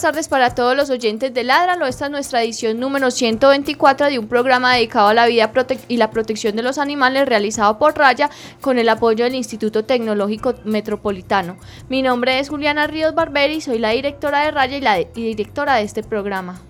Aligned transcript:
Buenas 0.00 0.14
tardes 0.14 0.28
para 0.28 0.54
todos 0.54 0.74
los 0.74 0.88
oyentes 0.88 1.34
de 1.34 1.44
Ladralo. 1.44 1.84
Esta 1.84 2.06
es 2.06 2.10
nuestra 2.10 2.42
edición 2.42 2.80
número 2.80 3.10
124 3.10 4.06
de 4.06 4.18
un 4.18 4.28
programa 4.28 4.74
dedicado 4.74 5.08
a 5.08 5.14
la 5.14 5.26
vida 5.26 5.52
y 5.88 5.98
la 5.98 6.10
protección 6.10 6.56
de 6.56 6.62
los 6.62 6.78
animales 6.78 7.28
realizado 7.28 7.78
por 7.78 7.98
Raya 7.98 8.30
con 8.62 8.78
el 8.78 8.88
apoyo 8.88 9.24
del 9.24 9.34
Instituto 9.34 9.84
Tecnológico 9.84 10.54
Metropolitano. 10.64 11.58
Mi 11.90 12.00
nombre 12.00 12.38
es 12.38 12.48
Juliana 12.48 12.86
Ríos 12.86 13.14
Barberi, 13.14 13.60
soy 13.60 13.78
la 13.78 13.90
directora 13.90 14.40
de 14.46 14.52
Raya 14.52 14.78
y 14.78 14.80
la 14.80 14.96
directora 14.96 15.74
de 15.74 15.82
este 15.82 16.02
programa. 16.02 16.62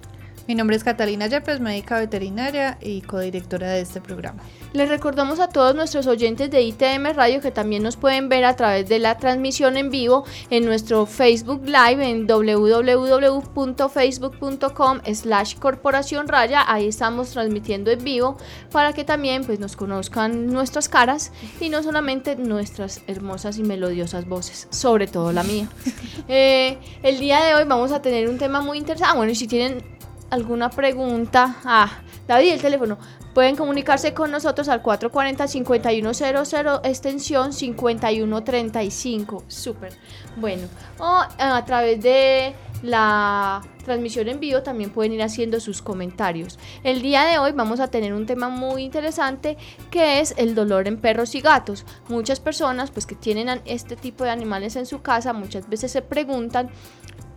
Mi 0.51 0.57
nombre 0.57 0.77
es 0.77 0.83
Catalina 0.83 1.29
Yepes, 1.29 1.61
médica 1.61 2.01
veterinaria 2.01 2.77
y 2.81 3.03
codirectora 3.03 3.71
de 3.71 3.83
este 3.83 4.01
programa. 4.01 4.43
Les 4.73 4.89
recordamos 4.89 5.39
a 5.39 5.49
todos 5.49 5.77
nuestros 5.77 6.09
oyentes 6.09 6.51
de 6.51 6.63
ITM 6.63 7.15
Radio 7.15 7.41
que 7.41 7.53
también 7.53 7.85
nos 7.85 7.97
pueden 7.97 8.29
ver 8.29 8.45
a 8.45 8.57
través 8.57 8.89
de 8.89 8.99
la 8.99 9.17
transmisión 9.17 9.77
en 9.77 9.91
vivo 9.91 10.25
en 10.51 10.65
nuestro 10.65 11.07
Facebook 11.07 11.63
Live 11.67 12.05
en 12.05 12.27
www.facebook.com 12.27 15.01
slash 15.15 15.55
corporación 15.55 16.27
raya. 16.27 16.65
Ahí 16.67 16.89
estamos 16.89 17.31
transmitiendo 17.31 17.93
en 17.93 18.03
vivo 18.03 18.37
para 18.73 18.93
que 18.93 19.05
también 19.05 19.45
pues, 19.45 19.61
nos 19.61 19.77
conozcan 19.77 20.49
nuestras 20.49 20.89
caras 20.89 21.31
y 21.61 21.69
no 21.69 21.85
solamente 21.85 22.35
nuestras 22.35 23.03
hermosas 23.07 23.57
y 23.59 23.63
melodiosas 23.63 24.27
voces, 24.27 24.67
sobre 24.71 25.07
todo 25.07 25.31
la 25.31 25.45
mía. 25.45 25.69
Eh, 26.33 26.79
el 27.03 27.19
día 27.19 27.43
de 27.43 27.55
hoy 27.55 27.65
vamos 27.65 27.91
a 27.93 28.03
tener 28.03 28.29
un 28.29 28.39
tema 28.39 28.61
muy 28.61 28.79
interesante. 28.79 29.13
Ah, 29.13 29.17
bueno, 29.17 29.33
y 29.33 29.35
si 29.35 29.49
tienen 29.49 29.83
alguna 30.31 30.71
pregunta, 30.71 31.57
ah, 31.65 31.91
David, 32.27 32.53
el 32.53 32.63
teléfono, 32.63 32.99
pueden 33.35 33.57
comunicarse 33.57 34.15
con 34.15 34.31
nosotros 34.31 34.69
al 34.69 34.83
440-5100, 34.83 36.81
extensión 36.85 37.53
5135. 37.53 39.45
Súper. 39.49 39.93
Bueno, 40.37 40.69
o 40.99 41.23
eh, 41.23 41.43
a 41.43 41.65
través 41.65 42.03
de 42.03 42.55
la 42.83 43.61
transmisión 43.85 44.29
en 44.29 44.41
vivo 44.41 44.63
también 44.63 44.91
pueden 44.91 45.13
ir 45.13 45.23
haciendo 45.23 45.61
sus 45.61 45.83
comentarios. 45.83 46.59
El 46.83 47.03
día 47.03 47.25
de 47.25 47.39
hoy 47.39 47.53
vamos 47.53 47.81
a 47.81 47.89
tener 47.89 48.13
un 48.15 48.27
tema 48.27 48.49
muy 48.49 48.85
interesante 48.85 49.57
que 49.91 50.21
es 50.21 50.35
el 50.37 50.55
dolor 50.55 50.87
en 50.89 50.97
perros 50.99 51.35
y 51.35 51.41
gatos. 51.41 51.85
Muchas 52.09 52.41
personas 52.41 52.91
pues 52.91 53.07
que 53.07 53.15
tienen 53.15 53.61
este 53.65 53.97
tipo 53.97 54.25
de 54.25 54.31
animales 54.31 54.77
en 54.77 54.87
su 54.87 55.03
casa 55.03 55.33
muchas 55.33 55.69
veces 55.69 55.93
se 55.93 56.03
preguntan 56.03 56.71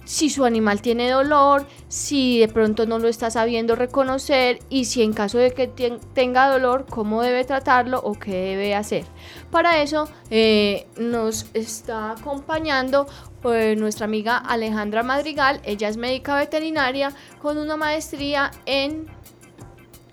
si 0.05 0.29
su 0.29 0.45
animal 0.45 0.81
tiene 0.81 1.09
dolor, 1.09 1.65
si 1.87 2.39
de 2.39 2.47
pronto 2.47 2.85
no 2.85 2.99
lo 2.99 3.07
está 3.07 3.29
sabiendo 3.29 3.75
reconocer 3.75 4.59
y 4.69 4.85
si 4.85 5.01
en 5.01 5.13
caso 5.13 5.37
de 5.37 5.53
que 5.53 5.67
tenga 6.13 6.49
dolor, 6.49 6.85
cómo 6.89 7.21
debe 7.21 7.43
tratarlo 7.45 7.99
o 7.99 8.13
qué 8.13 8.31
debe 8.31 8.75
hacer. 8.75 9.05
Para 9.51 9.81
eso 9.81 10.09
eh, 10.29 10.87
nos 10.97 11.47
está 11.53 12.11
acompañando 12.11 13.07
eh, 13.45 13.75
nuestra 13.77 14.05
amiga 14.05 14.37
Alejandra 14.37 15.03
Madrigal, 15.03 15.61
ella 15.63 15.89
es 15.89 15.97
médica 15.97 16.35
veterinaria 16.35 17.13
con 17.41 17.57
una 17.57 17.77
maestría 17.77 18.51
en, 18.65 19.07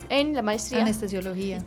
en 0.08 0.34
la 0.34 0.42
maestría. 0.42 0.82
Anestesiología. 0.82 1.64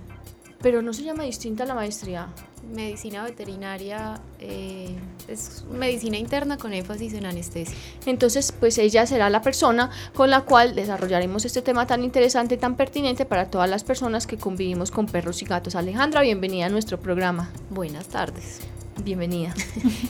Pero 0.62 0.81
no 0.81 0.94
se 0.94 1.03
llama 1.03 1.24
distinta 1.24 1.66
la 1.66 1.74
maestría 1.74 2.30
medicina 2.73 3.23
veterinaria 3.23 4.19
eh, 4.39 4.95
es 5.28 5.63
medicina 5.72 6.17
interna 6.17 6.57
con 6.57 6.73
énfasis 6.73 7.13
en 7.13 7.25
anestesia. 7.25 7.75
Entonces, 8.06 8.51
pues 8.51 8.78
ella 8.78 9.06
será 9.06 9.29
la 9.29 9.41
persona 9.41 9.89
con 10.13 10.29
la 10.29 10.41
cual 10.41 10.75
desarrollaremos 10.75 11.45
este 11.45 11.61
tema 11.61 11.88
tan 11.88 12.03
interesante 12.03 12.57
tan 12.57 12.75
pertinente 12.75 13.25
para 13.25 13.45
todas 13.45 13.69
las 13.69 13.84
personas 13.84 14.28
que 14.28 14.38
convivimos 14.38 14.91
con 14.91 15.06
perros 15.06 15.41
y 15.41 15.45
gatos. 15.45 15.75
Alejandra, 15.75 16.22
bienvenida 16.22 16.66
a 16.66 16.69
nuestro 16.69 17.00
programa. 17.00 17.50
Buenas 17.69 18.07
tardes. 18.07 18.59
Bienvenida. 19.03 19.53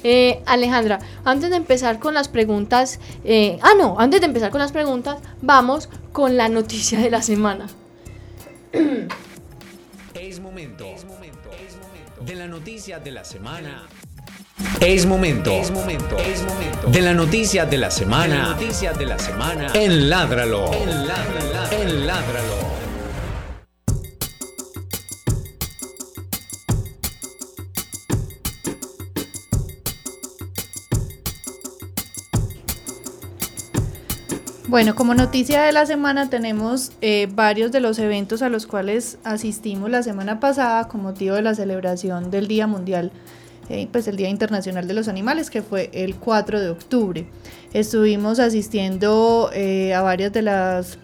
Eh, 0.06 0.44
Alejandra, 0.46 1.00
antes 1.24 1.50
de 1.50 1.56
empezar 1.56 1.98
con 1.98 2.14
las 2.14 2.28
preguntas, 2.28 3.00
eh, 3.24 3.58
ah, 3.62 3.72
no, 3.78 3.96
antes 3.98 4.20
de 4.20 4.28
empezar 4.28 4.52
con 4.52 4.60
las 4.60 4.74
preguntas, 4.74 5.20
vamos 5.42 5.88
con 6.12 6.36
la 6.36 6.50
noticia 6.50 7.00
de 7.00 7.10
la 7.10 7.22
semana. 7.22 7.68
Es 10.14 10.42
momento. 10.42 10.86
Es 10.86 11.06
momento 11.06 11.43
de 12.22 12.36
la 12.36 12.48
noticia 12.48 13.00
de 13.00 13.12
la 13.12 13.24
semana. 13.24 13.88
Es 14.80 15.06
momento. 15.06 15.52
Es 15.52 15.72
momento. 15.72 16.18
Es 16.18 16.44
momento. 16.44 16.88
De 16.88 17.02
la 17.02 17.14
noticia 17.14 17.66
de 17.66 17.78
la 17.78 17.92
semana. 17.92 18.50
Noticias 18.50 18.98
de 18.98 19.06
la 19.06 19.20
semana. 19.20 19.72
En 19.74 20.10
Ládralo. 20.10 20.72
En 20.74 22.08
Bueno, 34.74 34.96
como 34.96 35.14
noticia 35.14 35.62
de 35.62 35.72
la 35.72 35.86
semana 35.86 36.32
tenemos 36.32 36.94
eh, 37.02 37.28
varios 37.32 37.72
de 37.72 37.80
los 37.80 38.00
eventos 38.00 38.42
a 38.42 38.50
los 38.50 38.66
cuales 38.66 39.20
asistimos 39.24 39.88
la 39.92 40.02
semana 40.02 40.40
pasada 40.40 40.88
con 40.88 41.04
motivo 41.04 41.36
de 41.36 41.44
la 41.44 41.54
celebración 41.54 42.32
del 42.32 42.48
Día 42.48 42.66
Mundial, 42.66 43.12
eh, 43.70 43.88
pues 43.92 44.08
el 44.08 44.16
Día 44.16 44.30
Internacional 44.30 44.88
de 44.88 44.96
los 44.96 45.08
Animales, 45.08 45.52
que 45.52 45.62
fue 45.62 45.92
el 45.94 46.16
4 46.16 46.60
de 46.60 46.70
octubre. 46.72 47.28
Estuvimos 47.72 48.40
asistiendo 48.40 49.52
eh, 49.54 49.94
a 49.94 50.02
varios 50.02 50.34
de, 50.34 50.42
las, 50.42 50.98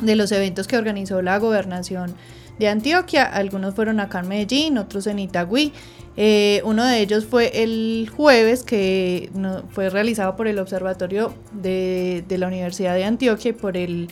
de 0.00 0.16
los 0.16 0.32
eventos 0.32 0.66
que 0.66 0.78
organizó 0.78 1.20
la 1.20 1.38
gobernación 1.38 2.14
de 2.58 2.68
Antioquia, 2.68 3.24
algunos 3.24 3.74
fueron 3.74 4.00
acá 4.00 4.20
en 4.20 4.28
Medellín, 4.28 4.78
otros 4.78 5.06
en 5.06 5.18
Itagüí. 5.18 5.72
Eh, 6.16 6.62
uno 6.64 6.84
de 6.84 7.00
ellos 7.00 7.26
fue 7.26 7.62
el 7.62 8.10
jueves, 8.14 8.62
que 8.62 9.30
fue 9.70 9.90
realizado 9.90 10.36
por 10.36 10.48
el 10.48 10.58
Observatorio 10.58 11.34
de, 11.52 12.24
la 12.28 12.46
Universidad 12.46 12.94
de 12.94 13.04
Antioquia 13.04 13.50
y 13.50 13.52
por 13.52 13.76
el, 13.76 14.08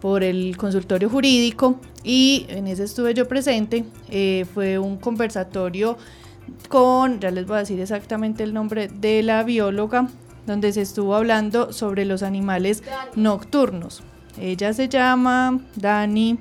por 0.00 0.22
el 0.22 0.56
consultorio 0.56 1.10
jurídico. 1.10 1.80
Y 2.04 2.46
en 2.48 2.68
ese 2.68 2.84
estuve 2.84 3.14
yo 3.14 3.26
presente. 3.26 3.84
Eh, 4.08 4.46
fue 4.54 4.78
un 4.78 4.98
conversatorio 4.98 5.98
con, 6.68 7.20
ya 7.20 7.30
les 7.30 7.46
voy 7.46 7.56
a 7.56 7.60
decir 7.60 7.80
exactamente 7.80 8.44
el 8.44 8.54
nombre 8.54 8.88
de 8.88 9.22
la 9.22 9.42
bióloga, 9.42 10.08
donde 10.46 10.72
se 10.72 10.82
estuvo 10.82 11.14
hablando 11.16 11.72
sobre 11.72 12.04
los 12.04 12.22
animales 12.22 12.84
nocturnos. 13.16 14.02
Ella 14.40 14.72
se 14.72 14.88
llama 14.88 15.60
Dani 15.74 16.38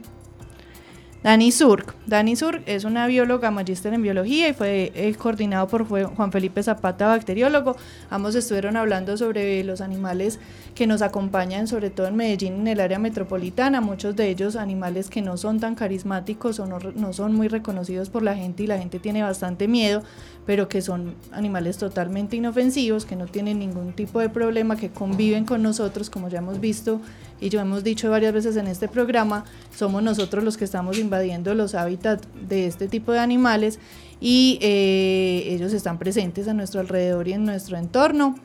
Dani 1.27 1.51
Surk. 1.51 1.93
Dani 2.05 2.37
Surk 2.37 2.63
es 2.67 2.85
una 2.85 3.05
bióloga 3.05 3.51
magíster 3.51 3.93
en 3.93 4.01
biología 4.01 4.47
y 4.47 4.53
fue 4.53 4.93
eh, 4.95 5.13
coordinado 5.15 5.67
por 5.67 5.85
Juan 5.85 6.31
Felipe 6.31 6.63
Zapata, 6.63 7.07
bacteriólogo. 7.07 7.75
Ambos 8.09 8.33
estuvieron 8.35 8.77
hablando 8.77 9.17
sobre 9.17 9.61
los 9.65 9.81
animales 9.81 10.39
que 10.73 10.87
nos 10.87 11.01
acompañan, 11.01 11.67
sobre 11.67 11.89
todo 11.89 12.07
en 12.07 12.15
Medellín, 12.15 12.53
en 12.61 12.67
el 12.69 12.79
área 12.79 12.97
metropolitana. 12.97 13.81
Muchos 13.81 14.15
de 14.15 14.29
ellos 14.29 14.55
animales 14.55 15.09
que 15.09 15.21
no 15.21 15.35
son 15.35 15.59
tan 15.59 15.75
carismáticos 15.75 16.61
o 16.61 16.65
no, 16.65 16.79
no 16.95 17.11
son 17.11 17.35
muy 17.35 17.49
reconocidos 17.49 18.09
por 18.09 18.23
la 18.23 18.33
gente 18.33 18.63
y 18.63 18.67
la 18.67 18.77
gente 18.77 18.97
tiene 18.97 19.21
bastante 19.21 19.67
miedo, 19.67 20.03
pero 20.45 20.69
que 20.69 20.81
son 20.81 21.13
animales 21.33 21.77
totalmente 21.77 22.37
inofensivos, 22.37 23.03
que 23.03 23.17
no 23.17 23.25
tienen 23.25 23.59
ningún 23.59 23.91
tipo 23.91 24.21
de 24.21 24.29
problema, 24.29 24.77
que 24.77 24.91
conviven 24.91 25.43
con 25.43 25.61
nosotros, 25.61 26.09
como 26.09 26.29
ya 26.29 26.37
hemos 26.37 26.61
visto 26.61 27.01
y 27.39 27.49
yo 27.49 27.59
hemos 27.59 27.83
dicho 27.83 28.09
varias 28.09 28.33
veces 28.33 28.55
en 28.55 28.65
este 28.65 28.87
programa, 28.87 29.45
somos 29.75 30.01
nosotros 30.01 30.43
los 30.43 30.57
que 30.57 30.65
estamos 30.65 30.97
invadiendo 30.97 31.16
los 31.55 31.75
hábitats 31.75 32.27
de 32.47 32.67
este 32.67 32.87
tipo 32.87 33.11
de 33.11 33.19
animales 33.19 33.79
y 34.19 34.59
eh, 34.61 35.43
ellos 35.47 35.73
están 35.73 35.99
presentes 35.99 36.47
a 36.47 36.53
nuestro 36.53 36.79
alrededor 36.79 37.27
y 37.27 37.33
en 37.33 37.45
nuestro 37.45 37.77
entorno. 37.77 38.35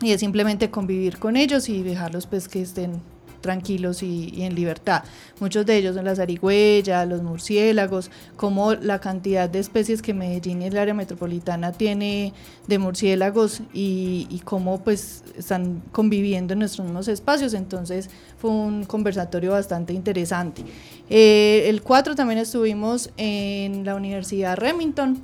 Y 0.00 0.12
es 0.12 0.20
simplemente 0.20 0.70
convivir 0.70 1.18
con 1.18 1.36
ellos 1.36 1.68
y 1.68 1.82
dejarlos 1.82 2.26
pues 2.26 2.48
que 2.48 2.62
estén 2.62 3.00
tranquilos 3.44 4.02
y, 4.02 4.42
en 4.42 4.54
libertad. 4.54 5.04
Muchos 5.38 5.66
de 5.66 5.76
ellos 5.76 5.94
son 5.94 6.06
las 6.06 6.16
zarigüeyas, 6.16 7.06
los 7.06 7.22
murciélagos, 7.22 8.10
como 8.36 8.72
la 8.72 8.98
cantidad 9.00 9.50
de 9.50 9.58
especies 9.58 10.00
que 10.00 10.14
Medellín 10.14 10.62
y 10.62 10.66
el 10.66 10.78
área 10.78 10.94
metropolitana 10.94 11.72
tiene 11.72 12.32
de 12.66 12.78
murciélagos 12.78 13.60
y, 13.74 14.26
y 14.30 14.40
cómo 14.40 14.82
pues 14.82 15.22
están 15.36 15.82
conviviendo 15.92 16.54
en 16.54 16.60
nuestros 16.60 16.86
mismos 16.86 17.06
espacios. 17.08 17.52
Entonces 17.52 18.08
fue 18.38 18.50
un 18.50 18.84
conversatorio 18.84 19.52
bastante 19.52 19.92
interesante. 19.92 20.64
Eh, 21.10 21.64
el 21.68 21.82
4 21.82 22.14
también 22.14 22.38
estuvimos 22.38 23.10
en 23.18 23.84
la 23.84 23.94
Universidad 23.94 24.56
Remington, 24.56 25.20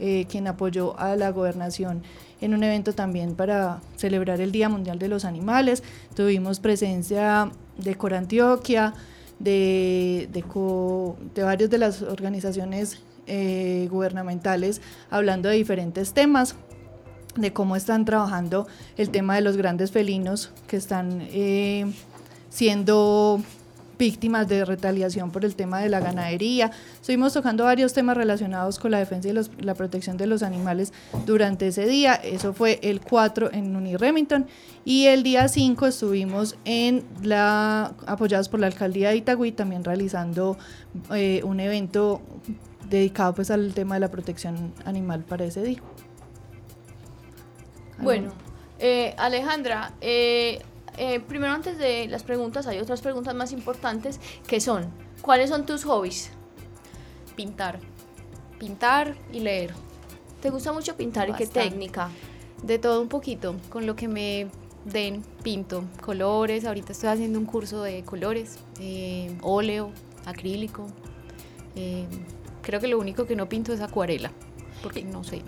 eh, 0.00 0.24
quien 0.30 0.46
apoyó 0.46 0.98
a 0.98 1.16
la 1.16 1.30
gobernación 1.32 2.02
en 2.40 2.54
un 2.54 2.62
evento 2.62 2.94
también 2.94 3.34
para 3.34 3.80
celebrar 3.96 4.40
el 4.40 4.52
Día 4.52 4.68
Mundial 4.68 4.98
de 4.98 5.08
los 5.08 5.24
Animales. 5.24 5.82
Tuvimos 6.14 6.60
presencia 6.60 7.50
de 7.76 7.94
Corantioquia, 7.94 8.94
de, 9.38 10.28
de, 10.32 10.44
de 11.34 11.42
varias 11.42 11.70
de 11.70 11.78
las 11.78 12.02
organizaciones 12.02 13.00
eh, 13.26 13.88
gubernamentales 13.90 14.80
hablando 15.10 15.48
de 15.48 15.56
diferentes 15.56 16.12
temas 16.12 16.56
de 17.36 17.52
cómo 17.52 17.76
están 17.76 18.04
trabajando 18.04 18.66
el 18.96 19.10
tema 19.10 19.36
de 19.36 19.42
los 19.42 19.56
grandes 19.56 19.92
felinos 19.92 20.50
que 20.66 20.76
están 20.76 21.20
eh, 21.30 21.86
siendo 22.48 23.40
víctimas 23.98 24.48
de 24.48 24.64
retaliación 24.64 25.30
por 25.30 25.44
el 25.44 25.56
tema 25.56 25.80
de 25.80 25.88
la 25.88 26.00
ganadería. 26.00 26.70
Estuvimos 27.00 27.32
tocando 27.32 27.64
varios 27.64 27.92
temas 27.92 28.16
relacionados 28.16 28.78
con 28.78 28.92
la 28.92 28.98
defensa 28.98 29.28
y 29.28 29.62
la 29.62 29.74
protección 29.74 30.16
de 30.16 30.26
los 30.26 30.42
animales 30.42 30.92
durante 31.26 31.68
ese 31.68 31.86
día. 31.86 32.14
Eso 32.14 32.52
fue 32.54 32.78
el 32.82 33.00
4 33.00 33.52
en 33.52 33.74
Uniremington. 33.74 34.46
Y 34.84 35.06
el 35.06 35.22
día 35.22 35.48
5 35.48 35.86
estuvimos 35.86 36.56
en 36.64 37.04
la, 37.22 37.92
apoyados 38.06 38.48
por 38.48 38.60
la 38.60 38.68
alcaldía 38.68 39.10
de 39.10 39.16
Itagüí, 39.16 39.52
también 39.52 39.84
realizando 39.84 40.56
eh, 41.12 41.42
un 41.44 41.60
evento 41.60 42.22
dedicado 42.88 43.34
pues 43.34 43.50
al 43.50 43.74
tema 43.74 43.96
de 43.96 44.00
la 44.00 44.10
protección 44.10 44.72
animal 44.84 45.24
para 45.24 45.44
ese 45.44 45.62
día. 45.62 45.82
Bueno, 48.00 48.30
eh, 48.78 49.14
Alejandra, 49.18 49.92
eh, 50.00 50.60
eh, 50.98 51.20
primero 51.20 51.52
antes 51.52 51.78
de 51.78 52.06
las 52.08 52.22
preguntas 52.22 52.66
hay 52.66 52.78
otras 52.78 53.00
preguntas 53.00 53.34
más 53.34 53.52
importantes 53.52 54.20
que 54.46 54.60
son, 54.60 54.90
¿cuáles 55.22 55.50
son 55.50 55.64
tus 55.64 55.84
hobbies? 55.84 56.30
Pintar, 57.36 57.78
pintar 58.58 59.16
y 59.32 59.40
leer. 59.40 59.72
¿Te 60.42 60.50
gusta 60.50 60.72
mucho 60.72 60.96
pintar 60.96 61.28
y 61.28 61.32
qué 61.34 61.46
técnica? 61.46 62.10
De 62.62 62.78
todo 62.78 63.00
un 63.00 63.08
poquito, 63.08 63.56
con 63.70 63.86
lo 63.86 63.94
que 63.94 64.08
me 64.08 64.48
den, 64.84 65.22
pinto 65.42 65.84
colores, 66.00 66.64
ahorita 66.64 66.92
estoy 66.92 67.10
haciendo 67.10 67.38
un 67.38 67.46
curso 67.46 67.82
de 67.82 68.02
colores, 68.02 68.58
eh, 68.80 69.36
óleo, 69.42 69.92
acrílico. 70.26 70.86
Eh, 71.76 72.06
creo 72.62 72.80
que 72.80 72.88
lo 72.88 72.98
único 72.98 73.26
que 73.26 73.36
no 73.36 73.48
pinto 73.48 73.72
es 73.72 73.80
acuarela 73.80 74.32
porque 74.82 75.02
no 75.02 75.24
sé. 75.24 75.42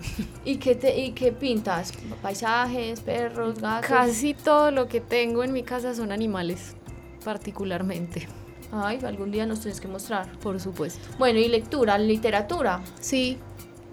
¿Y 0.45 0.57
qué, 0.57 0.75
te, 0.75 0.97
¿Y 0.99 1.11
qué 1.11 1.31
pintas? 1.31 1.93
¿Paisajes, 2.21 2.99
perros, 3.01 3.59
gatos? 3.59 3.89
Casi 3.89 4.33
todo 4.33 4.71
lo 4.71 4.87
que 4.87 5.01
tengo 5.01 5.43
en 5.43 5.53
mi 5.53 5.63
casa 5.63 5.93
son 5.93 6.11
animales, 6.11 6.75
particularmente. 7.23 8.27
Ay, 8.71 8.99
algún 9.05 9.31
día 9.31 9.45
nos 9.45 9.61
tienes 9.61 9.81
que 9.81 9.87
mostrar. 9.87 10.31
Por 10.39 10.59
supuesto. 10.59 11.07
Bueno, 11.19 11.39
¿y 11.39 11.47
lectura, 11.47 11.97
literatura? 11.97 12.81
Sí, 12.99 13.37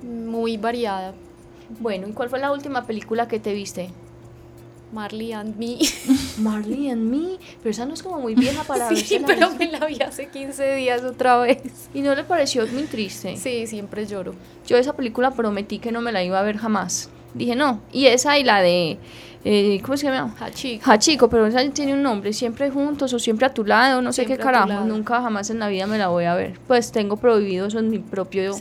muy 0.02 0.56
variada. 0.56 1.14
Bueno, 1.80 2.08
¿y 2.08 2.12
cuál 2.12 2.30
fue 2.30 2.38
la 2.38 2.52
última 2.52 2.86
película 2.86 3.26
que 3.28 3.40
te 3.40 3.52
viste? 3.52 3.90
Marley 4.92 5.32
and 5.32 5.56
Me. 5.56 5.78
Marley 6.38 6.90
and 6.90 7.10
Me, 7.10 7.38
pero 7.62 7.70
esa 7.70 7.86
no 7.86 7.94
es 7.94 8.02
como 8.02 8.20
muy 8.20 8.34
vieja 8.34 8.62
para 8.64 8.88
Sí, 8.88 9.20
pero 9.26 9.50
me 9.50 9.70
la 9.70 9.86
vi 9.86 10.00
hace 10.02 10.28
15 10.28 10.74
días 10.76 11.02
otra 11.04 11.38
vez. 11.38 11.88
¿Y 11.94 12.00
no 12.00 12.14
le 12.14 12.24
pareció 12.24 12.66
muy 12.68 12.84
triste? 12.84 13.36
Sí, 13.36 13.66
siempre 13.66 14.06
lloro. 14.06 14.34
Yo 14.66 14.76
esa 14.76 14.94
película 14.94 15.30
prometí 15.32 15.78
que 15.78 15.92
no 15.92 16.00
me 16.00 16.12
la 16.12 16.22
iba 16.22 16.38
a 16.38 16.42
ver 16.42 16.56
jamás. 16.56 17.10
Dije, 17.34 17.54
no. 17.54 17.80
Y 17.92 18.06
esa 18.06 18.38
y 18.38 18.44
la 18.44 18.62
de... 18.62 18.98
Eh, 19.44 19.80
¿Cómo 19.82 19.96
se 19.96 20.06
llama? 20.06 20.34
Hachiko. 20.40 20.90
Hachiko, 20.90 21.28
pero 21.28 21.46
esa 21.46 21.66
tiene 21.70 21.94
un 21.94 22.02
nombre, 22.02 22.32
siempre 22.32 22.70
juntos 22.70 23.12
o 23.12 23.18
siempre 23.18 23.46
a 23.46 23.54
tu 23.54 23.64
lado, 23.64 24.02
no 24.02 24.12
sé 24.12 24.26
qué 24.26 24.36
carajo, 24.36 24.84
nunca 24.84 25.22
jamás 25.22 25.48
en 25.50 25.60
la 25.60 25.68
vida 25.68 25.86
me 25.86 25.96
la 25.96 26.08
voy 26.08 26.24
a 26.24 26.34
ver. 26.34 26.58
Pues 26.66 26.90
tengo 26.90 27.16
prohibido 27.16 27.66
eso 27.66 27.78
en 27.78 27.88
mi 27.88 28.00
propio 28.00 28.54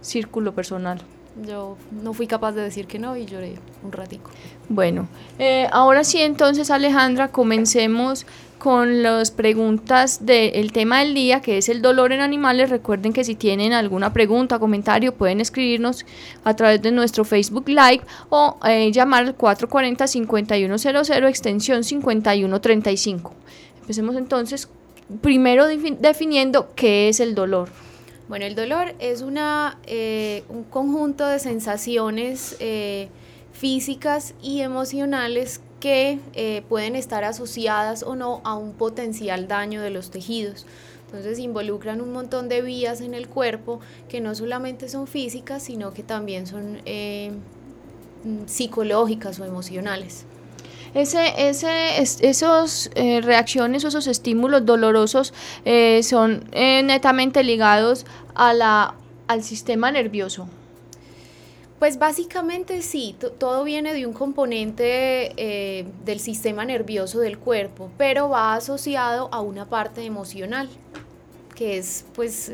círculo 0.00 0.54
personal. 0.54 1.00
Yo 1.46 1.76
no 1.90 2.12
fui 2.12 2.26
capaz 2.26 2.52
de 2.52 2.62
decir 2.62 2.86
que 2.86 2.98
no 2.98 3.16
y 3.16 3.26
lloré 3.26 3.54
un 3.82 3.92
ratico. 3.92 4.30
Bueno, 4.70 5.08
eh, 5.40 5.66
ahora 5.72 6.04
sí 6.04 6.20
entonces 6.20 6.70
Alejandra, 6.70 7.26
comencemos 7.26 8.24
con 8.60 9.02
las 9.02 9.32
preguntas 9.32 10.24
del 10.24 10.70
tema 10.70 11.00
del 11.00 11.12
día, 11.12 11.40
que 11.40 11.58
es 11.58 11.68
el 11.68 11.82
dolor 11.82 12.12
en 12.12 12.20
animales. 12.20 12.70
Recuerden 12.70 13.12
que 13.12 13.24
si 13.24 13.34
tienen 13.34 13.72
alguna 13.72 14.12
pregunta, 14.12 14.60
comentario, 14.60 15.12
pueden 15.12 15.40
escribirnos 15.40 16.06
a 16.44 16.54
través 16.54 16.80
de 16.82 16.92
nuestro 16.92 17.24
Facebook 17.24 17.68
Live 17.68 18.02
o 18.28 18.58
eh, 18.64 18.92
llamar 18.92 19.24
al 19.24 19.36
440-5100, 19.36 21.28
extensión 21.28 21.82
5135. 21.82 23.34
Empecemos 23.80 24.14
entonces, 24.14 24.68
primero 25.20 25.66
definiendo 25.66 26.70
qué 26.76 27.08
es 27.08 27.18
el 27.18 27.34
dolor. 27.34 27.70
Bueno, 28.28 28.44
el 28.44 28.54
dolor 28.54 28.94
es 29.00 29.22
una, 29.22 29.78
eh, 29.88 30.44
un 30.48 30.62
conjunto 30.62 31.26
de 31.26 31.40
sensaciones 31.40 32.54
eh, 32.60 33.08
físicas 33.60 34.34
y 34.42 34.62
emocionales 34.62 35.60
que 35.80 36.18
eh, 36.34 36.62
pueden 36.68 36.96
estar 36.96 37.24
asociadas 37.24 38.02
o 38.02 38.16
no 38.16 38.40
a 38.44 38.54
un 38.54 38.72
potencial 38.72 39.48
daño 39.48 39.82
de 39.82 39.90
los 39.90 40.10
tejidos. 40.10 40.66
Entonces 41.06 41.38
involucran 41.38 42.00
un 42.00 42.12
montón 42.12 42.48
de 42.48 42.62
vías 42.62 43.00
en 43.00 43.14
el 43.14 43.28
cuerpo 43.28 43.80
que 44.08 44.20
no 44.20 44.34
solamente 44.34 44.88
son 44.88 45.06
físicas, 45.06 45.62
sino 45.62 45.92
que 45.92 46.02
también 46.02 46.46
son 46.46 46.78
psicológicas 48.46 49.40
o 49.40 49.44
emocionales. 49.44 50.24
Ese, 50.94 51.48
ese, 51.48 52.02
esos 52.02 52.90
eh, 52.96 53.20
reacciones 53.20 53.84
o 53.84 53.88
esos 53.88 54.08
estímulos 54.08 54.66
dolorosos 54.66 55.32
eh, 55.64 56.02
son 56.02 56.44
eh, 56.50 56.82
netamente 56.82 57.44
ligados 57.44 58.06
a 58.34 58.52
la, 58.52 58.94
al 59.28 59.44
sistema 59.44 59.92
nervioso. 59.92 60.48
Pues 61.80 61.98
básicamente 61.98 62.82
sí, 62.82 63.16
todo 63.38 63.64
viene 63.64 63.92
de 63.94 64.06
un 64.06 64.12
componente 64.12 65.84
del 66.04 66.20
sistema 66.20 66.64
nervioso 66.64 67.18
del 67.20 67.38
cuerpo, 67.38 67.90
pero 67.96 68.28
va 68.28 68.54
asociado 68.54 69.28
a 69.32 69.40
una 69.40 69.64
parte 69.64 70.04
emocional, 70.04 70.68
que 71.54 71.78
es 71.78 72.04
pues 72.14 72.52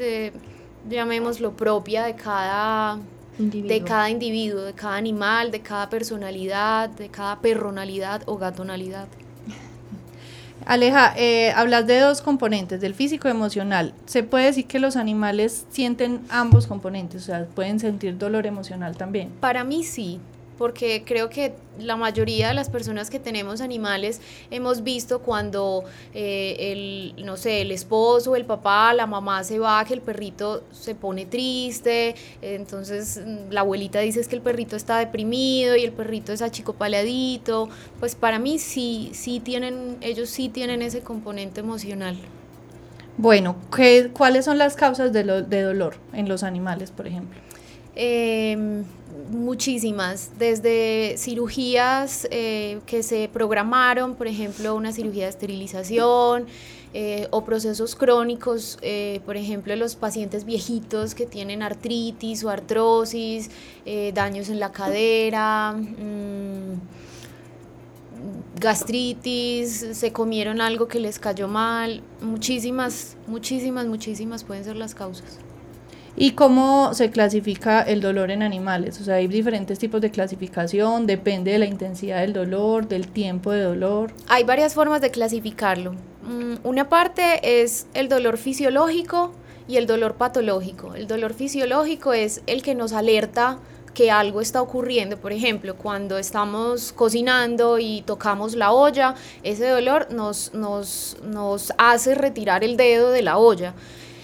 llamémoslo 0.89 1.57
propia 1.57 2.05
de 2.05 2.15
cada 2.15 3.01
de 3.39 3.83
cada 3.85 4.09
individuo, 4.09 4.63
de 4.63 4.73
cada 4.73 4.97
animal, 4.97 5.51
de 5.51 5.61
cada 5.61 5.91
personalidad, 5.91 6.89
de 6.89 7.09
cada 7.09 7.41
perronalidad 7.41 8.23
o 8.27 8.39
gatonalidad. 8.39 9.09
Aleja, 10.67 11.15
eh, 11.17 11.53
hablas 11.53 11.87
de 11.87 12.01
dos 12.01 12.23
componentes, 12.23 12.81
del 12.81 12.93
físico 12.93 13.29
y 13.29 13.31
emocional. 13.31 13.95
¿Se 14.07 14.25
puede 14.25 14.47
decir 14.47 14.67
que 14.67 14.81
los 14.81 14.97
animales 14.97 15.65
sienten 15.71 16.23
ambos 16.29 16.67
componentes? 16.67 17.23
O 17.23 17.27
sea, 17.27 17.47
pueden 17.47 17.79
sentir 17.79 18.19
dolor 18.19 18.47
emocional 18.47 18.97
también. 18.97 19.31
Para 19.39 19.63
mí 19.63 19.85
sí, 19.85 20.19
porque 20.59 21.03
creo 21.05 21.29
que 21.29 21.55
la 21.79 21.97
mayoría 21.97 22.49
de 22.49 22.55
las 22.55 22.71
personas 22.71 23.11
que 23.11 23.19
tenemos 23.19 23.61
animales 23.61 24.21
hemos 24.51 24.83
visto 24.83 25.21
cuando 25.21 25.85
eh, 26.15 27.13
el, 27.17 27.25
no 27.25 27.37
sé, 27.37 27.63
el 27.63 27.71
esposo, 27.71 28.37
el 28.37 28.45
papá, 28.45 28.95
la 28.95 29.07
mamá 29.07 29.45
se 29.45 29.59
va, 29.59 29.85
que 29.85 29.95
el 29.95 30.01
perrito 30.01 30.63
se 30.73 30.95
pone 30.95 31.27
triste, 31.27 32.15
entonces 32.43 33.21
mm, 33.25 33.53
la 33.53 33.61
abuelita 33.61 34.01
dice 34.01 34.25
que 34.27 34.37
el 34.37 34.43
perrito 34.43 34.77
está 34.77 34.99
deprimido 34.99 35.77
y 35.77 35.85
el 35.85 35.93
perrito 35.93 36.33
es 36.33 36.43
achicopaleadito, 36.43 37.69
pues 38.01 38.15
para 38.15 38.39
mí 38.39 38.59
sí, 38.59 39.11
sí 39.13 39.41
tienen, 39.41 39.99
ellos 40.01 40.31
sí 40.31 40.49
tienen 40.49 40.83
ese 40.83 41.01
componente 41.01 41.61
emocional. 41.61 42.17
Bueno, 43.19 43.57
¿qué, 43.75 44.11
¿cuáles 44.13 44.45
son 44.45 44.59
las 44.59 44.77
causas 44.77 45.13
de, 45.13 45.25
de 45.25 45.63
dolor 45.63 45.97
en 46.13 46.29
los 46.29 46.43
animales, 46.43 46.91
por 46.91 47.07
ejemplo? 47.07 47.39
Eh, 47.95 48.85
muchísimas, 49.31 50.31
desde 50.39 51.17
cirugías 51.19 52.27
eh, 52.31 52.81
que 52.87 53.03
se 53.03 53.29
programaron, 53.33 54.15
por 54.15 54.27
ejemplo, 54.27 54.75
una 54.75 54.93
cirugía 54.93 55.25
de 55.25 55.31
esterilización, 55.31 56.47
eh, 56.95 57.29
o 57.31 57.45
procesos 57.45 57.95
crónicos, 57.95 58.79
eh, 58.81 59.21
por 59.27 59.37
ejemplo, 59.37 59.77
los 59.77 59.97
pacientes 59.97 60.45
viejitos 60.45 61.15
que 61.15 61.27
tienen 61.27 61.63
artritis 61.63 62.43
o 62.45 62.51
artrosis, 62.51 63.51
daños 64.15 64.49
en 64.49 64.61
la 64.61 64.73
cadera, 64.73 65.73
mm, 65.73 66.81
gastritis, 68.59 69.87
se 69.93 70.13
comieron 70.13 70.61
algo 70.61 70.89
que 70.89 70.99
les 70.99 71.19
cayó 71.19 71.49
mal, 71.49 72.03
muchísimas, 72.23 73.17
muchísimas, 73.27 73.87
muchísimas 73.87 74.45
pueden 74.45 74.65
ser 74.65 74.77
las 74.77 74.95
causas. 74.95 75.46
¿Y 76.19 76.31
cómo 76.31 76.95
se 76.95 77.11
clasifica 77.11 77.83
el 77.83 78.01
dolor 78.01 78.31
en 78.31 78.43
animales? 78.43 78.99
O 79.03 79.05
sea, 79.05 79.17
hay 79.17 79.29
diferentes 79.29 79.79
tipos 79.79 80.01
de 80.01 80.11
clasificación, 80.11 81.07
depende 81.07 81.53
de 81.53 81.59
la 81.59 81.67
intensidad 81.67 82.23
del 82.23 82.33
dolor, 82.33 82.89
del 82.89 83.09
tiempo 83.09 83.53
de 83.53 83.63
dolor. 83.63 84.13
Hay 84.27 84.45
varias 84.45 84.73
formas 84.73 85.03
de 85.03 85.11
clasificarlo. 85.11 85.93
Mm, 86.23 86.55
una 86.65 86.89
parte 86.89 87.63
es 87.63 87.87
el 87.93 88.09
dolor 88.09 88.39
fisiológico 88.39 89.33
y 89.69 89.77
el 89.77 89.87
dolor 89.87 90.15
patológico. 90.15 90.95
El 90.95 91.07
dolor 91.07 91.35
fisiológico 91.35 92.15
es 92.15 92.41
el 92.47 92.63
que 92.63 92.75
nos 92.75 92.95
alerta 92.95 93.59
que 93.93 94.11
algo 94.11 94.41
está 94.41 94.63
ocurriendo. 94.63 95.19
Por 95.19 95.33
ejemplo, 95.33 95.77
cuando 95.77 96.17
estamos 96.17 96.93
cocinando 96.93 97.79
y 97.79 98.01
tocamos 98.07 98.55
la 98.55 98.73
olla, 98.73 99.17
ese 99.43 99.69
dolor 99.69 100.09
nos, 100.13 100.51
hace 101.77 102.15
retirar 102.15 102.65
el 102.65 102.79
dedo 102.79 103.11
de 103.11 103.21
la 103.21 103.37
olla. 103.37 103.75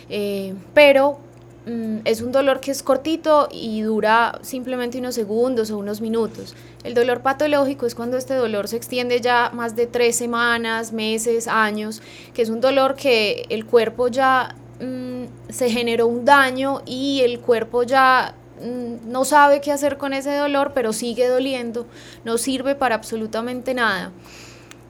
Eh, 0.08 0.54
pero 0.74 1.18
mm, 1.66 1.98
es 2.04 2.22
un 2.22 2.32
dolor 2.32 2.60
que 2.60 2.70
es 2.70 2.82
cortito 2.82 3.48
y 3.50 3.82
dura 3.82 4.38
simplemente 4.42 4.98
unos 4.98 5.14
segundos 5.14 5.70
o 5.70 5.78
unos 5.78 6.00
minutos. 6.00 6.54
El 6.84 6.94
dolor 6.94 7.22
patológico 7.22 7.86
es 7.86 7.94
cuando 7.94 8.16
este 8.16 8.34
dolor 8.34 8.68
se 8.68 8.76
extiende 8.76 9.20
ya 9.20 9.50
más 9.52 9.76
de 9.76 9.86
tres 9.86 10.16
semanas, 10.16 10.92
meses, 10.92 11.48
años, 11.48 12.02
que 12.34 12.42
es 12.42 12.50
un 12.50 12.60
dolor 12.60 12.94
que 12.94 13.46
el 13.48 13.66
cuerpo 13.66 14.08
ya 14.08 14.54
mm, 14.80 15.50
se 15.50 15.70
generó 15.70 16.06
un 16.06 16.24
daño 16.24 16.82
y 16.86 17.20
el 17.22 17.40
cuerpo 17.40 17.82
ya 17.82 18.34
Mm, 18.62 19.10
no 19.10 19.24
sabe 19.24 19.60
qué 19.60 19.72
hacer 19.72 19.96
con 19.98 20.12
ese 20.12 20.36
dolor, 20.36 20.72
pero 20.74 20.92
sigue 20.92 21.26
doliendo, 21.26 21.86
no 22.24 22.38
sirve 22.38 22.74
para 22.74 22.94
absolutamente 22.94 23.74
nada. 23.74 24.12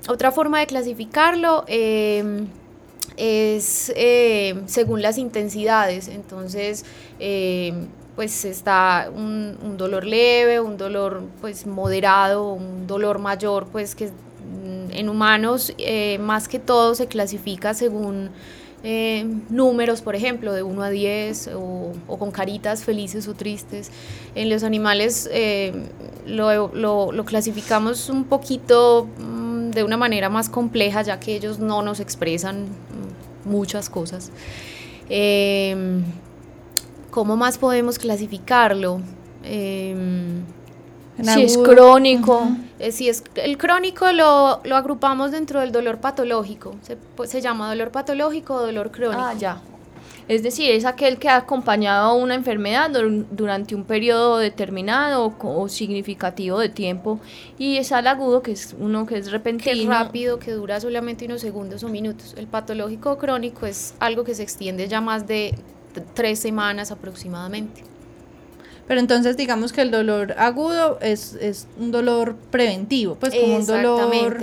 Otra 0.08 0.30
forma 0.30 0.60
de 0.60 0.66
clasificarlo 0.66 1.64
em, 1.68 2.48
es 3.16 3.92
em, 3.96 4.66
según 4.66 5.02
las 5.02 5.18
intensidades, 5.18 6.08
entonces 6.08 6.84
em, 7.18 7.88
pues 8.16 8.44
está 8.44 9.10
un, 9.14 9.76
dolor 9.76 10.04
leve, 10.04 10.60
un 10.60 10.76
dolor 10.76 11.22
pues 11.40 11.66
moderado, 11.66 12.52
un 12.52 12.86
dolor 12.86 13.18
mayor, 13.18 13.66
pues 13.68 13.94
que 13.94 14.06
mm, 14.08 14.92
en 14.92 15.08
humanos 15.08 15.72
eh, 15.78 16.18
más 16.18 16.48
que 16.48 16.58
todo 16.58 16.94
se 16.94 17.06
clasifica 17.06 17.74
según 17.74 18.30
eh, 18.84 19.24
números, 19.48 20.02
por 20.02 20.16
ejemplo, 20.16 20.52
de 20.52 20.64
1 20.64 20.82
a 20.82 20.90
10 20.90 21.50
o, 21.54 21.92
con 22.18 22.32
caritas 22.32 22.82
felices 22.82 23.28
o 23.28 23.34
tristes. 23.34 23.92
En 24.34 24.50
los 24.50 24.64
animales 24.64 25.28
eh, 25.32 25.72
lo, 26.26 27.24
clasificamos 27.24 28.08
un 28.08 28.24
poquito 28.24 29.06
mm, 29.18 29.70
de 29.70 29.84
una 29.84 29.96
manera 29.96 30.28
más 30.28 30.48
compleja, 30.48 31.02
ya 31.02 31.20
que 31.20 31.36
ellos 31.36 31.60
no 31.60 31.82
nos 31.82 32.00
expresan 32.00 32.66
muchas 33.44 33.90
cosas. 33.90 34.30
Em, 35.08 36.04
¿Cómo 37.10 37.36
más 37.36 37.58
podemos 37.58 37.98
clasificarlo? 37.98 39.00
Em, 39.44 40.44
si 41.22 41.42
es 41.42 41.58
crónico. 41.58 42.48
Eh, 42.78 42.90
si 42.90 43.08
es 43.08 43.22
el 43.34 43.58
crónico 43.58 44.10
lo, 44.12 44.60
lo, 44.64 44.76
agrupamos 44.76 45.30
dentro 45.30 45.60
del 45.60 45.72
dolor 45.72 45.98
patológico. 45.98 46.74
Se, 46.82 46.96
pues, 46.96 47.30
se 47.30 47.40
llama 47.40 47.68
dolor 47.68 47.90
patológico 47.90 48.54
o 48.54 48.60
dolor 48.60 48.90
crónico. 48.90 49.20
Ah, 49.20 49.34
ya. 49.34 49.60
Es 50.28 50.42
decir, 50.42 50.70
es 50.70 50.84
aquel 50.84 51.18
que 51.18 51.28
ha 51.28 51.36
acompañado 51.36 52.10
a 52.10 52.14
una 52.14 52.34
enfermedad 52.34 52.90
durante 53.30 53.74
un 53.74 53.84
periodo 53.84 54.38
determinado 54.38 55.34
o, 55.40 55.68
significativo 55.68 56.58
de 56.58 56.68
tiempo. 56.68 57.20
Y 57.58 57.76
es 57.76 57.92
al 57.92 58.06
agudo, 58.06 58.42
que 58.42 58.52
es 58.52 58.74
uno 58.78 59.06
que 59.06 59.18
es 59.18 59.30
repentino. 59.30 59.74
Que 59.74 59.82
es 59.82 59.88
rápido, 59.88 60.38
que 60.38 60.52
dura 60.52 60.80
solamente 60.80 61.26
unos 61.26 61.40
segundos 61.40 61.82
o 61.82 61.88
minutos. 61.88 62.34
El 62.36 62.46
patológico 62.46 63.18
crónico 63.18 63.66
es 63.66 63.94
algo 63.98 64.24
que 64.24 64.34
se 64.34 64.42
extiende 64.42 64.88
ya 64.88 65.00
más 65.00 65.26
de 65.26 65.54
tres 66.14 66.38
semanas 66.38 66.90
aproximadamente. 66.90 67.82
Pero 68.86 69.00
entonces 69.00 69.36
digamos 69.36 69.72
que 69.72 69.82
el 69.82 69.90
dolor 69.90 70.34
agudo 70.38 70.98
es, 71.00 71.34
es 71.34 71.66
un 71.78 71.92
dolor 71.92 72.36
preventivo, 72.50 73.14
pues 73.14 73.34
como 73.34 73.56
un 73.56 73.66
dolor... 73.66 74.38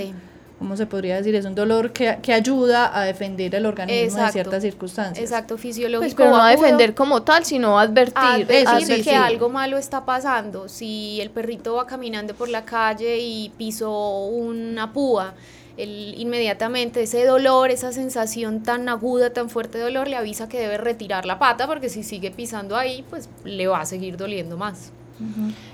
¿Cómo 0.60 0.76
se 0.76 0.86
podría 0.86 1.16
decir? 1.16 1.34
Es 1.36 1.46
un 1.46 1.56
dolor 1.56 1.94
que, 1.94 2.20
que 2.22 2.34
ayuda 2.34 2.92
a 2.98 3.06
defender 3.06 3.56
el 3.56 3.66
organismo 3.66 4.20
en 4.20 4.32
ciertas 4.34 4.62
circunstancias. 4.62 5.24
Exacto, 5.24 5.58
fisiológico. 5.58 6.02
Pues, 6.02 6.16
pero 6.16 6.32
no 6.32 6.44
a 6.44 6.50
defender 6.52 6.94
como 6.94 7.24
tal, 7.24 7.46
sino 7.46 7.80
a 7.80 7.84
advertir. 7.84 8.46
advertir 8.68 9.04
que 9.06 9.16
algo 9.16 9.48
malo 9.48 9.78
está 9.78 10.04
pasando. 10.04 10.68
Si 10.68 11.22
el 11.22 11.30
perrito 11.30 11.76
va 11.76 11.88
caminando 11.88 12.34
por 12.36 12.50
la 12.50 12.66
calle 12.66 13.20
y 13.20 13.54
pisó 13.58 14.26
una 14.26 14.92
púa, 14.92 15.34
inmediatamente 15.78 17.04
ese 17.04 17.26
dolor, 17.26 17.72
esa 17.72 17.94
sensación 17.94 18.62
tan 18.62 18.90
aguda, 18.90 19.32
tan 19.32 19.50
fuerte 19.50 19.78
de 19.78 19.86
dolor, 19.86 20.10
le 20.10 20.18
avisa 20.18 20.50
que 20.50 20.60
debe 20.60 20.78
retirar 20.78 21.26
la 21.26 21.40
pata 21.40 21.68
porque 21.68 21.88
si 21.88 22.04
sigue 22.04 22.32
pisando 22.32 22.76
ahí, 22.76 23.06
pues 23.10 23.30
le 23.46 23.68
va 23.68 23.80
a 23.80 23.86
seguir 23.86 24.18
doliendo 24.18 24.58
más. 24.58 24.92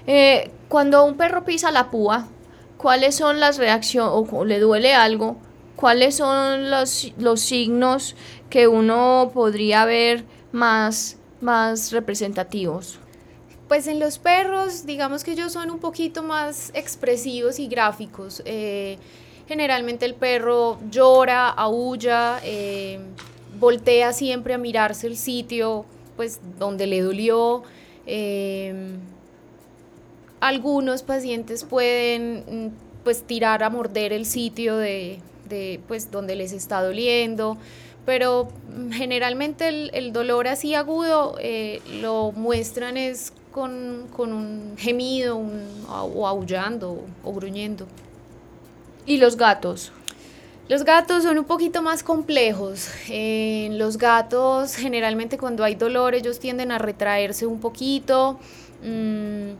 Eh, 0.07 0.51
cuando 0.69 1.03
un 1.05 1.15
perro 1.17 1.43
pisa 1.43 1.71
la 1.71 1.89
púa, 1.89 2.27
¿cuáles 2.77 3.15
son 3.15 3.39
las 3.39 3.57
reacciones 3.57 4.29
o 4.31 4.45
le 4.45 4.59
duele 4.59 4.93
algo? 4.93 5.37
¿Cuáles 5.75 6.15
son 6.15 6.69
los, 6.69 7.11
los 7.17 7.41
signos 7.41 8.15
que 8.49 8.67
uno 8.67 9.31
podría 9.33 9.85
ver 9.85 10.23
más, 10.51 11.17
más 11.41 11.91
representativos? 11.91 12.99
Pues 13.67 13.87
en 13.87 13.99
los 13.99 14.19
perros, 14.19 14.85
digamos 14.85 15.23
que 15.23 15.31
ellos 15.31 15.51
son 15.51 15.71
un 15.71 15.79
poquito 15.79 16.23
más 16.23 16.71
expresivos 16.75 17.59
y 17.59 17.67
gráficos. 17.67 18.41
Eh, 18.45 18.97
Generalmente 19.47 20.05
el 20.05 20.15
perro 20.15 20.79
llora, 20.89 21.49
aúlla, 21.49 22.39
eh, 22.43 22.99
voltea 23.59 24.11
siempre 24.11 24.55
a 24.55 24.57
mirarse 24.57 25.05
el 25.07 25.17
sitio 25.17 25.85
pues 26.15 26.39
donde 26.57 26.87
le 26.87 27.01
dolió. 27.01 27.63
Eh, 28.07 28.73
algunos 30.45 31.01
pacientes 31.01 31.63
pueden 31.63 32.71
pues 33.03 33.23
tirar 33.23 33.63
a 33.63 33.71
morder 33.71 34.13
el 34.13 34.27
sitio 34.27 34.77
de, 34.77 35.19
pues 35.87 36.11
donde 36.11 36.35
les 36.35 36.51
está 36.51 36.83
doliendo, 36.83 37.57
pero 38.05 38.49
generalmente 38.91 39.67
el, 39.67 40.13
dolor 40.13 40.47
así 40.47 40.75
agudo 40.75 41.35
eh, 41.39 41.81
lo 41.99 42.31
muestran 42.31 42.95
es 42.95 43.33
con, 43.51 44.07
un 44.17 44.75
gemido 44.77 45.41
o 45.89 46.27
aullando 46.27 47.01
o 47.23 47.33
gruñendo. 47.33 47.87
¿Y 49.07 49.17
los 49.17 49.37
gatos? 49.37 49.91
Los 50.67 50.83
gatos 50.83 51.23
son 51.23 51.39
un 51.39 51.45
poquito 51.45 51.81
más 51.81 52.03
complejos. 52.03 52.89
los 53.09 53.97
gatos 53.97 54.75
generalmente 54.75 55.39
cuando 55.39 55.63
hay 55.63 55.73
dolor 55.73 56.13
ellos 56.13 56.37
tienden 56.37 56.71
a 56.71 56.77
retraerse 56.77 57.47
un 57.47 57.59
poquito. 57.59 58.39
Mm, 58.83 59.53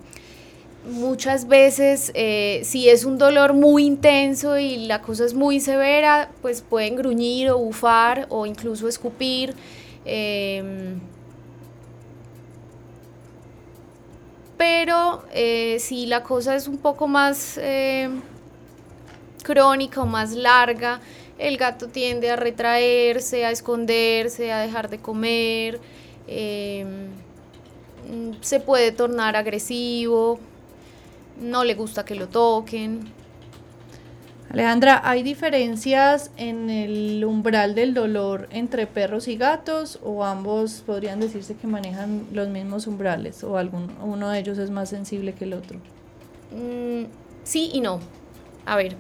muchas 0.86 1.48
veces 1.48 2.12
eh, 2.14 2.62
si 2.64 2.90
es 2.90 3.06
un 3.06 3.18
dolor 3.18 3.54
muy 3.54 3.86
intenso 3.86 4.58
y 4.58 4.86
la 4.86 5.02
cosa 5.02 5.26
es 5.26 5.34
muy 5.34 5.60
severa, 5.60 6.30
pues 6.42 6.62
pueden 6.62 6.96
gruñir 6.96 7.50
o 7.50 7.58
bufar 7.58 8.28
o 8.30 8.46
incluso 8.46 8.88
escupir. 8.88 9.54
Em, 10.06 11.00
pero 14.58 15.24
eh, 15.34 15.78
si 15.80 16.06
la 16.06 16.24
cosa 16.24 16.56
es 16.56 16.68
un 16.68 16.78
poco 16.78 17.08
más 17.08 17.58
eh, 17.62 18.10
crónica 19.44 20.02
o 20.02 20.06
más 20.06 20.34
larga, 20.34 21.02
el 21.38 21.58
gato 21.58 21.88
tiende 21.88 22.32
a 22.32 22.36
retraerse, 22.36 23.46
a 23.46 23.52
esconderse, 23.52 24.52
a 24.52 24.60
dejar 24.60 24.90
de 24.90 25.00
comer, 25.00 25.80
em, 26.28 27.10
se 28.42 28.60
puede 28.60 28.92
tornar 28.92 29.36
agresivo, 29.36 30.40
no 31.40 31.64
le 31.64 31.76
gusta 31.76 32.06
que 32.06 32.16
lo 32.16 32.28
toquen. 32.28 33.12
Alejandra, 34.50 35.02
¿hay 35.04 35.22
diferencias 35.22 36.32
en 36.38 36.70
el 36.70 37.26
umbral 37.26 37.76
del 37.76 37.94
dolor 37.94 38.48
entre 38.52 38.88
perros 38.88 39.28
y 39.28 39.36
gatos 39.36 40.00
o 40.02 40.24
ambos 40.24 40.84
podrían 40.86 41.20
decirse 41.20 41.56
que 41.56 41.68
manejan 41.68 42.26
los 42.32 42.48
mismos 42.48 42.88
umbrales 42.88 43.44
o 43.44 43.58
algún, 43.58 43.92
uno 44.02 44.30
de 44.30 44.40
ellos 44.40 44.58
es 44.58 44.70
más 44.70 44.90
sensible 44.90 45.34
que 45.34 45.44
el 45.44 45.54
otro? 45.54 45.80
Mm, 46.52 47.06
sí 47.44 47.70
y 47.74 47.82
no. 47.82 48.00
A 48.66 48.78
ver, 48.78 48.96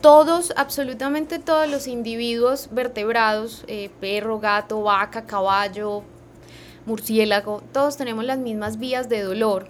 todos, 0.00 0.52
absolutamente 0.56 1.38
todos 1.38 1.70
los 1.70 1.86
individuos 1.86 2.68
vertebrados, 2.72 3.64
eh, 3.68 3.90
perro, 4.00 4.40
gato, 4.40 4.82
vaca, 4.82 5.24
caballo, 5.24 6.02
murciélago, 6.84 7.62
todos 7.72 7.96
tenemos 7.96 8.24
las 8.24 8.38
mismas 8.38 8.78
vías 8.78 9.08
de 9.08 9.22
dolor. 9.22 9.68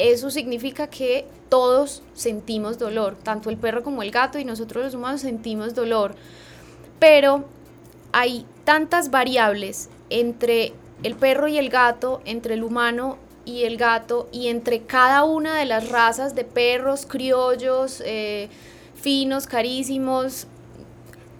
Eso 0.00 0.30
significa 0.30 0.86
que 0.86 1.26
todos 1.50 2.02
sentimos 2.14 2.78
dolor, 2.78 3.16
tanto 3.22 3.50
el 3.50 3.58
perro 3.58 3.82
como 3.82 4.02
el 4.02 4.10
gato 4.10 4.38
y 4.38 4.46
nosotros 4.46 4.82
los 4.82 4.94
humanos 4.94 5.20
sentimos 5.20 5.74
dolor. 5.74 6.14
Pero 6.98 7.44
hay 8.10 8.46
tantas 8.64 9.10
variables 9.10 9.90
entre 10.08 10.72
el 11.02 11.16
perro 11.16 11.48
y 11.48 11.58
el 11.58 11.68
gato, 11.68 12.22
entre 12.24 12.54
el 12.54 12.64
humano 12.64 13.18
y 13.44 13.64
el 13.64 13.76
gato 13.76 14.26
y 14.32 14.48
entre 14.48 14.84
cada 14.84 15.24
una 15.24 15.58
de 15.58 15.66
las 15.66 15.90
razas 15.90 16.34
de 16.34 16.44
perros, 16.44 17.04
criollos, 17.04 18.02
eh, 18.06 18.48
finos, 18.94 19.46
carísimos. 19.46 20.46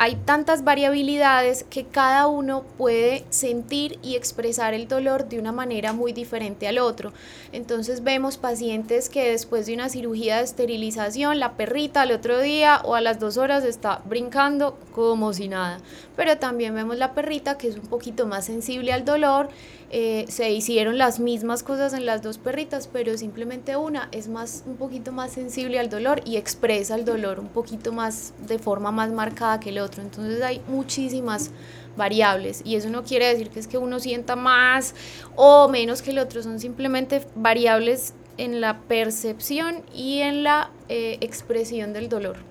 Hay 0.03 0.17
tantas 0.17 0.65
variabilidades 0.65 1.67
que 1.69 1.85
cada 1.85 2.27
uno 2.27 2.65
puede 2.79 3.27
sentir 3.29 3.99
y 4.03 4.17
expresar 4.17 4.73
el 4.73 4.89
dolor 4.89 5.29
de 5.29 5.39
una 5.39 5.53
manera 5.53 5.93
muy 5.93 6.15
diferente 6.15 6.67
al 6.67 6.79
otro. 6.79 7.13
Entonces 7.53 8.03
vemos 8.03 8.39
pacientes 8.39 9.11
que 9.11 9.31
después 9.31 9.67
de 9.67 9.75
una 9.75 9.91
cirugía 9.91 10.39
de 10.39 10.45
esterilización, 10.45 11.39
la 11.39 11.53
perrita 11.53 12.01
al 12.01 12.13
otro 12.13 12.41
día 12.41 12.81
o 12.83 12.95
a 12.95 13.03
las 13.03 13.21
dos 13.21 13.37
horas 13.37 13.63
está 13.63 14.01
brincando 14.07 14.79
como 14.95 15.35
si 15.35 15.49
nada. 15.49 15.81
Pero 16.17 16.39
también 16.39 16.75
vemos 16.75 16.97
la 16.97 17.13
perrita 17.13 17.59
que 17.59 17.69
es 17.69 17.77
un 17.77 17.87
poquito 17.87 18.27
más 18.27 18.47
sensible 18.47 18.95
al 18.95 19.05
dolor. 19.05 19.51
Eh, 19.93 20.27
se 20.29 20.53
hicieron 20.53 20.99
las 20.99 21.19
mismas 21.19 21.65
cosas 21.65 21.93
en 21.95 22.07
las 22.07 22.23
dos 22.23 22.39
perritas, 22.39 22.87
pero 22.87 23.19
simplemente 23.19 23.77
una 23.77 24.09
es 24.13 24.29
más 24.29 24.63
un 24.67 24.77
poquito 24.77 25.11
más 25.11 25.33
sensible 25.33 25.81
al 25.81 25.91
dolor 25.91 26.23
y 26.25 26.37
expresa 26.37 26.95
el 26.95 27.05
dolor 27.05 27.41
un 27.41 27.49
poquito 27.49 27.93
más 27.93 28.33
de 28.47 28.61
forma 28.61 28.93
más 28.93 29.11
marcada 29.11 29.59
que 29.59 29.71
el 29.71 29.81
otro. 29.81 30.01
Entonces 30.03 30.43
hay 30.43 30.63
muchísimas 30.69 31.51
variables 31.97 32.63
y 32.65 32.77
eso 32.77 32.89
no 32.89 33.03
quiere 33.03 33.27
decir 33.27 33.51
que 33.51 33.59
es 33.59 33.67
que 33.67 33.79
uno 33.79 33.99
sienta 33.99 34.37
más 34.37 34.95
o 35.35 35.69
menos 35.69 36.03
que 36.03 36.13
el 36.13 36.21
otro, 36.21 36.41
son 36.41 36.61
simplemente 36.61 37.27
variables 37.35 38.15
en 38.37 38.61
la 38.61 38.79
percepción 38.83 39.83
y 39.93 40.21
en 40.21 40.45
la 40.45 40.71
eh, 40.89 41.19
expresión 41.21 41.93
del 41.93 42.09
dolor. 42.09 42.50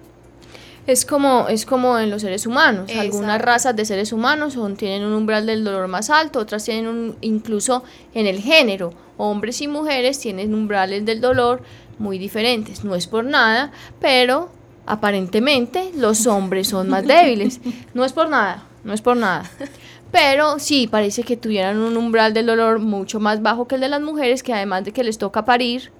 Es 0.89 1.05
como, 1.05 1.47
es 1.49 1.67
como 1.67 1.99
en 1.99 2.09
los 2.09 2.23
seres 2.23 2.47
humanos. 2.47 2.89
Algunas 2.97 3.39
razas 3.39 3.75
de 3.75 3.85
seres 3.85 4.11
humanos 4.11 4.53
son, 4.53 4.75
tienen 4.75 5.03
un 5.03 5.13
umbral 5.13 5.45
del 5.45 5.63
dolor 5.63 5.87
más 5.87 6.09
alto, 6.09 6.39
otras 6.39 6.65
tienen 6.65 6.87
un, 6.87 7.15
incluso 7.21 7.83
en 8.15 8.25
el 8.25 8.39
género, 8.39 8.91
hombres 9.17 9.61
y 9.61 9.67
mujeres 9.67 10.17
tienen 10.17 10.55
umbrales 10.55 11.05
del 11.05 11.21
dolor 11.21 11.61
muy 11.99 12.17
diferentes. 12.17 12.83
No 12.83 12.95
es 12.95 13.05
por 13.05 13.23
nada, 13.23 13.71
pero 14.01 14.49
aparentemente 14.87 15.91
los 15.95 16.25
hombres 16.25 16.69
son 16.69 16.89
más 16.89 17.05
débiles. 17.07 17.61
No 17.93 18.03
es 18.03 18.11
por 18.11 18.27
nada, 18.27 18.63
no 18.83 18.91
es 18.91 19.01
por 19.01 19.15
nada. 19.15 19.47
Pero 20.11 20.57
sí, 20.57 20.87
parece 20.87 21.21
que 21.21 21.37
tuvieran 21.37 21.77
un 21.77 21.97
umbral 21.97 22.33
del 22.33 22.47
dolor 22.47 22.79
mucho 22.79 23.19
más 23.19 23.43
bajo 23.43 23.67
que 23.67 23.75
el 23.75 23.81
de 23.81 23.89
las 23.89 24.01
mujeres, 24.01 24.41
que 24.41 24.53
además 24.53 24.85
de 24.85 24.91
que 24.91 25.03
les 25.03 25.19
toca 25.19 25.45
parir, 25.45 25.91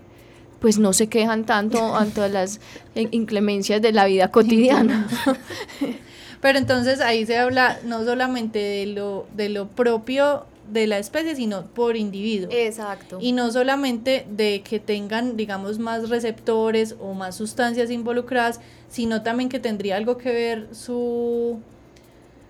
pues 0.59 0.77
no 0.77 0.93
se 0.93 1.07
quejan 1.07 1.45
tanto 1.45 1.95
ante 1.95 2.27
las 2.29 2.59
inclemencias 2.95 3.81
de 3.81 3.91
la 3.91 4.05
vida 4.05 4.29
cotidiana. 4.29 5.07
Pero 6.41 6.57
entonces 6.57 7.01
ahí 7.01 7.25
se 7.25 7.37
habla 7.37 7.79
no 7.83 8.03
solamente 8.05 8.59
de 8.59 8.85
lo, 8.85 9.27
de 9.35 9.49
lo 9.49 9.67
propio 9.67 10.45
de 10.71 10.87
la 10.87 10.99
especie, 10.99 11.35
sino 11.35 11.65
por 11.65 11.97
individuo. 11.97 12.49
Exacto. 12.51 13.17
Y 13.19 13.31
no 13.31 13.51
solamente 13.51 14.25
de 14.29 14.61
que 14.61 14.79
tengan, 14.79 15.35
digamos, 15.35 15.79
más 15.79 16.09
receptores 16.09 16.95
o 16.99 17.13
más 17.13 17.35
sustancias 17.35 17.89
involucradas, 17.89 18.59
sino 18.87 19.21
también 19.21 19.49
que 19.49 19.59
tendría 19.59 19.97
algo 19.97 20.17
que 20.17 20.31
ver 20.31 20.67
su 20.71 21.59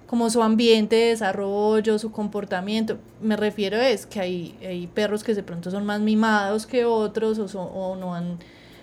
como 0.10 0.32
su 0.32 0.42
ambiente 0.42 0.96
de 0.96 1.06
desarrollo, 1.10 2.00
su 2.00 2.12
comportamiento. 2.12 2.98
Me 3.22 3.38
refiero 3.38 3.78
es 3.78 4.08
que 4.08 4.20
hay, 4.20 4.56
hay 4.62 4.88
perros 4.88 5.24
que 5.24 5.36
de 5.36 5.44
pronto 5.44 5.70
son 5.70 5.86
más 5.86 6.02
mimados 6.02 6.66
que 6.66 6.84
otros 6.84 7.38
o, 7.38 7.62
o 7.62 7.96
no 7.96 8.16
han 8.16 8.40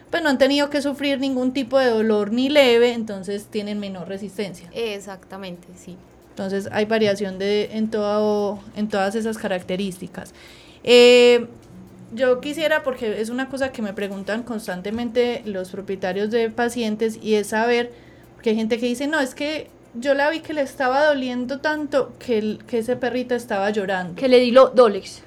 pues 0.09 0.23
no 0.23 0.29
han 0.29 0.39
tenido 0.39 0.71
que 0.71 0.81
sufrir 0.81 1.19
ningún 1.19 1.53
tipo 1.53 1.81
de 1.81 1.91
dolor 1.91 2.33
ni 2.33 2.49
leve, 2.49 2.93
entonces 2.93 3.47
tienen 3.47 3.81
menor 3.81 4.07
resistencia. 4.07 4.71
Exactamente, 4.73 5.67
sí. 5.75 5.97
Entonces 6.31 6.69
hay 6.71 6.85
variación 6.85 7.41
de, 7.41 7.71
en, 7.73 7.91
todo, 7.91 8.61
en 8.77 8.89
todas 8.89 9.17
esas 9.17 9.37
características. 9.37 10.33
Eh, 10.85 11.49
yo 12.15 12.41
quisiera, 12.41 12.85
porque 12.85 13.21
es 13.21 13.31
una 13.31 13.49
cosa 13.49 13.73
que 13.73 13.83
me 13.83 13.93
preguntan 13.93 14.45
constantemente 14.45 15.43
los 15.45 15.71
propietarios 15.71 16.31
de 16.31 16.51
pacientes, 16.51 17.19
y 17.21 17.35
es 17.35 17.49
saber, 17.49 17.91
porque 18.35 18.51
hay 18.51 18.57
gente 18.57 18.79
que 18.79 18.87
dice, 18.87 19.09
no, 19.09 19.19
es 19.19 19.35
que 19.35 19.71
yo 19.99 20.15
la 20.15 20.31
vi 20.31 20.41
que 20.41 20.53
le 20.53 20.63
estaba 20.63 21.05
doliendo 21.05 21.61
tanto 21.61 22.13
que, 22.19 22.59
que 22.67 22.79
ese 22.79 22.97
perrito 22.97 23.35
estaba 23.35 23.71
llorando. 23.71 24.15
Que 24.15 24.29
le 24.29 24.39
di 24.39 24.51
lo 24.51 24.69
Dolex. 24.69 25.23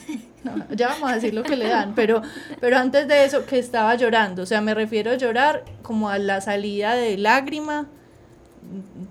ya 0.70 0.88
vamos 0.88 1.10
a 1.10 1.14
decir 1.14 1.34
lo 1.34 1.42
que 1.42 1.56
le 1.56 1.68
dan, 1.68 1.94
pero, 1.94 2.22
pero 2.60 2.78
antes 2.78 3.08
de 3.08 3.24
eso, 3.24 3.46
que 3.46 3.58
estaba 3.58 3.94
llorando. 3.94 4.42
O 4.42 4.46
sea, 4.46 4.60
me 4.60 4.74
refiero 4.74 5.10
a 5.10 5.14
llorar 5.14 5.64
como 5.82 6.08
a 6.08 6.18
la 6.18 6.40
salida 6.40 6.94
de 6.94 7.16
lágrima, 7.18 7.88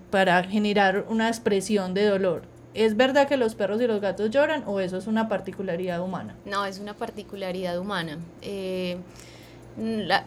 para 0.10 0.44
generar 0.44 1.06
una 1.10 1.28
expresión 1.28 1.94
de 1.94 2.06
dolor. 2.06 2.44
¿Es 2.74 2.98
verdad 2.98 3.28
que 3.28 3.38
los 3.38 3.56
perros 3.56 3.82
y 3.82 3.88
los 3.88 4.02
gatos 4.02 4.32
lloran 4.32 4.64
o 4.66 4.80
eso 4.80 4.98
es 4.98 5.08
una 5.08 5.28
particularidad 5.30 6.02
humana? 6.02 6.36
No, 6.46 6.66
es 6.66 6.80
una 6.80 6.96
particularidad 6.96 7.78
humana. 7.78 8.18
Eh, 8.42 8.98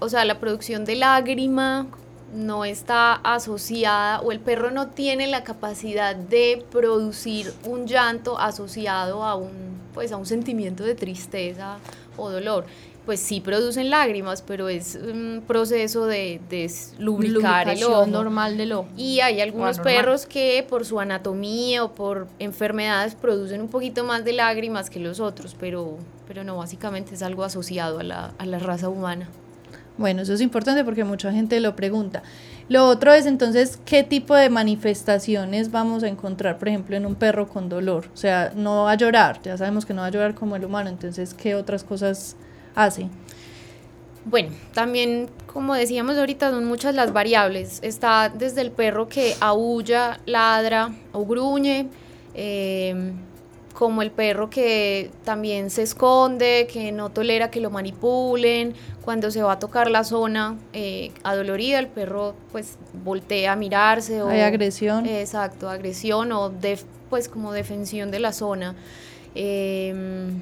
o 0.00 0.08
sea, 0.08 0.24
la 0.24 0.38
producción 0.38 0.84
de 0.84 0.96
lágrima 0.96 1.88
no 2.34 2.64
está 2.64 3.14
asociada 3.14 4.20
o 4.20 4.32
el 4.32 4.40
perro 4.40 4.70
no 4.70 4.88
tiene 4.88 5.26
la 5.26 5.44
capacidad 5.44 6.16
de 6.16 6.64
producir 6.70 7.52
un 7.64 7.86
llanto 7.86 8.38
asociado 8.38 9.24
a 9.24 9.34
un, 9.36 9.78
pues, 9.94 10.12
a 10.12 10.16
un 10.16 10.26
sentimiento 10.26 10.84
de 10.84 10.94
tristeza 10.94 11.78
o 12.16 12.30
dolor 12.30 12.66
pues 13.06 13.20
sí 13.20 13.40
producen 13.40 13.88
lágrimas, 13.88 14.42
pero 14.42 14.68
es 14.68 14.96
un 14.96 15.44
proceso 15.46 16.06
de, 16.06 16.40
de 16.50 16.68
lubricar 16.98 17.68
el 17.68 17.82
ojo. 17.84 18.06
normal 18.06 18.58
del 18.58 18.72
ojo. 18.72 18.88
Y 18.96 19.20
hay 19.20 19.40
algunos 19.40 19.78
perros 19.78 20.26
que 20.26 20.66
por 20.68 20.84
su 20.84 20.98
anatomía 20.98 21.84
o 21.84 21.92
por 21.92 22.26
enfermedades 22.40 23.14
producen 23.14 23.60
un 23.60 23.68
poquito 23.68 24.02
más 24.02 24.24
de 24.24 24.32
lágrimas 24.32 24.90
que 24.90 24.98
los 24.98 25.20
otros, 25.20 25.56
pero, 25.58 25.98
pero 26.26 26.42
no, 26.42 26.56
básicamente 26.56 27.14
es 27.14 27.22
algo 27.22 27.44
asociado 27.44 28.00
a 28.00 28.02
la, 28.02 28.34
a 28.38 28.44
la 28.44 28.58
raza 28.58 28.88
humana. 28.88 29.28
Bueno, 29.98 30.22
eso 30.22 30.34
es 30.34 30.40
importante 30.40 30.84
porque 30.84 31.04
mucha 31.04 31.32
gente 31.32 31.58
lo 31.60 31.74
pregunta. 31.74 32.22
Lo 32.68 32.86
otro 32.86 33.12
es 33.12 33.26
entonces 33.26 33.78
qué 33.84 34.02
tipo 34.02 34.34
de 34.34 34.50
manifestaciones 34.50 35.70
vamos 35.70 36.02
a 36.02 36.08
encontrar, 36.08 36.58
por 36.58 36.68
ejemplo, 36.68 36.96
en 36.96 37.06
un 37.06 37.14
perro 37.14 37.48
con 37.48 37.68
dolor. 37.68 38.08
O 38.12 38.16
sea, 38.16 38.52
no 38.54 38.84
va 38.84 38.92
a 38.92 38.94
llorar, 38.96 39.40
ya 39.42 39.56
sabemos 39.56 39.86
que 39.86 39.94
no 39.94 40.02
va 40.02 40.08
a 40.08 40.10
llorar 40.10 40.34
como 40.34 40.56
el 40.56 40.64
humano, 40.64 40.90
entonces, 40.90 41.32
¿qué 41.32 41.54
otras 41.54 41.84
cosas 41.84 42.36
hace? 42.74 43.08
Bueno, 44.24 44.50
también 44.74 45.28
como 45.46 45.74
decíamos 45.74 46.18
ahorita 46.18 46.50
son 46.50 46.64
muchas 46.64 46.94
las 46.96 47.12
variables. 47.12 47.78
Está 47.82 48.28
desde 48.28 48.60
el 48.60 48.72
perro 48.72 49.08
que 49.08 49.36
aúlla, 49.40 50.18
ladra 50.26 50.90
o 51.12 51.24
gruñe, 51.24 51.88
em, 52.34 53.12
como 53.76 54.00
el 54.00 54.10
perro 54.10 54.48
que 54.48 55.10
también 55.24 55.68
se 55.68 55.82
esconde, 55.82 56.66
que 56.72 56.92
no 56.92 57.10
tolera 57.10 57.50
que 57.50 57.60
lo 57.60 57.70
manipulen. 57.70 58.74
Cuando 59.02 59.30
se 59.30 59.42
va 59.42 59.52
a 59.52 59.58
tocar 59.58 59.90
la 59.90 60.02
zona 60.02 60.56
eh, 60.72 61.12
adolorida, 61.24 61.78
el 61.78 61.88
perro 61.88 62.34
pues 62.52 62.78
voltea 63.04 63.52
a 63.52 63.56
mirarse. 63.56 64.22
O, 64.22 64.28
Hay 64.28 64.40
agresión. 64.40 65.04
exacto, 65.04 65.68
agresión 65.68 66.32
o 66.32 66.50
pues 67.10 67.28
como 67.28 67.52
defensión 67.52 68.10
de 68.10 68.18
la 68.18 68.32
zona. 68.32 68.74
Em, 69.34 70.40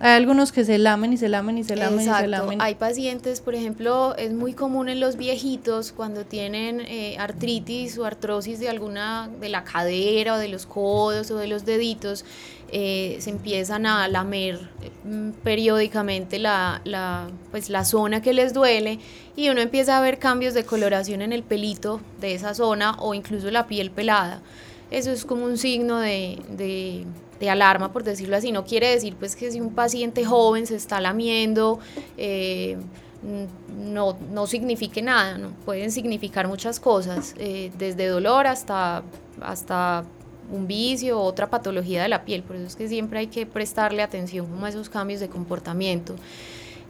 hay 0.00 0.12
algunos 0.12 0.52
que 0.52 0.64
se 0.64 0.78
lamen 0.78 1.12
y 1.12 1.16
se 1.16 1.28
lamen 1.28 1.58
y 1.58 1.64
se 1.64 1.74
lamen 1.74 2.00
y 2.00 2.04
se 2.04 2.28
lamen. 2.28 2.60
Hay 2.60 2.76
pacientes, 2.76 3.40
por 3.40 3.56
ejemplo, 3.56 4.14
es 4.16 4.32
muy 4.32 4.52
común 4.52 4.88
en 4.88 5.00
los 5.00 5.16
viejitos 5.16 5.90
cuando 5.90 6.24
tienen 6.24 6.80
eh, 6.82 7.16
artritis 7.18 7.98
o 7.98 8.04
artrosis 8.04 8.60
de 8.60 8.68
alguna, 8.68 9.28
de 9.40 9.48
la 9.48 9.64
cadera 9.64 10.34
o 10.34 10.38
de 10.38 10.48
los 10.48 10.66
codos 10.66 11.30
o 11.32 11.36
de 11.36 11.48
los 11.48 11.64
deditos, 11.64 12.24
eh, 12.70 13.16
se 13.18 13.30
empiezan 13.30 13.86
a 13.86 14.06
lamer 14.08 14.68
mm, 15.04 15.30
periódicamente 15.42 16.38
la, 16.38 16.80
la, 16.84 17.28
pues, 17.50 17.68
la 17.68 17.84
zona 17.84 18.22
que 18.22 18.32
les 18.34 18.52
duele 18.52 19.00
y 19.34 19.48
uno 19.48 19.60
empieza 19.60 19.98
a 19.98 20.00
ver 20.00 20.18
cambios 20.18 20.54
de 20.54 20.64
coloración 20.64 21.22
en 21.22 21.32
el 21.32 21.42
pelito 21.42 22.00
de 22.20 22.34
esa 22.34 22.54
zona 22.54 22.96
o 23.00 23.14
incluso 23.14 23.50
la 23.50 23.66
piel 23.66 23.90
pelada. 23.90 24.42
Eso 24.90 25.10
es 25.10 25.24
como 25.24 25.44
un 25.44 25.58
signo 25.58 25.98
de 25.98 26.38
de 26.50 27.04
alarma, 27.48 27.92
por 27.92 28.04
decirlo 28.04 28.36
así. 28.36 28.52
No 28.52 28.64
quiere 28.64 28.90
decir 28.90 29.16
pues 29.18 29.36
que 29.36 29.50
si 29.50 29.60
un 29.60 29.74
paciente 29.74 30.24
joven 30.24 30.66
se 30.66 30.76
está 30.76 31.00
lamiendo, 31.00 31.78
eh, 32.16 32.76
no, 33.22 34.16
no 34.32 34.46
signifique 34.46 35.02
nada, 35.02 35.38
¿no? 35.38 35.50
pueden 35.64 35.90
significar 35.90 36.46
muchas 36.48 36.78
cosas, 36.78 37.34
eh, 37.38 37.70
desde 37.76 38.06
dolor 38.06 38.46
hasta, 38.46 39.02
hasta 39.40 40.04
un 40.50 40.66
vicio 40.66 41.20
o 41.20 41.24
otra 41.24 41.50
patología 41.50 42.02
de 42.02 42.08
la 42.08 42.24
piel. 42.24 42.42
Por 42.42 42.56
eso 42.56 42.66
es 42.66 42.76
que 42.76 42.88
siempre 42.88 43.20
hay 43.20 43.26
que 43.26 43.44
prestarle 43.46 44.02
atención 44.02 44.46
como 44.46 44.66
a 44.66 44.68
esos 44.68 44.88
cambios 44.88 45.20
de 45.20 45.28
comportamiento. 45.28 46.14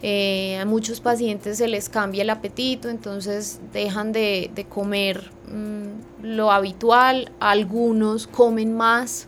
Eh, 0.00 0.58
a 0.58 0.64
muchos 0.64 1.00
pacientes 1.00 1.58
se 1.58 1.66
les 1.66 1.88
cambia 1.88 2.22
el 2.22 2.30
apetito, 2.30 2.88
entonces 2.88 3.58
dejan 3.72 4.12
de, 4.12 4.66
comer 4.68 5.32
mm, 5.48 6.24
lo 6.24 6.52
habitual, 6.52 7.32
algunos 7.40 8.28
comen 8.28 8.76
más, 8.76 9.26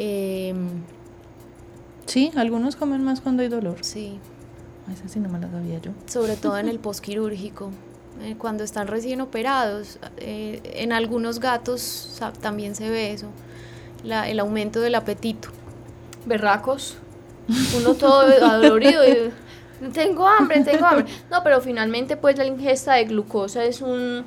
eh, 0.00 0.54
sí, 2.06 2.30
algunos 2.36 2.76
comen 2.76 3.02
más 3.02 3.20
cuando 3.20 3.42
hay 3.42 3.48
dolor. 3.48 3.78
Sí. 3.80 4.20
Esa 4.92 5.08
sí 5.08 5.18
no 5.18 5.28
me 5.28 5.40
la 5.40 5.50
sabía 5.50 5.80
yo. 5.80 5.90
Sobre 6.06 6.36
todo 6.36 6.56
en 6.56 6.68
el 6.68 6.78
posquirúrgico. 6.78 7.72
Eh, 8.22 8.36
cuando 8.38 8.62
están 8.62 8.86
recién 8.86 9.20
operados, 9.20 9.98
eh, 10.18 10.60
en 10.64 10.92
algunos 10.92 11.40
gatos 11.40 12.20
también 12.40 12.74
se 12.74 12.88
ve 12.90 13.12
eso, 13.12 13.26
la, 14.04 14.28
el 14.28 14.38
aumento 14.40 14.80
del 14.80 14.94
apetito. 14.94 15.50
Berracos, 16.26 16.96
uno 17.76 17.94
todo 17.94 18.20
adolorido 18.44 19.02
y 19.06 19.32
tengo 19.92 20.26
hambre, 20.26 20.62
tengo 20.62 20.86
hambre. 20.86 21.06
No, 21.30 21.42
pero 21.42 21.60
finalmente 21.60 22.16
pues 22.16 22.38
la 22.38 22.44
ingesta 22.44 22.94
de 22.94 23.04
glucosa 23.04 23.64
es 23.64 23.82
un 23.82 24.24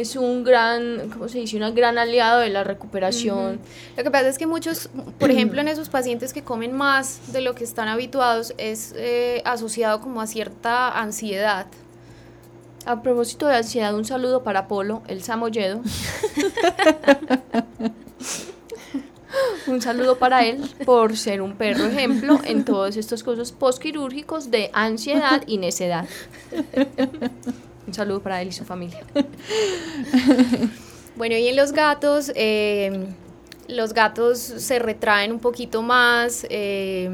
es 0.00 0.16
un 0.16 0.42
gran, 0.44 1.10
¿cómo 1.10 1.28
se 1.28 1.38
dice? 1.38 1.62
Un 1.62 1.74
gran 1.74 1.98
aliado 1.98 2.40
de 2.40 2.48
la 2.48 2.64
recuperación. 2.64 3.60
Lo 3.96 4.02
que 4.02 4.10
pasa 4.10 4.28
es 4.28 4.38
que 4.38 4.46
muchos, 4.46 4.88
por 5.18 5.30
ejemplo, 5.32 5.60
en 5.60 5.68
esos 5.68 5.88
pacientes 5.88 6.32
que 6.32 6.42
comen 6.42 6.72
más 6.72 7.32
de 7.32 7.40
lo 7.40 7.54
que 7.54 7.64
están 7.64 7.88
habituados, 7.88 8.54
es 8.58 8.94
eh, 8.96 9.42
asociado 9.44 10.00
como 10.00 10.20
a 10.20 10.26
cierta 10.26 10.88
ansiedad. 10.98 11.66
A 12.86 13.02
propósito 13.02 13.46
de 13.46 13.56
ansiedad, 13.56 13.94
un 13.94 14.06
saludo 14.06 14.42
para 14.42 14.66
Polo, 14.66 15.02
el 15.06 15.22
samoyedo. 15.22 15.82
un 19.66 19.82
saludo 19.82 20.18
para 20.18 20.46
él 20.46 20.68
por 20.84 21.16
ser 21.16 21.42
un 21.42 21.56
perro 21.56 21.84
ejemplo 21.84 22.40
en 22.44 22.64
todos 22.64 22.96
estos 22.96 23.22
casos 23.22 23.52
postquirúrgicos 23.52 24.50
de 24.50 24.70
ansiedad 24.72 25.42
y 25.46 25.58
necedad. 25.58 26.08
Un 27.90 27.94
saludo 27.94 28.20
para 28.20 28.40
él 28.40 28.48
y 28.48 28.52
su 28.52 28.64
familia. 28.64 29.00
Bueno, 31.16 31.36
y 31.36 31.48
en 31.48 31.56
los 31.56 31.72
gatos, 31.72 32.32
eh, 32.34 33.08
los 33.68 33.92
gatos 33.92 34.38
se 34.38 34.78
retraen 34.78 35.32
un 35.32 35.38
poquito 35.38 35.82
más, 35.82 36.46
eh, 36.48 37.10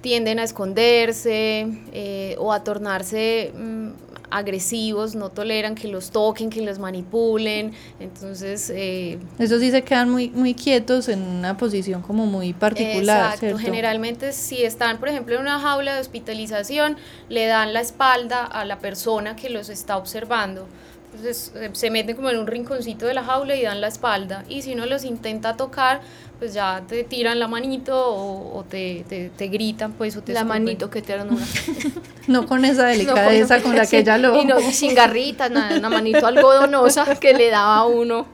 tienden 0.00 0.38
a 0.38 0.44
esconderse 0.44 1.66
eh, 1.92 2.36
o 2.38 2.52
a 2.52 2.62
tornarse 2.62 3.52
mm, 3.52 3.88
agresivos, 4.30 5.14
no 5.14 5.30
toleran 5.30 5.74
que 5.74 5.88
los 5.88 6.10
toquen, 6.10 6.50
que 6.50 6.62
los 6.62 6.78
manipulen, 6.78 7.72
entonces... 7.98 8.70
Eh, 8.74 9.18
Eso 9.38 9.58
sí 9.58 9.70
se 9.70 9.82
quedan 9.82 10.10
muy, 10.10 10.30
muy 10.30 10.54
quietos 10.54 11.08
en 11.08 11.22
una 11.22 11.56
posición 11.56 12.02
como 12.02 12.26
muy 12.26 12.52
particular. 12.52 13.34
Exacto, 13.34 13.58
generalmente 13.58 14.32
si 14.32 14.62
están, 14.62 14.98
por 14.98 15.08
ejemplo, 15.08 15.34
en 15.34 15.42
una 15.42 15.58
jaula 15.58 15.94
de 15.94 16.00
hospitalización, 16.00 16.96
le 17.28 17.46
dan 17.46 17.72
la 17.72 17.80
espalda 17.80 18.44
a 18.44 18.64
la 18.64 18.78
persona 18.78 19.36
que 19.36 19.50
los 19.50 19.68
está 19.68 19.96
observando. 19.96 20.66
Entonces 21.12 21.52
eh, 21.56 21.70
se 21.72 21.90
meten 21.90 22.14
como 22.14 22.30
en 22.30 22.38
un 22.38 22.46
rinconcito 22.46 23.06
de 23.06 23.14
la 23.14 23.24
jaula 23.24 23.56
y 23.56 23.62
dan 23.62 23.80
la 23.80 23.88
espalda. 23.88 24.44
Y 24.48 24.62
si 24.62 24.74
uno 24.74 24.86
los 24.86 25.04
intenta 25.04 25.56
tocar, 25.56 26.02
pues 26.40 26.54
ya 26.54 26.82
te 26.88 27.04
tiran 27.04 27.38
la 27.38 27.46
manito 27.48 27.94
o, 27.94 28.64
te, 28.64 29.04
te, 29.06 29.48
gritan, 29.48 29.92
pues, 29.92 30.16
o 30.16 30.22
te 30.22 30.32
La 30.32 30.42
manito, 30.42 30.88
que 30.88 31.02
ternura. 31.02 31.44
no 32.28 32.46
con 32.46 32.64
esa 32.64 32.86
delicadeza 32.86 33.62
con, 33.62 33.76
la 33.76 33.84
que 33.84 33.98
ella 33.98 34.16
lo... 34.16 34.40
Y 34.40 34.46
no, 34.46 34.58
sin 34.72 34.94
garritas, 34.94 35.50
nada, 35.50 35.76
una 35.76 35.90
manito 35.90 36.26
algodonosa 36.26 37.14
que 37.20 37.34
le 37.34 37.50
daba 37.50 37.76
a 37.76 37.84
uno. 37.84 38.26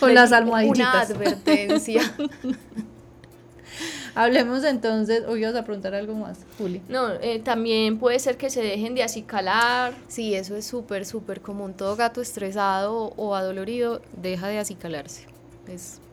Con 0.00 0.12
las 0.12 0.32
almohadillas. 0.32 0.76
Una 0.76 1.00
advertencia. 1.02 2.02
Hablemos 4.16 4.64
entonces, 4.64 5.22
hoy 5.28 5.44
vas 5.44 5.54
a 5.54 5.64
preguntar 5.64 5.94
algo 5.94 6.14
más, 6.14 6.40
Juli. 6.58 6.82
No, 6.88 7.12
eh, 7.12 7.40
también 7.44 8.00
puede 8.00 8.18
ser 8.18 8.36
que 8.36 8.50
se 8.50 8.60
dejen 8.60 8.96
de 8.96 9.04
acicalar. 9.04 9.94
Sí, 10.08 10.34
eso 10.34 10.56
es 10.56 10.66
súper, 10.66 11.06
súper 11.06 11.40
común. 11.40 11.74
Todo 11.74 11.94
gato 11.94 12.20
estresado 12.20 13.12
o 13.16 13.36
adolorido 13.36 14.02
deja 14.20 14.48
de 14.48 14.58
acicalarse. 14.58 15.26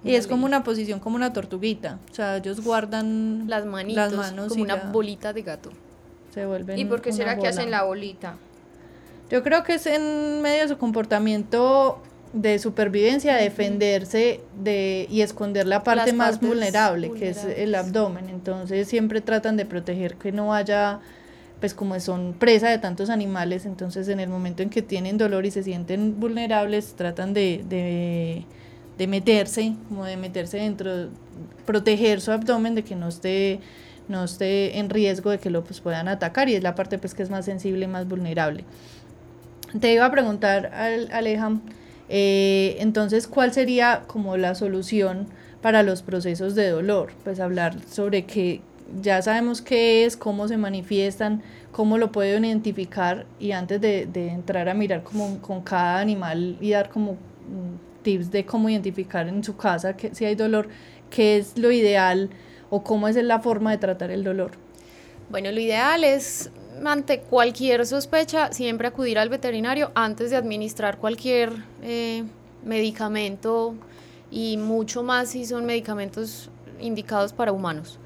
Y 0.03 0.15
es 0.15 0.27
como 0.27 0.45
una 0.45 0.63
posición, 0.63 0.99
como 0.99 1.15
una 1.15 1.33
tortuguita. 1.33 1.99
O 2.12 2.15
sea, 2.15 2.38
ellos 2.38 2.62
guardan 2.62 3.45
las 3.47 3.65
manitos, 3.65 4.12
las 4.12 4.31
manos 4.31 4.49
como 4.49 4.63
una 4.63 4.75
bolita 4.75 5.33
de 5.33 5.41
gato. 5.41 5.71
Se 6.33 6.45
vuelven. 6.45 6.77
¿Y 6.77 6.85
por 6.85 7.01
qué 7.01 7.12
será 7.12 7.38
que 7.38 7.47
hacen 7.47 7.71
la 7.71 7.83
bolita? 7.83 8.38
Yo 9.29 9.43
creo 9.43 9.63
que 9.63 9.75
es 9.75 9.85
en 9.85 10.41
medio 10.41 10.63
de 10.63 10.69
su 10.69 10.77
comportamiento 10.77 12.01
de 12.33 12.59
supervivencia, 12.59 13.35
defenderse 13.35 14.41
de, 14.62 15.07
y 15.09 15.21
esconder 15.21 15.65
la 15.65 15.83
parte 15.83 16.13
más 16.13 16.39
vulnerable, 16.39 17.12
que 17.12 17.29
es 17.29 17.43
el 17.43 17.73
abdomen. 17.75 18.29
Entonces 18.29 18.88
siempre 18.88 19.21
tratan 19.21 19.57
de 19.57 19.65
proteger 19.65 20.15
que 20.15 20.31
no 20.31 20.53
haya, 20.53 20.99
pues 21.59 21.73
como 21.73 21.99
son 21.99 22.33
presa 22.38 22.69
de 22.69 22.77
tantos 22.77 23.09
animales, 23.09 23.65
entonces 23.65 24.07
en 24.09 24.19
el 24.19 24.29
momento 24.29 24.62
en 24.63 24.69
que 24.69 24.81
tienen 24.81 25.17
dolor 25.17 25.45
y 25.45 25.51
se 25.51 25.63
sienten 25.63 26.19
vulnerables, 26.19 26.93
tratan 26.93 27.33
de, 27.33 27.63
de, 27.67 28.45
de 28.99 29.07
meterse, 29.07 29.73
como 29.88 30.05
de 30.05 30.17
meterse 30.17 30.57
dentro, 30.57 31.07
proteger 31.65 32.21
su 32.21 32.31
abdomen 32.31 32.75
de 32.75 32.83
que 32.83 32.95
no 32.95 33.07
esté 33.07 33.62
no 34.09 34.23
esté 34.23 34.79
en 34.79 34.89
riesgo 34.89 35.29
de 35.29 35.38
que 35.38 35.51
lo 35.51 35.63
pues, 35.63 35.81
puedan 35.81 36.07
atacar 36.07 36.49
y 36.49 36.55
es 36.55 36.63
la 36.63 36.73
parte 36.73 36.97
pues 36.97 37.13
que 37.13 37.21
es 37.23 37.29
más 37.29 37.45
sensible 37.45 37.85
y 37.85 37.88
más 37.88 38.07
vulnerable. 38.07 38.65
Te 39.79 39.93
iba 39.93 40.05
a 40.05 40.12
preguntar, 40.12 40.71
Aleja, 41.12 41.51
eh, 42.09 42.77
entonces, 42.79 43.27
¿cuál 43.27 43.53
sería 43.53 44.01
como 44.07 44.35
la 44.35 44.55
solución 44.55 45.27
para 45.62 45.83
los 45.83 46.01
procesos 46.01 46.55
de 46.55 46.69
dolor? 46.69 47.12
Pues 47.23 47.39
hablar 47.39 47.75
sobre 47.88 48.25
que 48.25 48.62
ya 48.99 49.21
sabemos 49.21 49.62
qué 49.62 50.05
es, 50.05 50.17
cómo 50.17 50.47
se 50.47 50.57
manifiestan, 50.57 51.43
cómo 51.71 51.99
lo 51.99 52.12
puedo 52.12 52.39
identificar 52.39 53.27
y 53.39 53.51
antes 53.51 53.79
de, 53.79 54.09
entrar 54.15 54.69
a 54.69 54.73
mirar 54.73 55.03
como 55.03 55.39
con 55.39 55.62
cada 55.62 55.99
animal 55.99 56.57
y 56.59 56.71
dar 56.71 56.89
como 56.89 57.17
tips 58.09 58.31
de 58.31 58.45
cómo 58.45 58.69
identificar 58.69 59.27
en 59.27 59.43
su 59.43 59.55
casa 59.55 59.95
que, 59.95 60.13
si 60.15 60.25
hay 60.25 60.35
dolor, 60.35 60.67
qué 61.09 61.37
es 61.37 61.57
lo 61.57 61.71
ideal 61.71 62.29
o 62.69 62.83
cómo 62.83 63.07
es 63.07 63.15
la 63.15 63.39
forma 63.39 63.71
de 63.71 63.77
tratar 63.77 64.09
el 64.11 64.23
dolor. 64.23 64.51
Bueno, 65.29 65.51
lo 65.51 65.59
ideal 65.59 66.03
es 66.03 66.49
ante 66.83 67.19
cualquier 67.19 67.85
sospecha, 67.85 68.51
siempre 68.51 68.87
acudir 68.87 69.19
al 69.19 69.29
veterinario 69.29 69.91
antes 69.93 70.31
de 70.31 70.37
administrar 70.37 70.97
cualquier 70.97 71.51
eh, 71.83 72.23
medicamento 72.65 73.75
y 74.31 74.57
mucho 74.57 75.03
más 75.03 75.29
si 75.29 75.45
son 75.45 75.65
medicamentos 75.65 76.49
indicados 76.79 77.31
para 77.33 77.51
humanos. 77.51 77.99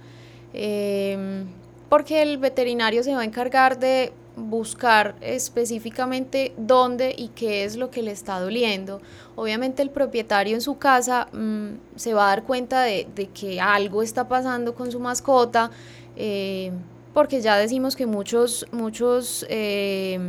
Em, 0.53 1.45
porque 1.87 2.21
el 2.21 2.37
veterinario 2.37 3.03
se 3.03 3.13
va 3.13 3.21
a 3.21 3.25
encargar 3.25 3.79
de 3.79 4.11
buscar 4.35 5.15
específicamente 5.21 6.53
dónde 6.57 7.13
y 7.17 7.29
qué 7.29 7.63
es 7.63 7.75
lo 7.75 7.91
que 7.91 8.01
le 8.01 8.11
está 8.11 8.39
doliendo. 8.39 9.01
Obviamente 9.35 9.81
el 9.81 9.89
propietario 9.89 10.55
en 10.55 10.61
su 10.61 10.77
casa 10.77 11.27
mm, 11.31 11.95
se 11.95 12.13
va 12.13 12.25
a 12.25 12.29
dar 12.29 12.43
cuenta 12.43 12.81
de, 12.81 13.05
que 13.33 13.61
algo 13.61 14.01
está 14.01 14.27
pasando 14.27 14.75
con 14.75 14.91
su 14.91 14.99
mascota. 14.99 15.71
Eh, 16.15 16.71
porque 17.13 17.41
ya 17.41 17.57
decimos 17.57 17.95
que 17.95 18.07
muchos, 18.07 18.65
muchos, 18.71 19.45
eh, 19.49 20.19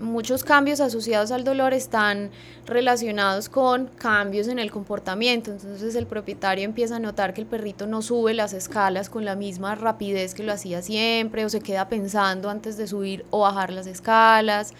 muchos 0.00 0.44
cambios 0.44 0.80
asociados 0.80 1.30
al 1.30 1.44
dolor 1.44 1.72
están 1.72 2.30
relacionados 2.66 3.48
con 3.48 3.86
cambios 3.86 4.48
en 4.48 4.58
el 4.58 4.70
comportamiento. 4.70 5.50
Entonces 5.50 5.94
el 5.94 6.06
propietario 6.06 6.64
empieza 6.64 6.96
a 6.96 6.98
notar 6.98 7.34
que 7.34 7.40
el 7.40 7.46
perrito 7.46 7.86
no 7.86 8.02
sube 8.02 8.34
las 8.34 8.52
escalas 8.52 9.08
con 9.08 9.24
la 9.24 9.36
misma 9.36 9.74
rapidez 9.74 10.34
que 10.34 10.42
lo 10.42 10.52
hacía 10.52 10.82
siempre, 10.82 11.44
o 11.44 11.48
se 11.48 11.60
queda 11.60 11.88
pensando 11.88 12.50
antes 12.50 12.76
de 12.76 12.86
subir 12.86 13.24
o 13.30 13.40
bajar 13.40 13.72
las 13.72 13.86
escalas, 13.86 14.72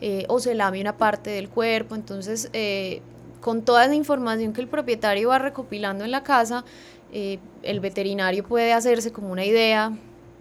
eh, 0.00 0.24
o 0.28 0.40
se 0.40 0.54
lame 0.54 0.80
una 0.80 0.96
parte 0.96 1.30
del 1.30 1.48
cuerpo. 1.48 1.94
Entonces, 1.94 2.50
eh, 2.52 3.02
con 3.40 3.62
toda 3.62 3.84
esa 3.84 3.94
información 3.94 4.52
que 4.52 4.60
el 4.60 4.68
propietario 4.68 5.28
va 5.30 5.38
recopilando 5.38 6.04
en 6.04 6.10
la 6.10 6.22
casa, 6.22 6.64
el 7.12 7.80
veterinario 7.80 8.44
puede 8.44 8.72
hacerse 8.72 9.10
como 9.10 9.32
una 9.32 9.44
idea 9.44 9.92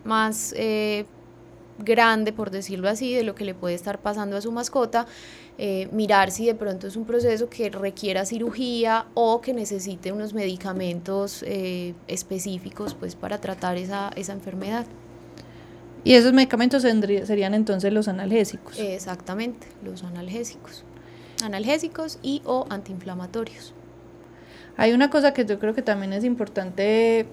más 0.04 0.54
eh, 0.58 1.06
grande, 1.84 2.34
por 2.34 2.52
decirlo 2.52 2.89
así, 2.89 3.13
de 3.13 3.24
lo 3.24 3.36
que 3.36 3.46
le 3.46 3.54
puede 3.54 3.76
estar 3.76 4.00
pasando 4.00 4.38
a 4.38 4.42
su 4.42 4.52
mascota, 4.52 5.08
eh, 5.58 5.89
mirar 5.92 6.32
si 6.32 6.46
de 6.46 6.56
pronto 6.56 6.88
es 6.88 6.96
un 6.96 7.06
proceso 7.06 7.50
que 7.50 7.70
requiera 7.70 8.26
cirugía 8.26 9.08
o 9.13 9.42
que 9.42 9.54
necesite 9.54 10.12
unos 10.12 10.34
medicamentos 10.34 11.44
eh, 11.44 11.94
específicos 12.08 12.96
pues, 12.96 13.15
para 13.15 13.39
tratar 13.39 13.78
esa, 13.78 14.12
esa 14.15 14.34
enfermedad. 14.34 14.86
¿Y 16.04 16.13
esos 16.13 16.32
medicamentos 16.32 16.84
serían 16.84 17.54
entonces 17.54 17.92
los 17.92 18.08
analgésicos? 18.08 18.80
Exactamente, 18.80 19.68
los 19.84 20.04
analgésicos. 20.04 20.86
Analgésicos 21.44 22.20
y 22.22 22.42
o 22.46 22.65
antiinflamatorios. 22.70 23.74
Hay 24.78 24.94
una 24.94 25.10
cosa 25.10 25.34
que 25.34 25.46
yo 25.46 25.60
creo 25.60 25.76
que 25.76 25.82
también 25.82 26.13
es 26.13 26.24
importante 26.24 27.26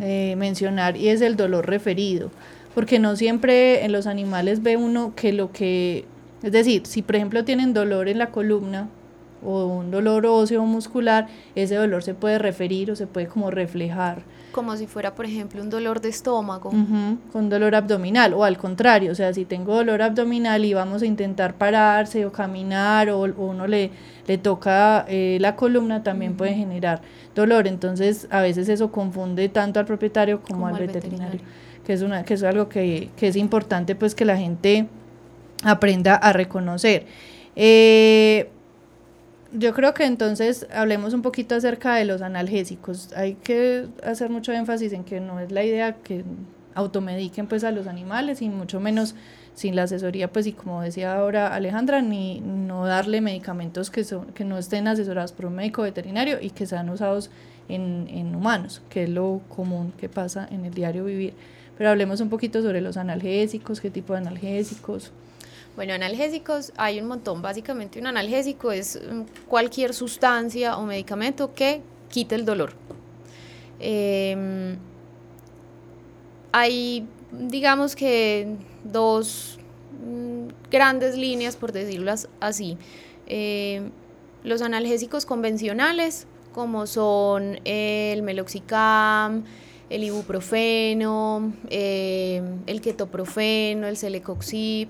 eh, 0.00 0.34
mencionar 0.38 0.96
y 0.96 1.10
es 1.10 1.20
el 1.20 1.36
dolor 1.36 1.66
referido, 1.66 2.30
porque 2.74 2.98
no 2.98 3.16
siempre 3.16 3.84
en 3.84 3.92
los 3.92 4.06
animales 4.06 4.62
ve 4.62 4.76
uno 4.76 5.12
que 5.14 5.32
lo 5.32 5.52
que, 5.52 6.04
es 6.42 6.52
decir, 6.52 6.86
si 6.86 7.02
por 7.02 7.16
ejemplo 7.16 7.44
tienen 7.44 7.74
dolor 7.74 8.08
en 8.08 8.18
la 8.18 8.30
columna 8.30 8.88
o 9.44 9.66
un 9.66 9.90
dolor 9.90 10.26
óseo 10.26 10.64
muscular, 10.64 11.28
ese 11.54 11.76
dolor 11.76 12.02
se 12.02 12.14
puede 12.14 12.38
referir 12.38 12.90
o 12.90 12.96
se 12.96 13.06
puede 13.06 13.28
como 13.28 13.50
reflejar 13.50 14.22
como 14.58 14.76
si 14.76 14.88
fuera, 14.88 15.14
por 15.14 15.24
ejemplo, 15.24 15.62
un 15.62 15.70
dolor 15.70 16.00
de 16.00 16.08
estómago. 16.08 16.72
con 17.32 17.48
dolor 17.48 17.76
abdominal, 17.76 18.34
o 18.34 18.42
al 18.42 18.56
contrario, 18.56 19.12
o 19.12 19.14
sea, 19.14 19.32
si 19.32 19.44
tengo 19.44 19.74
dolor 19.74 20.02
abdominal 20.02 20.64
y 20.64 20.74
vamos 20.74 21.02
a 21.02 21.06
intentar 21.06 21.54
pararse 21.54 22.26
o 22.26 22.32
caminar, 22.32 23.08
o, 23.10 23.20
uno 23.20 23.68
le, 23.68 23.92
le 24.26 24.36
toca 24.36 25.04
eh, 25.06 25.38
la 25.40 25.54
columna, 25.54 26.02
también 26.02 26.36
puede 26.36 26.54
generar 26.54 27.02
dolor. 27.36 27.68
Entonces, 27.68 28.26
a 28.30 28.40
veces 28.40 28.68
eso 28.68 28.90
confunde 28.90 29.48
tanto 29.48 29.78
al 29.78 29.86
propietario 29.86 30.40
como, 30.42 30.66
al, 30.66 30.74
veterinario, 30.74 31.40
que 31.88 31.94
es, 31.94 32.02
una, 32.02 32.22
que 32.22 32.34
es 32.34 32.42
algo 32.42 32.68
que, 32.68 33.08
que 33.16 33.28
es 33.28 33.36
importante, 33.36 33.94
pues, 33.94 34.14
que 34.14 34.26
la 34.26 34.36
gente 34.36 34.88
aprenda 35.64 36.16
a 36.16 36.34
reconocer. 36.34 37.06
Eh, 37.56 38.50
yo 39.54 39.72
creo 39.72 39.94
que 39.94 40.04
entonces 40.04 40.66
hablemos 40.70 41.14
un 41.14 41.22
poquito 41.22 41.54
acerca 41.54 41.94
de 41.94 42.04
los 42.04 42.20
analgésicos. 42.20 43.10
Hay 43.14 43.36
que 43.36 43.86
hacer 44.04 44.28
mucho 44.28 44.52
énfasis 44.52 44.92
en 44.92 45.02
que 45.02 45.18
no 45.18 45.40
es 45.40 45.50
la 45.50 45.64
idea 45.64 45.94
que 45.94 46.24
automediquen 46.74 47.46
pues 47.46 47.64
a 47.64 47.70
los 47.70 47.86
animales 47.86 48.42
y 48.42 48.50
mucho 48.50 48.80
menos 48.80 49.14
sin 49.54 49.74
la 49.74 49.84
asesoría, 49.84 50.30
pues 50.30 50.46
y 50.46 50.52
como 50.52 50.82
decía 50.82 51.16
ahora 51.16 51.54
Alejandra, 51.54 52.02
ni 52.02 52.40
no 52.40 52.84
darle 52.84 53.22
medicamentos 53.22 53.90
que, 53.90 54.04
son, 54.04 54.26
que 54.32 54.44
no 54.44 54.58
estén 54.58 54.88
asesorados 54.88 55.32
por 55.32 55.46
un 55.46 55.54
médico 55.54 55.80
veterinario 55.80 56.36
y 56.38 56.50
que 56.50 56.66
sean 56.66 56.90
usados 56.90 57.30
en, 57.70 58.08
en 58.10 58.34
humanos, 58.34 58.82
que 58.90 59.04
es 59.04 59.08
lo 59.08 59.40
común 59.48 59.94
que 59.98 60.10
pasa 60.10 60.46
en 60.50 60.66
el 60.66 60.74
diario 60.74 61.06
vivir. 61.06 61.32
Pero 61.78 61.90
hablemos 61.90 62.20
un 62.20 62.28
poquito 62.28 62.60
sobre 62.60 62.80
los 62.80 62.96
analgésicos, 62.96 63.80
qué 63.80 63.88
tipo 63.88 64.12
de 64.12 64.18
analgésicos. 64.18 65.12
Bueno, 65.76 65.94
analgésicos 65.94 66.72
hay 66.76 67.00
un 67.00 67.06
montón. 67.06 67.40
Básicamente 67.40 68.00
un 68.00 68.08
analgésico 68.08 68.72
es 68.72 69.00
mm, 69.00 69.46
cualquier 69.46 69.94
sustancia 69.94 70.76
o 70.76 70.84
medicamento 70.84 71.54
que 71.54 71.80
quite 72.10 72.34
el 72.34 72.44
dolor. 72.44 72.72
Em, 73.78 74.76
hay, 76.50 77.06
digamos 77.30 77.94
que, 77.94 78.56
dos 78.82 79.60
mm, 80.04 80.48
grandes 80.72 81.16
líneas, 81.16 81.54
por 81.54 81.70
decirlo 81.70 82.12
así. 82.40 82.76
Em, 83.28 83.92
los 84.42 84.62
analgésicos 84.62 85.26
convencionales, 85.26 86.26
como 86.52 86.88
son 86.88 87.60
el 87.64 88.22
meloxicam, 88.22 89.44
el 89.90 90.04
ibuprofeno, 90.04 91.52
em, 91.70 92.58
el 92.66 92.80
ketoprofeno, 92.80 93.86
el 93.86 93.96
celecoxib 93.96 94.88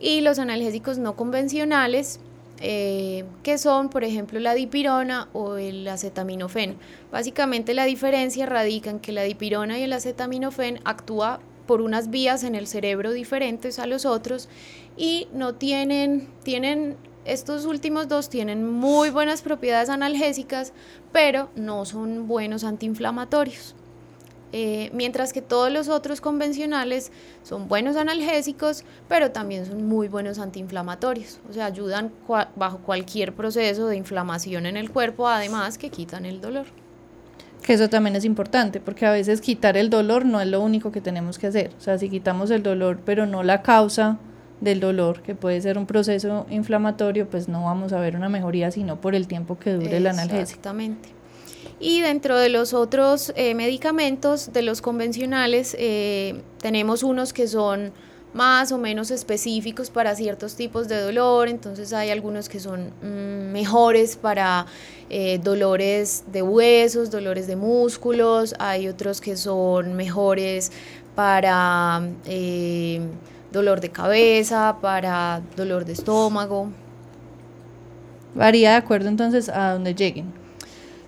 y 0.00 0.20
los 0.20 0.38
analgésicos 0.38 0.98
no 0.98 1.16
convencionales, 1.16 2.20
eh, 2.60 3.24
que 3.42 3.56
son, 3.58 3.88
por 3.88 4.04
ejemplo, 4.04 4.40
la 4.40 4.54
dipirona 4.54 5.28
o 5.32 5.56
el 5.56 5.86
acetaminofén. 5.86 6.76
Básicamente 7.12 7.74
la 7.74 7.84
diferencia 7.84 8.46
radica 8.46 8.90
en 8.90 9.00
que 9.00 9.12
la 9.12 9.22
dipirona 9.22 9.78
y 9.78 9.82
el 9.82 9.92
acetaminofén 9.92 10.80
actúa 10.84 11.40
por 11.66 11.80
unas 11.82 12.10
vías 12.10 12.44
en 12.44 12.54
el 12.54 12.66
cerebro 12.66 13.12
diferentes 13.12 13.78
a 13.78 13.86
los 13.86 14.06
otros 14.06 14.48
y 14.96 15.28
no 15.32 15.54
tienen, 15.54 16.26
tienen, 16.42 16.96
estos 17.24 17.66
últimos 17.66 18.08
dos 18.08 18.30
tienen 18.30 18.68
muy 18.68 19.10
buenas 19.10 19.42
propiedades 19.42 19.90
analgésicas, 19.90 20.72
pero 21.12 21.50
no 21.54 21.84
son 21.84 22.26
buenos 22.26 22.64
antiinflamatorios. 22.64 23.76
Eh, 24.52 24.90
mientras 24.94 25.34
que 25.34 25.42
todos 25.42 25.70
los 25.70 25.88
otros 25.88 26.22
convencionales 26.22 27.12
son 27.42 27.68
buenos 27.68 27.96
analgésicos, 27.96 28.84
pero 29.06 29.30
también 29.30 29.66
son 29.66 29.86
muy 29.86 30.08
buenos 30.08 30.38
antiinflamatorios, 30.38 31.38
o 31.50 31.52
sea, 31.52 31.66
ayudan 31.66 32.10
bajo 32.56 32.78
cualquier 32.78 33.34
proceso 33.34 33.88
de 33.88 33.96
inflamación 33.96 34.64
en 34.64 34.78
el 34.78 34.90
cuerpo, 34.90 35.28
además 35.28 35.76
que 35.76 35.90
quitan 35.90 36.24
el 36.24 36.40
dolor. 36.40 36.64
Que 37.62 37.74
eso 37.74 37.90
también 37.90 38.16
es 38.16 38.24
importante, 38.24 38.80
porque 38.80 39.04
a 39.04 39.10
veces 39.10 39.42
quitar 39.42 39.76
el 39.76 39.90
dolor 39.90 40.24
no 40.24 40.40
es 40.40 40.46
lo 40.46 40.62
único 40.62 40.92
que 40.92 41.02
tenemos 41.02 41.38
que 41.38 41.48
hacer, 41.48 41.72
o 41.76 41.80
sea, 41.82 41.98
si 41.98 42.08
quitamos 42.08 42.50
el 42.50 42.62
dolor, 42.62 43.00
pero 43.04 43.26
no 43.26 43.42
la 43.42 43.60
causa 43.60 44.18
del 44.62 44.80
dolor, 44.80 45.20
que 45.20 45.34
puede 45.34 45.60
ser 45.60 45.76
un 45.76 45.84
proceso 45.84 46.46
inflamatorio, 46.48 47.28
pues 47.28 47.48
no 47.48 47.64
vamos 47.64 47.92
a 47.92 48.00
ver 48.00 48.16
una 48.16 48.30
mejoría, 48.30 48.70
sino 48.70 48.98
por 48.98 49.14
el 49.14 49.28
tiempo 49.28 49.58
que 49.58 49.74
dure 49.74 49.98
el 49.98 50.06
analgésico. 50.06 50.40
Exactamente. 50.40 51.17
Y 51.80 52.00
dentro 52.00 52.36
de 52.38 52.48
los 52.48 52.74
otros 52.74 53.32
eh, 53.36 53.54
medicamentos, 53.54 54.52
de 54.52 54.62
los 54.62 54.82
convencionales, 54.82 55.76
eh, 55.78 56.42
tenemos 56.60 57.04
unos 57.04 57.32
que 57.32 57.46
son 57.46 57.92
más 58.34 58.72
o 58.72 58.78
menos 58.78 59.10
específicos 59.10 59.88
para 59.88 60.14
ciertos 60.14 60.54
tipos 60.54 60.88
de 60.88 61.00
dolor, 61.00 61.48
entonces 61.48 61.92
hay 61.92 62.10
algunos 62.10 62.48
que 62.48 62.60
son 62.60 62.92
mm, 63.00 63.52
mejores 63.52 64.16
para 64.16 64.66
eh, 65.08 65.38
dolores 65.42 66.24
de 66.32 66.42
huesos, 66.42 67.10
dolores 67.10 67.46
de 67.46 67.56
músculos, 67.56 68.54
hay 68.58 68.88
otros 68.88 69.20
que 69.20 69.36
son 69.36 69.94
mejores 69.94 70.72
para 71.14 72.02
dolor 73.50 73.80
de 73.80 73.90
cabeza, 73.90 74.76
para 74.80 75.42
dolor 75.56 75.84
de 75.84 75.92
estómago. 75.92 76.70
Varía 78.34 78.70
de 78.70 78.76
acuerdo 78.76 79.08
entonces 79.08 79.48
a 79.48 79.72
donde 79.72 79.94
lleguen. 79.94 80.47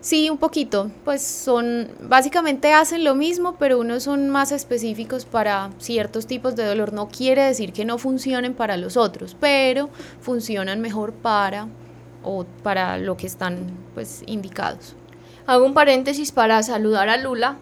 Sí, 0.00 0.30
un 0.30 0.38
poquito. 0.38 0.90
Pues 1.04 1.22
son, 1.22 1.88
básicamente 2.00 2.72
hacen 2.72 3.04
lo 3.04 3.14
mismo, 3.14 3.56
pero 3.58 3.78
unos 3.78 4.04
son 4.04 4.30
más 4.30 4.50
específicos 4.50 5.26
para 5.26 5.70
ciertos 5.78 6.26
tipos 6.26 6.56
de 6.56 6.64
dolor. 6.64 6.94
No 6.94 7.08
quiere 7.08 7.44
decir 7.44 7.72
que 7.72 7.84
no 7.84 7.98
funcionen 7.98 8.54
para 8.54 8.78
los 8.78 8.96
otros, 8.96 9.36
pero 9.38 9.90
funcionan 10.20 10.80
mejor 10.80 11.12
para 11.12 11.68
o 12.24 12.44
para 12.62 12.96
lo 12.96 13.16
que 13.18 13.26
están 13.26 13.72
pues 13.94 14.22
indicados. 14.26 14.94
Hago 15.46 15.66
un 15.66 15.74
paréntesis 15.74 16.32
para 16.32 16.62
saludar 16.62 17.10
a 17.10 17.18
Lula, 17.18 17.58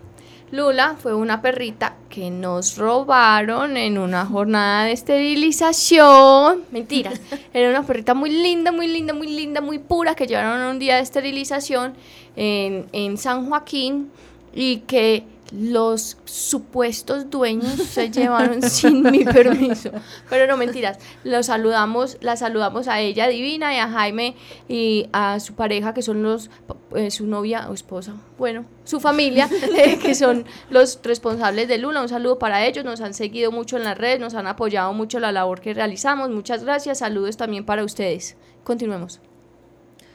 Lula 0.51 0.97
fue 0.99 1.15
una 1.15 1.43
perrita 1.43 1.97
que 2.09 2.31
nos 2.31 2.79
robaron 2.79 3.77
en 3.77 3.99
una 3.99 4.25
jornada 4.25 4.85
de 4.85 4.93
esterilización. 4.93 6.65
Mentira, 6.71 7.13
era 7.53 7.69
una 7.71 7.87
perrita 7.87 8.15
muy 8.15 8.31
linda, 8.31 8.73
muy 8.73 8.89
linda, 8.89 9.13
muy 9.13 9.29
linda, 9.29 9.61
muy 9.61 9.79
pura 9.79 10.15
que 10.15 10.27
llevaron 10.27 10.63
un 10.63 10.79
día 10.79 10.97
de 10.97 11.03
esterilización 11.03 11.95
en, 12.37 12.87
en 12.93 13.19
San 13.19 13.49
Joaquín 13.49 14.11
y 14.55 14.79
que 14.79 15.25
los 15.53 16.19
supuestos 16.25 17.31
dueños 17.31 17.75
se 17.75 18.11
llevaron 18.11 18.63
sin 18.71 19.03
mi 19.03 19.25
permiso. 19.25 19.91
Pero 20.29 20.47
no 20.47 20.57
mentiras, 20.57 20.99
los 21.25 21.47
saludamos, 21.47 22.19
la 22.21 22.37
saludamos 22.37 22.89
a 22.89 23.01
ella 23.01 23.29
divina 23.29 23.75
y 23.75 23.79
a 23.79 23.89
Jaime 23.89 24.37
y 24.69 25.09
a 25.13 25.41
su 25.41 25.55
pareja 25.55 25.95
que 25.95 26.03
son 26.03 26.23
los 26.23 26.51
eh, 26.95 27.11
su 27.11 27.27
novia 27.27 27.69
o 27.69 27.75
esposa, 27.75 28.15
bueno, 28.39 28.65
su 28.85 29.01
familia, 29.01 29.49
eh, 29.77 29.99
que 29.99 30.15
son 30.15 30.45
los 30.71 31.01
responsables 31.03 31.69
de 31.69 31.79
Lula. 31.79 32.03
Un 32.03 32.09
saludo 32.09 32.39
para 32.39 32.65
ellos, 32.65 32.85
nos 32.85 33.01
han 33.01 33.15
seguido 33.15 33.53
mucho 33.53 33.77
en 33.77 33.85
las 33.85 33.97
redes, 33.97 34.21
nos 34.21 34.35
han 34.35 34.47
apoyado 34.47 34.93
mucho 34.93 35.21
la 35.21 35.33
labor 35.33 35.61
que 35.61 35.75
realizamos. 35.75 36.31
Muchas 36.31 36.65
gracias, 36.65 36.99
saludos 36.99 37.37
también 37.37 37.65
para 37.65 37.85
ustedes. 37.85 38.37
Continuemos. 38.65 39.21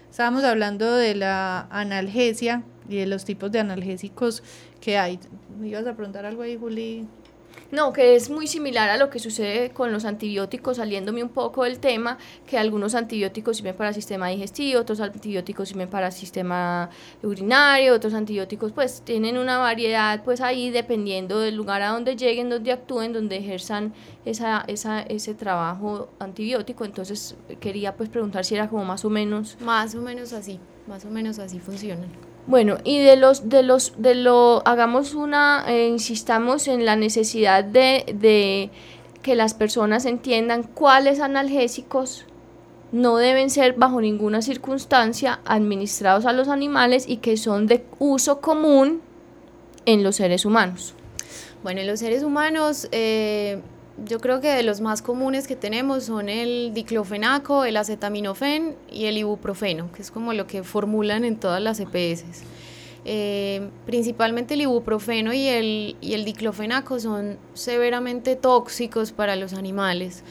Estábamos 0.10 0.44
hablando 0.44 0.96
de 0.96 1.16
la 1.16 1.68
analgesia 1.72 2.64
y 2.90 2.98
de 2.98 3.06
los 3.06 3.26
tipos 3.26 3.52
de 3.52 3.60
analgésicos 3.60 4.44
que 4.82 4.98
hay. 4.98 5.20
¿Me 5.60 5.70
ibas 5.70 5.86
a 5.88 5.96
preguntar 5.96 6.26
algo 6.26 6.42
ahí, 6.42 6.58
Juli? 6.58 7.08
No, 7.74 7.92
que 7.92 8.16
es 8.16 8.30
muy 8.30 8.46
similar 8.46 8.90
a 8.92 8.98
lo 8.98 9.10
que 9.10 9.18
sucede 9.18 9.72
con 9.72 9.92
los 9.92 10.06
antibióticos, 10.06 10.78
saliéndome 10.78 11.24
un 11.24 11.30
poco 11.30 11.64
del 11.64 11.80
tema, 11.80 12.20
que 12.46 12.58
algunos 12.58 12.94
antibióticos 12.94 13.58
sirven 13.58 13.76
para 13.76 13.90
el 13.90 13.96
sistema 13.96 14.28
digestivo, 14.28 14.82
otros 14.82 15.00
antibióticos 15.00 15.70
sirven 15.70 15.90
para 15.90 16.08
el 16.08 16.14
sistema 16.14 16.92
urinario, 17.24 17.96
otros 17.96 18.14
antibióticos 18.14 18.72
pues 18.74 19.02
tienen 19.02 19.40
una 19.40 19.58
variedad 19.58 20.24
pues 20.24 20.40
ahí 20.42 20.70
dependiendo 20.70 21.40
del 21.40 21.56
lugar 21.56 21.82
a 21.82 21.90
donde 21.90 22.16
lleguen, 22.16 22.50
donde 22.50 22.72
actúen, 22.72 23.12
donde 23.12 23.38
ejerzan 23.38 23.94
esa, 24.24 24.64
esa, 24.68 25.02
ese 25.02 25.34
trabajo 25.34 26.10
antibiótico. 26.20 26.86
Entonces 26.86 27.36
quería 27.60 27.96
pues 27.96 28.10
preguntar 28.10 28.46
si 28.46 28.54
era 28.54 28.70
como 28.70 28.86
más 28.86 29.04
o 29.04 29.10
menos... 29.10 29.58
Más 29.62 29.96
o 29.96 30.02
menos 30.02 30.32
así, 30.34 30.60
más 30.88 31.06
o 31.06 31.10
menos 31.10 31.40
así 31.40 31.60
funcionan. 31.60 32.33
Bueno, 32.46 32.78
y 32.84 33.00
de 33.00 33.16
los, 33.16 33.48
de 33.50 33.64
los, 33.64 33.94
de 33.98 34.16
lo, 34.16 34.62
hagamos 34.68 35.14
una, 35.14 35.64
eh, 35.68 35.88
insistamos 35.88 36.68
en 36.68 36.86
la 36.86 36.96
necesidad 36.98 37.64
de, 37.64 38.06
de 38.16 38.70
que 39.22 39.36
las 39.36 39.54
personas 39.54 40.06
entiendan 40.06 40.64
cuáles 40.64 41.22
analgésicos 41.22 42.26
no 42.92 43.18
deben 43.18 43.50
ser 43.50 43.74
bajo 43.74 44.02
ninguna 44.02 44.42
circunstancia 44.42 45.40
administrados 45.46 46.26
a 46.26 46.34
los 46.34 46.48
animales 46.48 47.06
y 47.08 47.18
que 47.18 47.38
son 47.38 47.66
de 47.66 47.86
uso 47.98 48.42
común 48.42 49.02
en 49.86 50.04
los 50.04 50.18
seres 50.18 50.46
humanos. 50.46 50.94
Bueno, 51.64 51.82
en 51.82 51.88
los 51.88 52.00
seres 52.00 52.24
humanos 52.24 52.90
eh, 52.92 53.62
yo 53.98 54.20
creo 54.20 54.42
que 54.42 54.50
de 54.50 54.64
los 54.64 54.82
más 54.82 55.02
comunes 55.02 55.48
que 55.48 55.56
tenemos 55.56 56.06
son 56.06 56.28
el 56.30 56.74
diclofenaco, 56.74 57.64
el 57.64 57.78
acetaminofén 57.78 58.76
y 58.92 59.06
el 59.06 59.18
ibuprofeno, 59.18 59.92
que 59.92 60.02
es 60.02 60.12
como 60.12 60.34
lo 60.34 60.48
que 60.48 60.64
formulan 60.64 61.26
en 61.26 61.38
todas 61.38 61.62
las 61.62 61.80
EPS. 61.80 62.44
Eh, 63.06 63.70
principalmente 63.86 64.54
el 64.56 64.62
ibuprofeno 64.62 65.34
y 65.34 65.48
el, 65.48 65.98
y 66.02 66.14
el 66.14 66.26
diclofenaco 66.26 67.00
son 67.00 67.38
severamente 67.54 68.36
tóxicos 68.36 69.12
para 69.12 69.36
los 69.36 69.54
animales, 69.54 70.24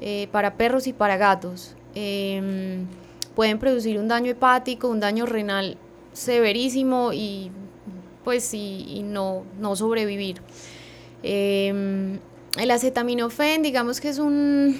eh, 0.00 0.28
para 0.32 0.54
perros 0.56 0.86
y 0.86 0.92
para 0.92 1.16
gatos. 1.16 1.74
Em, 1.94 2.86
pueden 3.34 3.58
producir 3.58 3.98
un 3.98 4.08
daño 4.08 4.30
hepático, 4.32 4.88
un 4.88 5.00
daño 5.00 5.24
renal 5.24 5.78
severísimo 6.12 7.12
y 7.12 7.50
pues 8.24 8.52
y, 8.52 9.02
no, 9.04 9.44
no 9.58 9.76
sobrevivir. 9.76 10.42
El 12.56 12.70
acetaminofén, 12.70 13.62
digamos 13.62 14.00
que 14.00 14.08
es 14.08 14.18
un, 14.18 14.78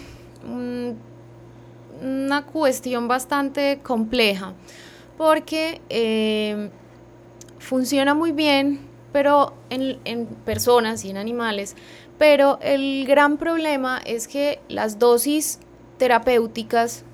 una 2.03 2.43
cuestión 2.47 3.07
bastante 3.09 3.81
compleja, 3.83 4.55
porque 5.19 5.81
eh, 5.89 6.71
funciona 7.59 8.15
muy 8.15 8.33
bien, 8.33 8.81
pero 9.13 9.55
en, 9.71 9.99
en 10.05 10.27
personas 10.27 11.05
y 11.05 11.11
en 11.11 11.17
animales, 11.17 11.77
pero 12.19 12.59
el 12.63 13.05
gran 13.07 13.37
problema 13.37 14.01
es 14.05 14.27
que 14.27 14.61
las 14.69 14.99
dosis 14.99 15.59
terapéuticas 15.99 17.05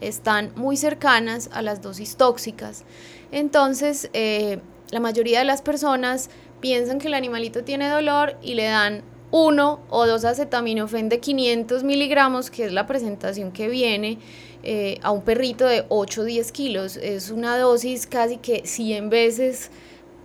están 0.00 0.52
muy 0.56 0.76
cercanas 0.76 1.48
a 1.52 1.62
las 1.62 1.80
dosis 1.80 2.16
tóxicas. 2.16 2.84
Entonces, 3.32 4.10
eh, 4.12 4.60
la 4.90 5.00
mayoría 5.00 5.38
de 5.38 5.44
las 5.44 5.62
personas 5.62 6.30
piensan 6.60 6.98
que 6.98 7.08
el 7.08 7.14
animalito 7.14 7.64
tiene 7.64 7.88
dolor 7.88 8.36
y 8.42 8.54
le 8.54 8.64
dan 8.64 9.02
uno 9.30 9.80
o 9.90 10.06
dos 10.06 10.24
acetaminofén 10.24 11.08
de 11.08 11.20
500 11.20 11.82
miligramos, 11.82 12.50
que 12.50 12.64
es 12.66 12.72
la 12.72 12.86
presentación 12.86 13.52
que 13.52 13.68
viene 13.68 14.18
eh, 14.62 14.98
a 15.02 15.10
un 15.10 15.22
perrito 15.22 15.66
de 15.66 15.84
8 15.88 16.20
o 16.20 16.24
10 16.24 16.52
kilos. 16.52 16.96
Es 16.96 17.30
una 17.30 17.58
dosis 17.58 18.06
casi 18.06 18.38
que 18.38 18.66
100 18.66 19.10
veces 19.10 19.70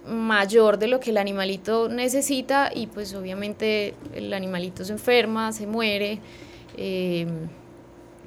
mayor 0.08 0.80
de 0.80 0.88
lo 0.88 1.00
que 1.00 1.12
el 1.12 1.18
animalito 1.18 1.88
necesita 1.90 2.72
y 2.74 2.88
pues 2.88 3.14
obviamente 3.14 3.94
el 4.16 4.34
animalito 4.34 4.84
se 4.84 4.94
enferma, 4.94 5.52
se 5.52 5.68
muere, 5.68 6.20
eh, 6.78 7.28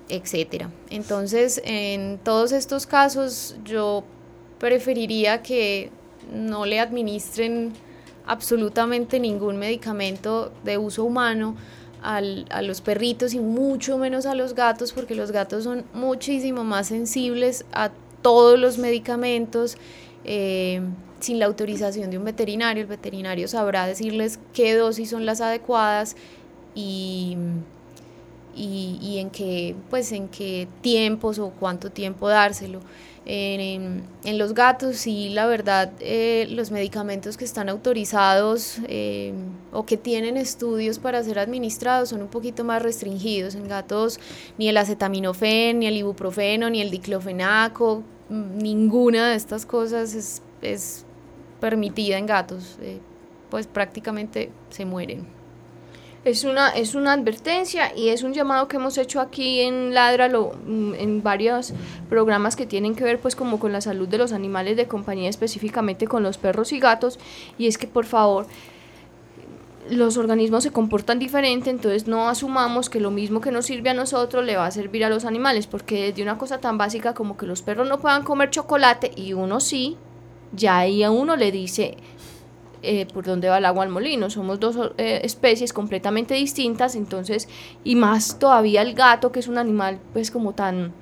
etcétera. 0.08 0.70
Entonces, 0.90 1.60
en 1.64 2.18
todos 2.18 2.52
estos 2.52 2.86
casos 2.86 3.56
yo 3.64 4.04
preferiría 4.58 5.42
que 5.42 5.90
no 6.32 6.64
le 6.64 6.80
administren 6.80 7.72
absolutamente 8.26 9.20
ningún 9.20 9.56
medicamento 9.56 10.52
de 10.64 10.78
uso 10.78 11.04
humano 11.04 11.56
al, 12.02 12.46
a 12.50 12.62
los 12.62 12.80
perritos 12.80 13.34
y 13.34 13.40
mucho 13.40 13.98
menos 13.98 14.26
a 14.26 14.34
los 14.34 14.54
gatos 14.54 14.92
porque 14.92 15.14
los 15.14 15.32
gatos 15.32 15.64
son 15.64 15.84
muchísimo 15.94 16.64
más 16.64 16.88
sensibles 16.88 17.64
a 17.72 17.90
todos 18.22 18.58
los 18.58 18.78
medicamentos 18.78 19.76
eh, 20.24 20.80
sin 21.20 21.38
la 21.38 21.46
autorización 21.46 22.10
de 22.10 22.18
un 22.18 22.24
veterinario. 22.24 22.82
El 22.82 22.88
veterinario 22.88 23.48
sabrá 23.48 23.86
decirles 23.86 24.38
qué 24.52 24.74
dosis 24.74 25.10
son 25.10 25.26
las 25.26 25.40
adecuadas 25.40 26.16
y, 26.74 27.36
y, 28.56 29.18
en 29.18 29.30
qué 29.30 29.74
pues 29.90 30.12
en 30.12 30.28
qué 30.28 30.68
tiempos 30.80 31.38
o 31.38 31.50
cuánto 31.50 31.90
tiempo 31.90 32.28
dárselo. 32.28 32.80
En, 33.26 34.04
los 34.38 34.52
gatos 34.52 35.06
y 35.06 35.30
la 35.30 35.46
verdad 35.46 35.92
eh, 36.00 36.46
los 36.50 36.70
medicamentos 36.70 37.36
que 37.38 37.44
están 37.44 37.70
autorizados 37.70 38.78
eh, 38.86 39.32
o 39.72 39.86
que 39.86 39.96
tienen 39.96 40.36
estudios 40.36 40.98
para 40.98 41.22
ser 41.22 41.38
administrados 41.38 42.10
son 42.10 42.20
un 42.22 42.28
poquito 42.28 42.64
más 42.64 42.82
restringidos. 42.82 43.54
En 43.54 43.66
gatos 43.66 44.20
ni 44.58 44.68
el 44.68 44.76
acetaminofén, 44.76 45.78
ni 45.78 45.86
el 45.86 45.96
ibuprofeno, 45.96 46.68
ni 46.68 46.82
el 46.82 46.90
diclofenaco, 46.90 48.02
mm, 48.28 48.58
ninguna 48.58 49.30
de 49.30 49.36
estas 49.36 49.64
cosas 49.64 50.14
es, 50.14 50.42
es 50.60 51.06
permitida 51.60 52.18
en 52.18 52.26
gatos. 52.26 52.78
Eh, 52.82 52.98
pues 53.50 53.66
prácticamente 53.66 54.50
se 54.68 54.84
mueren. 54.84 55.43
Es 56.24 56.44
una, 56.44 56.70
es 56.70 56.94
una 56.94 57.12
advertencia 57.12 57.94
y 57.94 58.08
es 58.08 58.22
un 58.22 58.32
llamado 58.32 58.66
que 58.66 58.76
hemos 58.76 58.96
hecho 58.96 59.20
aquí 59.20 59.60
en 59.60 59.92
Ladralo, 59.92 60.54
mm, 60.66 60.94
en 60.94 61.22
varios 61.22 61.74
programas 62.08 62.56
que 62.56 62.64
tienen 62.64 62.94
que 62.94 63.04
ver 63.04 63.20
pues 63.20 63.36
como 63.36 63.58
con 63.58 63.72
la 63.72 63.82
salud 63.82 64.08
de 64.08 64.16
los 64.16 64.32
animales 64.32 64.78
de 64.78 64.86
compañía, 64.86 65.28
específicamente 65.28 66.06
con 66.06 66.22
los 66.22 66.38
perros 66.38 66.72
y 66.72 66.80
gatos, 66.80 67.18
y 67.58 67.66
es 67.66 67.76
que 67.76 67.86
por 67.86 68.06
favor 68.06 68.46
los 69.90 70.16
organismos 70.16 70.62
se 70.62 70.70
comportan 70.70 71.18
diferente, 71.18 71.68
entonces 71.68 72.06
no 72.06 72.28
asumamos 72.30 72.88
que 72.88 73.00
lo 73.00 73.10
mismo 73.10 73.42
que 73.42 73.50
nos 73.50 73.66
sirve 73.66 73.90
a 73.90 73.94
nosotros 73.94 74.44
le 74.46 74.56
va 74.56 74.64
a 74.64 74.70
servir 74.70 75.04
a 75.04 75.10
los 75.10 75.26
animales, 75.26 75.66
porque 75.66 76.06
desde 76.06 76.22
una 76.22 76.38
cosa 76.38 76.58
tan 76.58 76.78
básica 76.78 77.12
como 77.12 77.36
que 77.36 77.44
los 77.44 77.60
perros 77.60 77.86
no 77.86 78.00
puedan 78.00 78.24
comer 78.24 78.48
chocolate 78.48 79.12
y 79.14 79.34
uno 79.34 79.60
sí, 79.60 79.98
ya 80.52 80.78
ahí 80.78 81.02
a 81.02 81.10
uno 81.10 81.36
le 81.36 81.52
dice, 81.52 81.98
eh, 82.84 83.06
por 83.12 83.24
dónde 83.24 83.48
va 83.48 83.58
el 83.58 83.64
agua 83.64 83.84
al 83.84 83.90
molino. 83.90 84.30
Somos 84.30 84.60
dos 84.60 84.92
eh, 84.98 85.20
especies 85.24 85.72
completamente 85.72 86.34
distintas, 86.34 86.94
entonces, 86.94 87.48
y 87.82 87.96
más 87.96 88.38
todavía 88.38 88.82
el 88.82 88.94
gato, 88.94 89.32
que 89.32 89.40
es 89.40 89.48
un 89.48 89.58
animal 89.58 89.98
pues 90.12 90.30
como 90.30 90.52
tan 90.52 90.92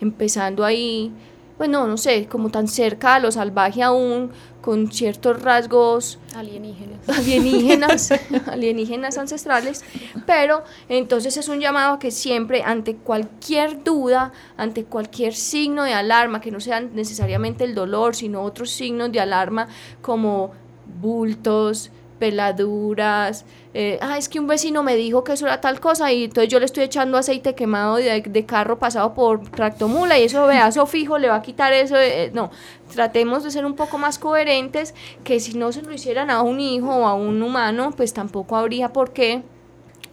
empezando 0.00 0.64
ahí, 0.64 1.12
bueno, 1.58 1.86
no 1.86 1.98
sé, 1.98 2.26
como 2.26 2.48
tan 2.50 2.68
cerca 2.68 3.16
a 3.16 3.18
lo 3.20 3.30
salvaje 3.30 3.82
aún, 3.82 4.30
con 4.60 4.90
ciertos 4.92 5.42
rasgos 5.42 6.18
alienígenas, 6.34 7.08
alienígenas, 7.08 8.10
alienígenas 8.46 9.18
ancestrales, 9.18 9.84
pero 10.26 10.64
entonces 10.88 11.36
es 11.36 11.48
un 11.48 11.60
llamado 11.60 11.98
que 11.98 12.10
siempre 12.10 12.62
ante 12.62 12.96
cualquier 12.96 13.82
duda, 13.84 14.32
ante 14.56 14.84
cualquier 14.84 15.34
signo 15.34 15.84
de 15.84 15.92
alarma, 15.92 16.40
que 16.40 16.50
no 16.50 16.60
sea 16.60 16.80
necesariamente 16.80 17.64
el 17.64 17.74
dolor, 17.74 18.14
sino 18.14 18.42
otros 18.42 18.70
signos 18.70 19.12
de 19.12 19.20
alarma 19.20 19.68
como 20.02 20.52
bultos, 21.00 21.90
peladuras, 22.18 23.44
eh, 23.72 23.98
ah, 24.02 24.18
es 24.18 24.28
que 24.28 24.40
un 24.40 24.48
vecino 24.48 24.82
me 24.82 24.96
dijo 24.96 25.22
que 25.22 25.32
eso 25.32 25.46
era 25.46 25.60
tal 25.60 25.80
cosa 25.80 26.12
y 26.12 26.24
entonces 26.24 26.50
yo 26.50 26.58
le 26.58 26.66
estoy 26.66 26.84
echando 26.84 27.16
aceite 27.16 27.54
quemado 27.54 27.96
de, 27.96 28.44
carro 28.46 28.78
pasado 28.78 29.14
por 29.14 29.48
tractomula 29.48 30.18
y 30.18 30.24
eso, 30.24 30.46
veazo 30.46 30.86
fijo, 30.86 31.18
le 31.18 31.28
va 31.28 31.36
a 31.36 31.42
quitar 31.42 31.72
eso. 31.72 31.96
Eh, 31.96 32.30
no, 32.34 32.50
tratemos 32.92 33.44
de 33.44 33.50
ser 33.50 33.64
un 33.64 33.74
poco 33.74 33.96
más 33.96 34.18
coherentes, 34.18 34.94
que 35.24 35.40
si 35.40 35.56
no 35.56 35.72
se 35.72 35.82
lo 35.82 35.92
hicieran 35.92 36.30
a 36.30 36.42
un 36.42 36.60
hijo 36.60 36.88
o 36.88 37.06
a 37.06 37.14
un 37.14 37.42
humano, 37.42 37.92
pues 37.96 38.12
tampoco 38.12 38.56
habría 38.56 38.92
por 38.92 39.12
qué 39.12 39.42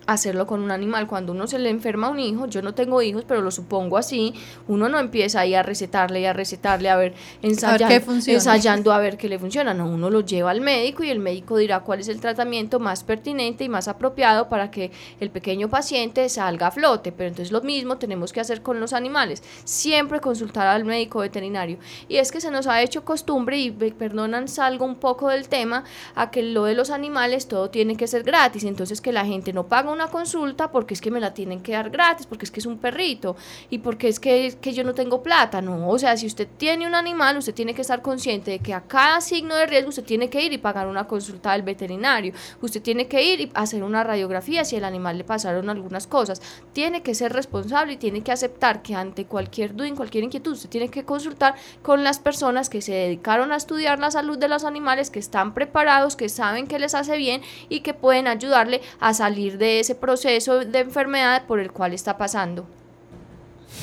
hacerlo 0.08 0.48
con 0.48 0.62
un 0.62 0.72
animal. 0.72 1.08
Cuando 1.08 1.34
uno 1.34 1.46
se 1.48 1.60
le 1.60 1.70
enferma 1.70 2.08
a 2.08 2.10
un 2.10 2.20
hijo, 2.20 2.48
yo 2.48 2.62
no 2.62 2.74
tengo 2.74 3.02
hijos, 3.02 3.24
pero 3.28 3.42
lo 3.42 3.52
supongo 3.52 3.98
así, 3.98 4.34
uno 4.68 4.90
no 4.90 5.00
empieza 5.00 5.42
ahí 5.42 5.54
a 5.54 5.64
recetarle 5.64 6.22
y 6.22 6.26
a 6.26 6.34
recetarle, 6.34 6.90
a 6.90 6.96
ver, 6.96 7.14
ensayando, 7.42 8.14
ensayando 8.26 8.92
a 8.92 9.00
ver 9.00 9.18
qué 9.18 9.30
le 9.30 9.38
funciona. 9.38 9.74
No, 9.74 9.88
uno 9.88 10.10
lo 10.10 10.22
lleva 10.22 10.52
al 10.52 10.62
médico 10.62 11.04
y 11.04 11.10
el 11.10 11.20
médico 11.20 11.58
dirá 11.58 11.82
cuál 11.82 12.00
es 12.00 12.08
el 12.08 12.20
tratamiento 12.20 12.80
más 12.80 13.04
pertinente 13.04 13.64
y 13.64 13.70
más 13.70 13.88
apropiado 13.88 14.50
para 14.50 14.72
que 14.72 14.92
el 15.20 15.30
pequeño 15.30 15.70
paciente 15.70 16.30
salga 16.30 16.68
a 16.68 16.72
flote. 16.72 17.12
Pero 17.12 17.30
entonces 17.30 17.52
lo 17.52 17.62
mismo 17.62 17.98
tenemos 17.98 18.32
que 18.34 18.40
hacer 18.40 18.62
con 18.62 18.80
los 18.80 18.94
animales. 18.94 19.44
Siempre 19.66 20.22
consultar 20.22 20.68
al 20.68 20.86
médico 20.86 21.20
veterinario. 21.20 21.78
Y 22.08 22.18
es 22.18 22.32
que 22.32 22.42
se 22.42 22.50
nos 22.50 22.68
ha 22.68 22.82
hecho 22.82 23.04
costumbre, 23.04 23.58
y 23.58 23.72
perdonan, 23.72 24.48
salgo 24.48 24.86
un 24.86 24.96
poco 24.96 25.30
del 25.30 25.50
tema, 25.50 25.84
a 26.16 26.32
que 26.32 26.44
lo 26.44 26.64
de 26.64 26.76
los 26.76 26.90
animales 26.90 27.48
todo 27.48 27.70
tiene 27.70 27.98
que 27.98 28.08
ser 28.08 28.24
gratis. 28.24 28.64
Entonces 28.64 29.02
que 29.02 29.12
la 29.12 29.26
gente 29.26 29.52
no 29.52 29.68
paga 29.68 29.92
una 29.98 30.08
consulta 30.08 30.72
porque 30.72 30.94
es 30.94 31.02
que 31.02 31.12
me 31.12 31.20
la 31.20 31.34
tienen 31.34 31.62
que 31.62 31.74
dar 31.74 31.90
gratis, 31.90 32.28
porque 32.28 32.46
es 32.46 32.52
que 32.52 32.60
es 32.60 32.66
un 32.66 32.78
perrito 32.78 33.36
y 33.70 33.80
porque 33.80 34.08
es 34.08 34.20
que, 34.20 34.58
que 34.62 34.74
yo 34.74 34.84
no 34.84 34.94
tengo 34.94 35.24
plata, 35.24 35.62
no, 35.62 35.90
o 35.90 36.00
sea, 36.00 36.16
si 36.16 36.28
usted 36.28 36.48
tiene 36.58 36.88
un 36.88 36.96
animal, 36.96 37.38
usted 37.38 37.54
tiene 37.54 37.74
que 37.74 37.82
estar 37.82 38.02
consciente 38.02 38.52
de 38.52 38.60
que 38.60 38.74
a 38.74 38.82
cada 38.82 39.20
signo 39.22 39.56
de 39.56 39.66
riesgo 39.66 39.90
usted 39.90 40.04
tiene 40.04 40.30
que 40.30 40.42
ir 40.42 40.54
y 40.54 40.58
pagar 40.58 40.88
una 40.88 41.08
consulta 41.08 41.54
del 41.54 41.64
veterinario, 41.64 42.34
usted 42.62 42.82
tiene 42.82 43.08
que 43.08 43.24
ir 43.24 43.42
y 43.42 43.52
hacer 43.56 43.84
una 43.84 44.04
radiografía 44.04 44.64
si 44.64 44.76
el 44.76 44.86
animal 44.86 45.18
le 45.18 45.24
pasaron 45.24 45.70
algunas 45.70 46.08
cosas, 46.08 46.42
tiene 46.74 47.02
que 47.02 47.16
ser 47.16 47.34
responsable 47.34 47.94
y 47.94 47.98
tiene 47.98 48.22
que 48.22 48.32
aceptar 48.32 48.82
que 48.84 48.96
ante 48.96 49.26
cualquier 49.26 49.76
duda, 49.76 49.88
cualquier 49.96 50.24
inquietud, 50.24 50.54
usted 50.54 50.70
tiene 50.70 50.90
que 50.90 51.06
consultar 51.06 51.56
con 51.82 52.04
las 52.04 52.20
personas 52.20 52.70
que 52.70 52.82
se 52.82 52.94
dedicaron 52.94 53.52
a 53.52 53.56
estudiar 53.56 54.00
la 54.00 54.12
salud 54.12 54.38
de 54.38 54.48
los 54.48 54.64
animales, 54.64 55.10
que 55.10 55.20
están 55.20 55.54
preparados, 55.54 56.16
que 56.16 56.30
saben 56.30 56.68
que 56.68 56.80
les 56.80 56.94
hace 56.94 57.18
bien 57.18 57.42
y 57.70 57.82
que 57.82 57.94
pueden 57.94 58.28
ayudarle 58.28 58.82
a 59.00 59.14
salir 59.14 59.58
de 59.58 59.80
ese 59.80 59.87
ese 59.88 59.96
proceso 59.96 60.60
de 60.60 60.80
enfermedad 60.80 61.46
por 61.48 61.62
el 61.62 61.72
cual 61.72 61.94
está 61.94 62.18
pasando. 62.18 62.66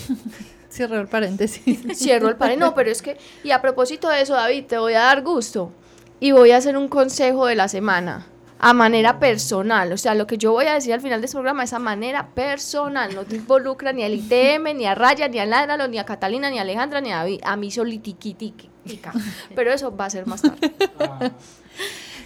Cierro 0.70 1.00
el 1.00 1.08
paréntesis. 1.08 1.80
Cierro 1.96 2.28
el 2.28 2.36
paréntesis. 2.36 2.68
No, 2.68 2.74
pero 2.74 2.90
es 2.90 3.00
que, 3.00 3.16
y 3.42 3.52
a 3.52 3.62
propósito 3.62 4.08
de 4.08 4.20
eso, 4.20 4.34
David, 4.34 4.66
te 4.66 4.76
voy 4.76 4.92
a 4.92 5.00
dar 5.00 5.22
gusto 5.22 5.72
y 6.20 6.32
voy 6.32 6.50
a 6.50 6.58
hacer 6.58 6.76
un 6.76 6.88
consejo 6.88 7.46
de 7.46 7.54
la 7.54 7.68
semana 7.68 8.26
a 8.58 8.74
manera 8.74 9.18
personal. 9.18 9.92
O 9.92 9.96
sea, 9.96 10.14
lo 10.14 10.26
que 10.26 10.36
yo 10.36 10.52
voy 10.52 10.66
a 10.66 10.74
decir 10.74 10.92
al 10.92 11.00
final 11.00 11.20
de 11.20 11.26
este 11.26 11.36
programa 11.36 11.64
es 11.64 11.72
a 11.72 11.78
manera 11.78 12.28
personal. 12.34 13.14
No 13.14 13.24
te 13.24 13.36
involucra 13.36 13.92
ni 13.92 14.02
al 14.02 14.12
ITM, 14.12 14.76
ni 14.76 14.84
a 14.84 14.94
Raya, 14.94 15.28
ni 15.28 15.38
a 15.38 15.46
Ládralo, 15.46 15.88
ni 15.88 15.98
a 15.98 16.04
Catalina, 16.04 16.50
ni 16.50 16.58
a 16.58 16.62
Alejandra, 16.62 17.00
ni 17.00 17.12
a 17.12 17.18
David. 17.18 17.40
A 17.44 17.56
mí 17.56 17.70
solitiquitica. 17.70 19.12
Pero 19.54 19.72
eso 19.72 19.96
va 19.96 20.06
a 20.06 20.10
ser 20.10 20.26
más 20.26 20.42
tarde. 20.42 20.72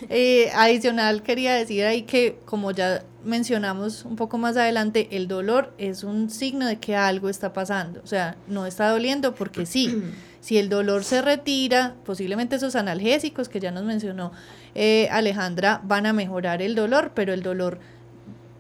Eh, 0.09 0.51
adicional, 0.55 1.23
quería 1.23 1.55
decir 1.55 1.85
ahí 1.85 2.03
que, 2.03 2.39
como 2.45 2.71
ya 2.71 3.05
mencionamos 3.29 4.05
un 4.05 4.17
poco 4.17 4.39
más 4.39 4.57
adelante, 4.57 5.09
el 5.13 5.29
dolor 5.29 5.73
es 5.79 6.03
un 6.03 6.31
signo 6.31 6.67
de 6.67 6.79
que 6.79 6.97
algo 6.97 7.29
está 7.29 7.53
pasando. 7.53 8.01
O 8.03 8.07
sea, 8.07 8.37
no 8.49 8.67
está 8.67 8.91
doliendo 8.91 9.35
porque 9.35 9.67
sí. 9.67 10.03
Si 10.41 10.57
el 10.57 10.69
dolor 10.69 11.03
se 11.03 11.21
retira, 11.21 11.97
posiblemente 12.07 12.57
esos 12.57 12.77
analgésicos 12.77 13.49
que 13.49 13.59
ya 13.59 13.73
nos 13.73 13.83
mencionó 13.83 14.31
eh, 14.77 15.09
Alejandra 15.11 15.81
van 15.83 16.07
a 16.07 16.13
mejorar 16.13 16.63
el 16.63 16.77
dolor, 16.77 17.11
pero 17.13 17.33
el 17.33 17.43
dolor 17.43 17.81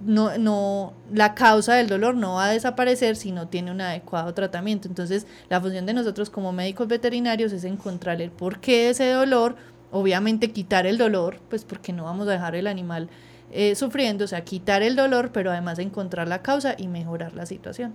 no, 0.00 0.36
no, 0.38 0.92
la 1.12 1.34
causa 1.34 1.74
del 1.74 1.86
dolor 1.86 2.14
no 2.14 2.34
va 2.34 2.46
a 2.46 2.50
desaparecer 2.50 3.16
si 3.16 3.32
no 3.32 3.48
tiene 3.48 3.70
un 3.70 3.80
adecuado 3.80 4.34
tratamiento. 4.34 4.88
Entonces, 4.88 5.26
la 5.48 5.60
función 5.60 5.86
de 5.86 5.94
nosotros 5.94 6.30
como 6.30 6.52
médicos 6.52 6.88
veterinarios 6.88 7.52
es 7.52 7.64
encontrar 7.64 8.20
el 8.20 8.30
porqué 8.30 8.72
de 8.72 8.90
ese 8.90 9.10
dolor, 9.10 9.56
obviamente 9.90 10.50
quitar 10.50 10.86
el 10.86 10.98
dolor, 10.98 11.38
pues 11.48 11.64
porque 11.64 11.92
no 11.92 12.04
vamos 12.04 12.28
a 12.28 12.32
dejar 12.32 12.54
el 12.54 12.66
animal 12.66 13.08
eh, 13.50 13.74
sufriendo, 13.74 14.24
o 14.24 14.28
sea, 14.28 14.44
quitar 14.44 14.82
el 14.82 14.96
dolor, 14.96 15.30
pero 15.32 15.50
además 15.50 15.78
encontrar 15.78 16.28
la 16.28 16.42
causa 16.42 16.74
y 16.76 16.88
mejorar 16.88 17.34
la 17.34 17.46
situación. 17.46 17.94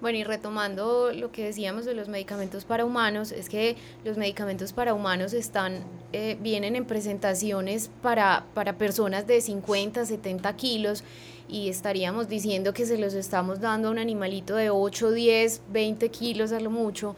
Bueno, 0.00 0.18
y 0.18 0.22
retomando 0.22 1.10
lo 1.12 1.32
que 1.32 1.44
decíamos 1.44 1.84
de 1.84 1.92
los 1.92 2.08
medicamentos 2.08 2.64
para 2.64 2.84
humanos, 2.84 3.32
es 3.32 3.48
que 3.48 3.76
los 4.04 4.16
medicamentos 4.16 4.72
para 4.72 4.94
humanos 4.94 5.32
están, 5.32 5.82
eh, 6.12 6.38
vienen 6.40 6.76
en 6.76 6.84
presentaciones 6.84 7.90
para, 8.00 8.44
para 8.54 8.78
personas 8.78 9.26
de 9.26 9.40
50, 9.40 10.06
70 10.06 10.54
kilos 10.54 11.02
y 11.48 11.68
estaríamos 11.68 12.28
diciendo 12.28 12.72
que 12.74 12.86
se 12.86 12.96
los 12.96 13.14
estamos 13.14 13.60
dando 13.60 13.88
a 13.88 13.90
un 13.90 13.98
animalito 13.98 14.54
de 14.54 14.70
8, 14.70 15.10
10, 15.10 15.62
20 15.72 16.10
kilos 16.10 16.52
a 16.52 16.60
lo 16.60 16.70
mucho. 16.70 17.16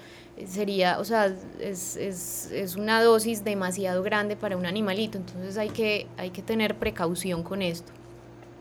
Sería, 0.49 0.99
o 0.99 1.05
sea, 1.05 1.35
es, 1.61 1.97
es, 1.97 2.51
es, 2.53 2.77
una 2.77 3.03
dosis 3.03 3.45
demasiado 3.45 4.03
grande 4.03 4.37
para 4.37 4.57
un 4.57 4.67
animalito, 4.67 5.19
entonces 5.19 5.57
hay 5.57 5.71
que, 5.71 6.07
hay 6.17 6.31
que 6.31 6.43
tener 6.43 6.77
precaución 6.77 7.43
con 7.43 7.63
esto. 7.63 7.93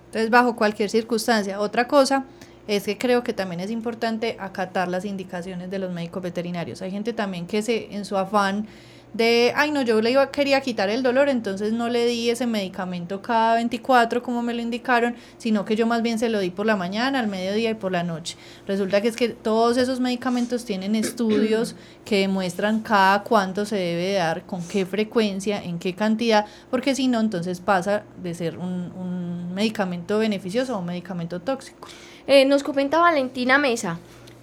Entonces, 0.07 0.29
bajo 0.31 0.55
cualquier 0.55 0.89
circunstancia. 0.89 1.59
Otra 1.59 1.87
cosa 1.87 2.25
es 2.67 2.83
que 2.83 2.97
creo 2.97 3.23
que 3.23 3.33
también 3.33 3.59
es 3.59 3.69
importante 3.71 4.37
acatar 4.39 4.87
las 4.87 5.05
indicaciones 5.05 5.69
de 5.69 5.79
los 5.79 5.91
médicos 5.91 6.23
veterinarios. 6.23 6.81
Hay 6.81 6.91
gente 6.91 7.13
también 7.13 7.47
que 7.47 7.61
se, 7.61 7.93
en 7.93 8.05
su 8.05 8.17
afán 8.17 8.67
de, 9.13 9.53
ay 9.55 9.71
no, 9.71 9.81
yo 9.81 10.01
le 10.01 10.11
iba, 10.11 10.29
quería 10.31 10.61
quitar 10.61 10.89
el 10.89 11.03
dolor, 11.03 11.29
entonces 11.29 11.73
no 11.73 11.89
le 11.89 12.05
di 12.05 12.29
ese 12.29 12.45
medicamento 12.45 13.21
cada 13.21 13.55
24 13.55 14.21
como 14.21 14.41
me 14.41 14.53
lo 14.53 14.61
indicaron, 14.61 15.15
sino 15.37 15.65
que 15.65 15.75
yo 15.75 15.87
más 15.87 16.01
bien 16.01 16.19
se 16.19 16.29
lo 16.29 16.39
di 16.39 16.49
por 16.49 16.65
la 16.65 16.75
mañana, 16.75 17.19
al 17.19 17.27
mediodía 17.27 17.71
y 17.71 17.73
por 17.73 17.91
la 17.91 18.03
noche. 18.03 18.37
Resulta 18.67 19.01
que 19.01 19.07
es 19.07 19.15
que 19.15 19.29
todos 19.29 19.77
esos 19.77 19.99
medicamentos 19.99 20.65
tienen 20.65 20.95
estudios 20.95 21.75
que 22.05 22.21
demuestran 22.21 22.81
cada 22.81 23.23
cuánto 23.23 23.65
se 23.65 23.75
debe 23.75 24.13
dar, 24.13 24.45
con 24.45 24.65
qué 24.67 24.85
frecuencia, 24.85 25.63
en 25.63 25.79
qué 25.79 25.95
cantidad, 25.95 26.45
porque 26.69 26.95
si 26.95 27.07
no, 27.07 27.19
entonces 27.19 27.59
pasa 27.59 28.03
de 28.21 28.33
ser 28.33 28.57
un, 28.57 28.91
un 28.95 29.53
medicamento 29.53 30.19
beneficioso 30.19 30.75
a 30.75 30.77
un 30.77 30.85
medicamento 30.85 31.39
tóxico. 31.39 31.87
Eh, 32.27 32.45
nos 32.45 32.61
comenta 32.61 32.99
Valentina 32.99 33.57
Mesa. 33.57 33.97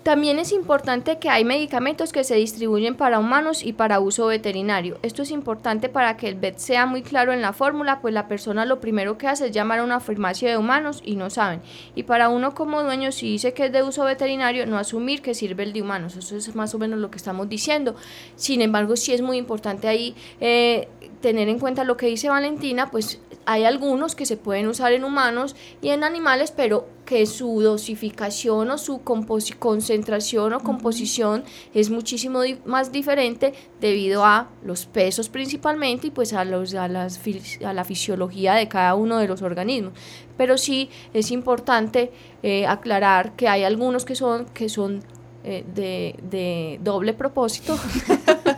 También 0.07 0.39
es 0.39 0.53
importante 0.53 1.19
que 1.19 1.31
hay 1.31 1.45
medicamentos 1.45 2.13
que 2.13 2.23
se 2.23 2.37
distribuyen 2.37 2.95
para 2.95 3.19
humanos 3.19 3.65
y 3.65 3.73
para 3.73 3.99
uso 3.99 4.27
veterinario. 4.27 5.01
Esto 5.03 5.23
es 5.23 5.33
importante 5.33 5.89
para 5.89 6.17
que 6.17 6.29
el 6.29 6.37
vet 6.37 6.59
sea 6.59 6.87
muy 6.87 7.03
claro 7.03 7.33
en 7.33 7.43
la 7.43 7.53
fórmula, 7.53 8.01
pues 8.01 8.15
la 8.15 8.29
persona 8.29 8.65
lo 8.65 8.79
primero 8.79 9.19
que 9.19 9.27
hace 9.27 9.47
es 9.47 9.51
llamar 9.51 9.81
a 9.81 9.83
una 9.83 9.99
farmacia 9.99 10.49
de 10.49 10.59
humanos 10.59 11.03
y 11.05 11.17
no 11.17 11.29
saben. 11.29 11.61
Y 11.97 12.05
para 12.05 12.29
uno 12.29 12.55
como 12.55 12.85
dueño, 12.85 13.11
si 13.11 13.33
dice 13.33 13.53
que 13.53 13.65
es 13.65 13.73
de 13.73 13.83
uso 13.83 14.05
veterinario, 14.05 14.65
no 14.67 14.79
asumir 14.79 15.23
que 15.23 15.35
sirve 15.35 15.65
el 15.65 15.73
de 15.73 15.83
humanos. 15.83 16.15
Eso 16.15 16.37
es 16.37 16.55
más 16.55 16.73
o 16.73 16.79
menos 16.79 17.01
lo 17.01 17.11
que 17.11 17.17
estamos 17.17 17.49
diciendo. 17.49 17.97
Sin 18.37 18.63
embargo, 18.63 18.95
sí 18.95 19.13
es 19.13 19.23
muy 19.23 19.39
importante 19.39 19.89
ahí 19.89 20.15
eh, 20.41 20.87
tener 21.21 21.49
en 21.49 21.59
cuenta 21.59 21.83
lo 21.83 21.97
que 21.97 22.07
dice 22.07 22.29
Valentina, 22.29 22.93
pues 22.93 23.21
hay 23.45 23.65
algunos 23.65 24.15
que 24.15 24.25
se 24.25 24.37
pueden 24.37 24.69
usar 24.69 24.93
en 24.93 25.03
humanos 25.03 25.57
y 25.83 25.89
en 25.89 26.05
animales, 26.05 26.53
pero 26.53 26.87
que 27.07 27.25
su 27.25 27.61
dosificación 27.63 28.71
o 28.71 28.77
su 28.77 29.01
concentración 29.59 30.53
o 30.53 30.61
composición 30.61 31.45
es 31.73 31.89
muchísimo 31.89 32.41
más 32.67 32.93
diferente 32.93 33.55
debido 33.81 34.25
a 34.25 34.51
los 34.63 34.85
pesos 34.85 35.29
principalmente 35.29 36.09
y 36.09 36.11
pues 36.11 36.33
a, 36.33 36.45
los, 36.45 36.75
a, 36.75 36.89
las, 36.89 37.21
a 37.65 37.73
la 37.73 37.85
fisiología 37.85 38.55
de 38.55 38.69
cada 38.69 38.95
uno 38.95 39.19
de 39.19 39.29
los 39.29 39.41
organismos. 39.41 39.93
Pero 40.37 40.59
sí 40.59 40.91
es 41.15 41.31
importante 41.31 42.11
eh, 42.43 42.67
aclarar 42.67 43.37
que 43.37 43.49
hay 43.49 43.65
algunos 43.65 44.05
que 44.05 44.15
son, 44.15 44.47
que 44.47 44.69
son 44.69 45.03
eh, 45.49 45.65
de, 45.77 46.17
de, 46.29 46.81
doble 46.83 47.15
propósito. 47.15 47.79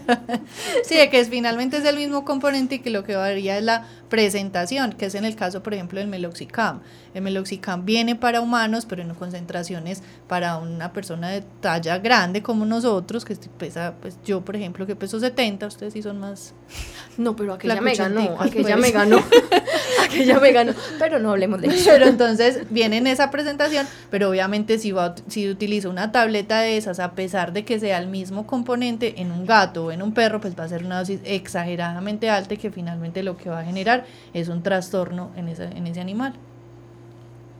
sí, 0.84 0.96
de 0.96 1.10
que 1.10 1.22
finalmente 1.26 1.76
es 1.76 1.84
el 1.84 1.96
mismo 1.96 2.24
componente 2.24 2.76
y 2.76 2.78
que 2.78 2.88
lo 2.88 3.04
que 3.04 3.14
varía 3.14 3.58
es 3.58 3.62
la 3.62 3.86
presentación, 4.08 4.94
que 4.94 5.04
es 5.04 5.14
en 5.14 5.26
el 5.26 5.36
caso, 5.36 5.62
por 5.62 5.74
ejemplo, 5.74 6.00
del 6.00 6.08
meloxicam. 6.08 6.80
El 7.18 7.24
meloxicam 7.24 7.84
viene 7.84 8.14
para 8.14 8.40
humanos, 8.40 8.86
pero 8.86 9.02
en 9.02 9.12
concentraciones 9.12 10.04
para 10.28 10.58
una 10.58 10.92
persona 10.92 11.30
de 11.30 11.42
talla 11.60 11.98
grande 11.98 12.44
como 12.44 12.64
nosotros, 12.64 13.24
que 13.24 13.34
pesa, 13.34 13.94
pues 14.00 14.18
yo, 14.24 14.44
por 14.44 14.54
ejemplo, 14.54 14.86
que 14.86 14.94
peso 14.94 15.18
70, 15.18 15.66
ustedes 15.66 15.94
sí 15.94 16.02
son 16.02 16.20
más... 16.20 16.54
No, 17.18 17.34
pero 17.34 17.54
aquella 17.54 17.80
me 17.80 17.96
ganó, 17.96 18.36
aquella 18.38 18.76
me 18.76 18.92
ganó, 18.92 19.18
aquella 20.04 20.38
me 20.38 20.52
ganó, 20.52 20.72
pero 21.00 21.18
no 21.18 21.32
hablemos 21.32 21.60
de 21.60 21.66
eso. 21.66 21.90
Pero 21.90 22.06
entonces 22.06 22.60
viene 22.70 22.98
en 22.98 23.08
esa 23.08 23.32
presentación, 23.32 23.88
pero 24.08 24.30
obviamente 24.30 24.78
si, 24.78 24.92
va, 24.92 25.16
si 25.26 25.50
utilizo 25.50 25.90
una 25.90 26.12
tableta 26.12 26.60
de 26.60 26.76
esas, 26.76 27.00
a 27.00 27.16
pesar 27.16 27.52
de 27.52 27.64
que 27.64 27.80
sea 27.80 27.98
el 27.98 28.06
mismo 28.06 28.46
componente 28.46 29.20
en 29.20 29.32
un 29.32 29.46
gato 29.46 29.86
o 29.86 29.90
en 29.90 30.02
un 30.02 30.14
perro, 30.14 30.40
pues 30.40 30.56
va 30.56 30.62
a 30.62 30.68
ser 30.68 30.84
una 30.84 31.00
dosis 31.00 31.18
exageradamente 31.24 32.30
alta 32.30 32.54
y 32.54 32.58
que 32.58 32.70
finalmente 32.70 33.24
lo 33.24 33.36
que 33.36 33.50
va 33.50 33.58
a 33.58 33.64
generar 33.64 34.06
es 34.32 34.46
un 34.46 34.62
trastorno 34.62 35.32
en 35.34 35.48
ese, 35.48 35.64
en 35.64 35.88
ese 35.88 36.00
animal. 36.00 36.34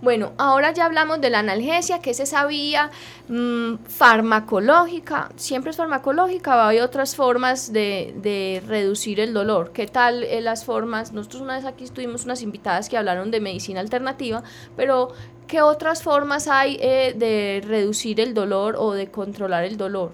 Bueno, 0.01 0.33
ahora 0.39 0.73
ya 0.73 0.85
hablamos 0.85 1.21
de 1.21 1.29
la 1.29 1.41
analgesia, 1.41 1.99
que 1.99 2.11
es 2.11 2.21
esa 2.21 2.47
vía 2.47 2.91
mm, 3.29 3.79
farmacológica. 3.89 5.31
Siempre 5.35 5.73
es 5.73 5.77
farmacológica, 5.77 6.69
hay 6.69 6.79
otras 6.79 7.17
formas 7.17 7.73
de, 7.73 8.15
de, 8.23 8.63
reducir 8.65 9.19
el 9.19 9.35
dolor. 9.35 9.73
¿Qué 9.73 9.89
tal 9.89 10.23
eh, 10.23 10.41
las 10.41 10.65
formas? 10.65 11.13
Nosotros 11.13 11.43
una 11.43 11.57
vez 11.57 11.65
aquí 11.65 11.85
tuvimos 11.89 12.25
unas 12.25 12.43
invitadas 12.43 12.89
que 12.89 12.97
hablaron 12.97 13.33
de 13.33 13.41
medicina 13.41 13.81
alternativa, 13.81 14.45
pero 14.77 15.09
¿qué 15.49 15.63
otras 15.63 16.05
formas 16.05 16.47
hay 16.47 16.79
eh, 16.81 17.15
de 17.17 17.61
reducir 17.67 18.21
el 18.21 18.35
dolor 18.35 18.77
o 18.79 18.93
de 18.93 19.11
controlar 19.11 19.65
el 19.65 19.77
dolor? 19.77 20.13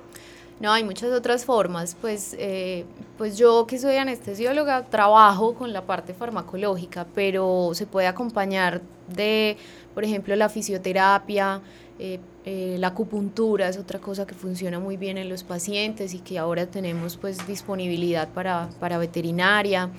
No, 0.61 0.73
hay 0.73 0.85
muchas 0.85 1.11
otras 1.13 1.45
formas. 1.45 1.97
Pues, 2.01 2.37
eh, 2.39 2.85
pues 3.19 3.37
yo 3.37 3.67
que 3.67 3.79
soy 3.79 3.97
anestesióloga 3.97 4.85
trabajo 4.85 5.55
con 5.55 5.73
la 5.73 5.83
parte 5.83 6.15
farmacológica, 6.15 7.07
pero 7.15 7.71
se 7.75 7.87
puede 7.87 8.07
acompañar 8.07 8.81
de, 9.09 9.57
por 9.95 10.05
ejemplo, 10.05 10.35
la 10.37 10.49
fisioterapia, 10.49 11.61
eh, 11.99 12.19
eh, 12.45 12.77
la 12.79 12.89
acupuntura 12.89 13.69
es 13.69 13.79
otra 13.79 14.01
cosa 14.01 14.27
que 14.27 14.35
funciona 14.35 14.79
muy 14.81 14.97
bien 14.97 15.17
en 15.17 15.29
los 15.29 15.45
pacientes 15.45 16.13
y 16.13 16.19
que 16.19 16.39
ahora 16.39 16.67
tenemos 16.67 17.17
pues 17.17 17.47
disponibilidad 17.47 18.29
para, 18.29 18.69
para 18.81 18.99
veterinaria. 18.99 19.91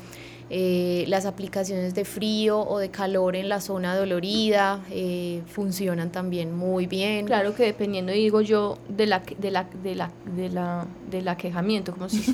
Eh, 0.50 1.06
las 1.08 1.26
aplicaciones 1.26 1.96
de 1.96 2.06
frío 2.06 2.60
o 2.60 2.78
de 2.78 2.90
calor 2.90 3.36
en 3.36 3.50
la 3.50 3.62
zona 3.62 3.96
dolorida 3.96 4.80
eh, 4.92 5.42
funcionan 5.48 6.12
también 6.12 6.56
muy 6.56 6.86
bien. 6.86 7.26
Claro 7.26 7.56
que 7.56 7.64
dependiendo, 7.64 8.12
digo 8.12 8.42
yo, 8.42 8.78
de 8.88 9.08
la 9.08 9.24
de 9.40 9.52
la 9.52 9.68
de 9.84 9.96
la 9.96 10.12
de 10.36 10.50
la 10.50 10.86
del 11.16 11.28
aquejamiento, 11.28 11.94
como 11.94 12.10
si 12.10 12.18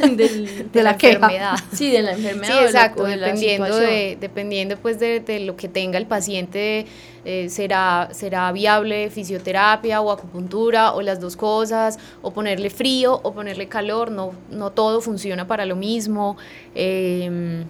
de, 0.00 0.82
la, 0.82 0.92
enfermedad. 0.92 1.56
Sí, 1.72 1.90
de 1.90 2.02
la 2.02 2.12
enfermedad. 2.12 2.58
Sí, 2.58 2.64
exacto, 2.64 3.04
dependiendo 3.04 3.76
de 3.76 4.16
dependiendo 4.20 4.76
pues 4.78 4.98
de, 4.98 5.20
de 5.20 5.40
lo 5.40 5.56
que 5.56 5.68
tenga 5.68 5.98
el 5.98 6.06
paciente 6.06 6.86
eh, 7.24 7.48
será, 7.48 8.08
será 8.12 8.52
viable 8.52 9.10
fisioterapia 9.10 10.00
o 10.00 10.10
acupuntura 10.12 10.92
o 10.92 11.02
las 11.02 11.20
dos 11.20 11.36
cosas, 11.36 11.98
o 12.22 12.30
ponerle 12.30 12.70
frío 12.70 13.20
o 13.22 13.32
ponerle 13.32 13.68
calor, 13.68 14.10
no, 14.10 14.32
no 14.50 14.70
todo 14.70 15.00
funciona 15.00 15.46
para 15.46 15.66
lo 15.66 15.76
mismo. 15.76 16.36
Mm, 16.72 17.62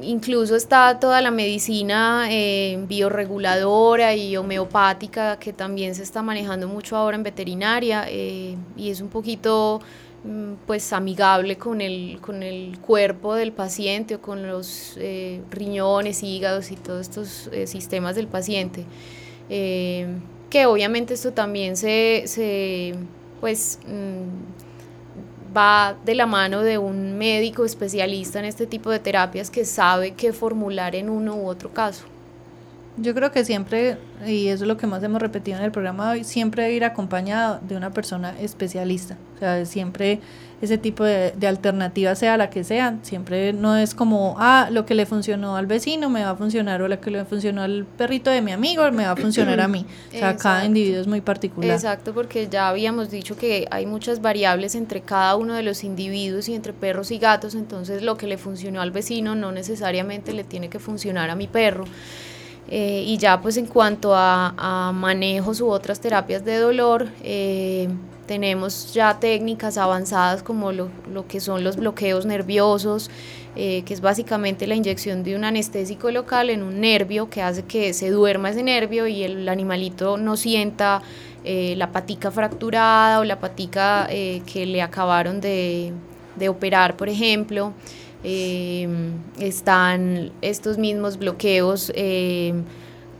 incluso 0.00 0.56
está 0.56 0.98
toda 0.98 1.20
la 1.20 1.30
medicina 1.30 2.26
eh, 2.30 2.82
bioreguladora 2.88 4.14
y 4.14 4.36
homeopática 4.36 5.38
que 5.38 5.52
también 5.52 5.94
se 5.94 6.02
está 6.02 6.22
manejando 6.22 6.68
mucho 6.68 6.96
ahora 6.96 7.16
en 7.16 7.22
veterinaria 7.22 8.06
eh, 8.08 8.56
y 8.76 8.90
es 8.90 9.00
un 9.00 9.08
poquito 9.08 9.80
Mm, 10.24 10.54
pues 10.68 10.92
amigable 10.92 11.56
con 11.58 11.80
el, 11.80 12.20
con 12.20 12.44
el 12.44 12.78
cuerpo 12.78 13.34
del 13.34 13.50
paciente 13.50 14.14
o 14.14 14.22
con 14.22 14.46
los 14.46 14.94
eh, 14.98 15.40
riñones, 15.50 16.22
hígados 16.22 16.70
y 16.70 16.76
todos 16.76 17.00
estos 17.00 17.50
eh, 17.52 17.66
sistemas 17.66 18.14
del 18.14 18.28
paciente. 18.28 18.84
Que 19.48 20.66
obviamente 20.66 21.14
esto 21.14 21.32
también 21.32 21.76
se, 21.76 22.24
se 22.26 22.94
pues 23.40 23.78
mm, 23.86 24.61
va 25.56 25.96
de 26.04 26.14
la 26.14 26.26
mano 26.26 26.62
de 26.62 26.78
un 26.78 27.18
médico 27.18 27.64
especialista 27.64 28.38
en 28.38 28.44
este 28.44 28.66
tipo 28.66 28.90
de 28.90 28.98
terapias 28.98 29.50
que 29.50 29.64
sabe 29.64 30.12
qué 30.12 30.32
formular 30.32 30.94
en 30.94 31.08
uno 31.10 31.36
u 31.36 31.46
otro 31.46 31.72
caso. 31.72 32.04
Yo 32.98 33.14
creo 33.14 33.32
que 33.32 33.44
siempre, 33.44 33.96
y 34.26 34.48
eso 34.48 34.64
es 34.64 34.68
lo 34.68 34.76
que 34.76 34.86
más 34.86 35.02
hemos 35.02 35.22
repetido 35.22 35.56
en 35.58 35.64
el 35.64 35.72
programa 35.72 36.12
de 36.12 36.18
hoy, 36.18 36.24
siempre 36.24 36.72
ir 36.72 36.84
acompañado 36.84 37.58
de 37.62 37.76
una 37.76 37.90
persona 37.90 38.38
especialista. 38.38 39.16
O 39.36 39.38
sea, 39.38 39.64
siempre 39.64 40.20
ese 40.62 40.78
tipo 40.78 41.02
de, 41.02 41.32
de 41.32 41.48
alternativa, 41.48 42.14
sea 42.14 42.36
la 42.36 42.48
que 42.48 42.62
sea, 42.62 42.96
siempre 43.02 43.52
no 43.52 43.76
es 43.76 43.96
como, 43.96 44.36
ah, 44.38 44.68
lo 44.70 44.86
que 44.86 44.94
le 44.94 45.06
funcionó 45.06 45.56
al 45.56 45.66
vecino 45.66 46.08
me 46.08 46.24
va 46.24 46.30
a 46.30 46.36
funcionar, 46.36 46.80
o 46.82 46.88
lo 46.88 47.00
que 47.00 47.10
le 47.10 47.24
funcionó 47.24 47.62
al 47.62 47.84
perrito 47.84 48.30
de 48.30 48.40
mi 48.42 48.52
amigo 48.52 48.88
me 48.92 49.04
va 49.04 49.10
a 49.10 49.16
funcionar 49.16 49.60
a 49.60 49.68
mí. 49.68 49.84
O 50.14 50.18
sea, 50.22 50.36
cada 50.36 50.64
individuo 50.64 51.00
es 51.00 51.08
muy 51.08 51.20
particular. 51.20 51.70
Exacto, 51.72 52.14
porque 52.14 52.48
ya 52.48 52.68
habíamos 52.68 53.10
dicho 53.10 53.36
que 53.36 53.66
hay 53.70 53.86
muchas 53.86 54.22
variables 54.22 54.76
entre 54.76 55.00
cada 55.00 55.34
uno 55.34 55.54
de 55.54 55.64
los 55.64 55.82
individuos 55.82 56.48
y 56.48 56.54
entre 56.54 56.72
perros 56.72 57.10
y 57.10 57.18
gatos, 57.18 57.56
entonces 57.56 58.02
lo 58.02 58.16
que 58.16 58.28
le 58.28 58.38
funcionó 58.38 58.80
al 58.80 58.92
vecino 58.92 59.34
no 59.34 59.50
necesariamente 59.50 60.32
le 60.32 60.44
tiene 60.44 60.68
que 60.68 60.78
funcionar 60.78 61.30
a 61.30 61.34
mi 61.34 61.48
perro. 61.48 61.86
Eh, 62.68 63.02
y 63.04 63.18
ya 63.18 63.40
pues 63.40 63.56
en 63.56 63.66
cuanto 63.66 64.14
a, 64.14 64.92
manejos 64.94 65.60
u 65.60 65.68
otras 65.68 66.00
terapias 66.00 66.44
de 66.44 66.58
dolor, 66.58 67.08
eh, 67.22 67.88
tenemos 68.26 68.92
ya 68.94 69.18
técnicas 69.20 69.78
avanzadas 69.78 70.42
como 70.42 70.72
lo, 70.72 70.90
que 71.28 71.40
son 71.40 71.64
los 71.64 71.76
bloqueos 71.76 72.26
nerviosos, 72.26 73.10
eh, 73.56 73.82
que 73.84 73.94
es 73.94 74.00
básicamente 74.00 74.66
la 74.66 74.74
inyección 74.74 75.22
de 75.24 75.36
un 75.36 75.44
anestésico 75.44 76.10
local 76.10 76.50
en 76.50 76.62
un 76.62 76.80
nervio 76.80 77.28
que 77.28 77.42
hace 77.42 77.62
que 77.64 77.92
se 77.92 78.10
duerma 78.10 78.50
ese 78.50 78.62
nervio 78.62 79.06
y 79.06 79.22
el 79.24 79.48
animalito 79.48 80.16
no 80.16 80.36
sienta 80.36 81.02
la 81.44 81.90
patica 81.90 82.30
fracturada 82.30 83.18
o 83.18 83.24
la 83.24 83.40
patica 83.40 84.06
que 84.08 84.64
le 84.64 84.80
acabaron 84.80 85.40
de, 85.40 85.92
de 86.36 86.48
operar, 86.48 86.96
por 86.96 87.08
ejemplo. 87.08 87.72
Eh, 88.24 88.88
están 89.40 90.30
estos 90.42 90.78
mismos 90.78 91.18
bloqueos 91.18 91.92
eh, 91.96 92.54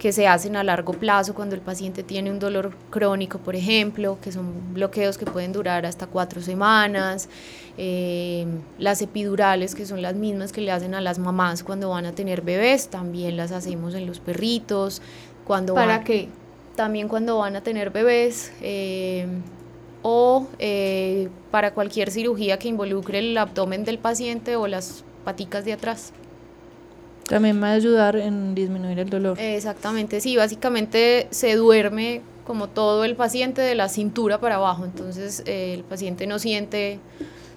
que 0.03 0.11
se 0.11 0.27
hacen 0.27 0.57
a 0.57 0.65
largo 0.65 0.95
plazo 0.95 1.33
cuando 1.33 1.55
el 1.55 1.61
paciente 1.61 2.03
tiene 2.03 2.29
un 2.29 2.41
dolor 2.41 2.73
crónico, 2.91 3.39
por 3.39 3.55
ejemplo, 3.55 4.19
que 4.21 4.33
son 4.33 4.75
bloqueos 4.75 5.17
que 5.17 5.27
pueden 5.27 5.53
durar 5.53 5.87
hasta 5.87 6.09
cuatro 6.09 6.43
semanas, 6.43 7.29
eh, 7.79 8.45
las 8.81 9.01
epidurales, 9.01 9.77
que 9.77 9.87
son 9.87 10.03
las 10.03 10.17
mismas 10.17 10.51
que 10.51 10.61
le 10.61 10.73
hacen 10.73 10.97
a 10.97 11.01
las 11.01 11.21
mamás 11.21 11.63
cuando 11.63 11.91
van 11.91 12.05
a 12.05 12.13
tener 12.17 12.43
bebés, 12.43 12.89
también 12.89 13.37
las 13.37 13.53
hacemos 13.53 13.95
en 13.95 14.07
los 14.07 14.19
perritos. 14.19 15.03
Cuando 15.47 15.75
¿Para 15.75 16.03
qué? 16.03 16.29
También 16.75 17.07
cuando 17.07 17.39
van 17.39 17.55
a 17.55 17.61
tener 17.61 17.91
bebés. 17.91 18.53
Eh, 18.61 19.29
o 20.03 20.49
eh, 20.59 21.29
para 21.53 21.75
cualquier 21.75 22.11
cirugía 22.11 22.59
que 22.59 22.67
involucre 22.67 23.21
el 23.21 23.39
abdomen 23.39 23.85
del 23.85 23.99
paciente 23.99 24.57
o 24.57 24.67
las 24.67 25.05
paticas 25.25 25.65
de 25.65 25.75
atrás. 25.75 26.13
También 27.33 27.62
va 27.62 27.68
a 27.68 27.72
ayudar 27.72 28.16
en 28.16 28.55
disminuir 28.55 28.99
el 28.99 29.09
dolor. 29.09 29.41
Exactamente, 29.41 30.20
sí, 30.20 30.37
básicamente 30.37 31.28
se 31.30 31.57
duerme 31.57 32.20
como 32.47 32.68
todo 32.68 33.05
el 33.05 33.16
paciente 33.16 33.62
de 33.62 33.74
la 33.74 33.89
cintura 33.89 34.39
para 34.39 34.57
abajo, 34.57 34.85
entonces 34.85 35.43
eh, 35.47 35.72
el 35.72 35.83
paciente 35.83 36.26
no 36.26 36.39
siente 36.39 36.99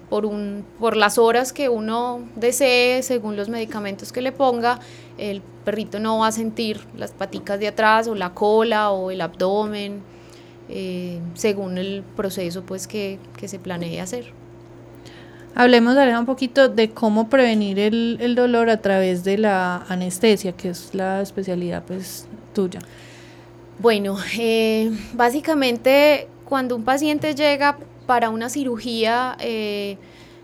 por, 0.08 0.24
un, 0.24 0.64
por 0.80 0.96
las 0.96 1.18
horas 1.18 1.52
que 1.52 1.68
uno 1.68 2.20
desee, 2.36 3.02
según 3.02 3.36
los 3.36 3.50
medicamentos 3.50 4.12
que 4.14 4.22
le 4.22 4.32
ponga, 4.32 4.80
el 5.18 5.42
perrito 5.66 6.00
no 6.00 6.20
va 6.20 6.28
a 6.28 6.32
sentir 6.32 6.80
las 6.96 7.10
paticas 7.10 7.60
de 7.60 7.68
atrás 7.68 8.08
o 8.08 8.14
la 8.14 8.32
cola 8.32 8.92
o 8.92 9.10
el 9.10 9.20
abdomen, 9.20 10.00
eh, 10.70 11.18
según 11.34 11.76
el 11.76 12.02
proceso 12.16 12.62
pues 12.62 12.86
que, 12.86 13.18
que 13.36 13.46
se 13.46 13.58
planee 13.58 14.00
hacer. 14.00 14.32
Hablemos, 15.58 15.96
Aleja, 15.96 16.20
un 16.20 16.26
poquito 16.26 16.68
de 16.68 16.90
cómo 16.90 17.30
prevenir 17.30 17.78
el, 17.78 18.34
dolor 18.34 18.68
a 18.68 18.82
través 18.82 19.24
de 19.24 19.38
la 19.38 19.86
anestesia, 19.88 20.52
que 20.52 20.68
es 20.68 20.94
la 20.94 21.22
especialidad 21.22 21.82
pues 21.86 22.28
tuya. 22.52 22.80
Bueno, 23.78 24.18
eh, 24.38 24.90
básicamente 25.14 26.28
cuando 26.44 26.76
un 26.76 26.84
paciente 26.84 27.34
llega 27.34 27.78
para 28.04 28.28
una 28.28 28.50
cirugía, 28.50 29.34
eh, 29.40 29.96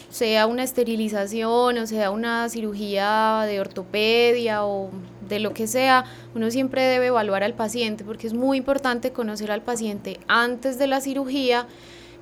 sea 0.08 0.46
una 0.46 0.62
esterilización 0.62 1.76
o 1.76 1.86
sea 1.86 2.10
una 2.10 2.48
cirugía 2.48 3.42
de 3.46 3.60
ortopedia 3.60 4.64
o 4.64 4.88
de 5.28 5.40
lo 5.40 5.52
que 5.52 5.66
sea, 5.66 6.06
uno 6.34 6.50
siempre 6.50 6.84
debe 6.84 7.08
evaluar 7.08 7.42
al 7.44 7.52
paciente 7.52 8.02
porque 8.02 8.26
es 8.26 8.32
muy 8.32 8.56
importante 8.56 9.12
conocer 9.12 9.50
al 9.50 9.60
paciente 9.60 10.20
antes 10.26 10.78
de 10.78 10.86
la 10.86 11.02
cirugía 11.02 11.66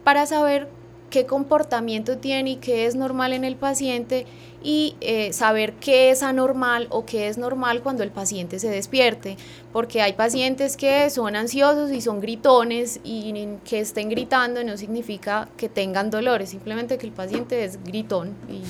para 0.03 0.27
saber 0.27 0.80
qué 1.11 1.27
comportamiento 1.27 2.17
tiene 2.19 2.53
y 2.53 2.57
qué 2.57 2.87
es 2.87 2.95
normal 2.95 3.33
en 3.33 3.45
el 3.45 3.57
paciente 3.57 4.27
y 4.63 4.95
eh, 5.01 5.33
saber 5.33 5.75
qué 5.75 6.11
es 6.11 6.23
anormal 6.23 6.87
o 6.91 7.05
qué 7.05 7.29
es 7.29 7.39
normal 7.39 7.83
cuando 7.83 8.03
el 8.03 8.11
paciente 8.11 8.59
se 8.59 8.69
despierte, 8.69 9.37
porque 9.73 10.03
hay 10.03 10.13
pacientes 10.13 10.77
que 10.77 11.09
son 11.11 11.35
ansiosos 11.35 11.91
y 11.93 12.01
son 12.01 12.21
gritones 12.21 13.01
y 13.03 13.33
que 13.65 13.81
estén 13.81 14.09
gritando 14.09 14.63
no 14.63 14.77
significa 14.77 15.49
que 15.57 15.69
tengan 15.69 16.11
dolores, 16.11 16.51
simplemente 16.51 16.99
que 16.99 17.07
el 17.07 17.13
paciente 17.13 17.65
es 17.65 17.83
gritón 17.83 18.35
y, 18.49 18.63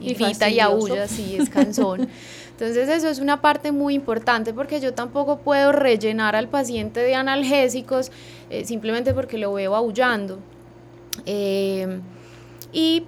y, 0.10 0.14
grita 0.14 0.48
y 0.48 0.60
aúlla, 0.60 1.08
sí, 1.08 1.36
es 1.38 1.48
cansón. 1.48 2.08
Entonces 2.50 2.88
eso 2.88 3.08
es 3.08 3.18
una 3.18 3.42
parte 3.42 3.70
muy 3.70 3.94
importante 3.94 4.54
porque 4.54 4.80
yo 4.80 4.94
tampoco 4.94 5.38
puedo 5.38 5.72
rellenar 5.72 6.36
al 6.36 6.48
paciente 6.48 7.00
de 7.00 7.14
analgésicos 7.14 8.10
eh, 8.48 8.64
simplemente 8.64 9.12
porque 9.12 9.36
lo 9.36 9.52
veo 9.52 9.74
aullando. 9.74 10.38
Eh, 11.24 12.00
y 12.72 13.04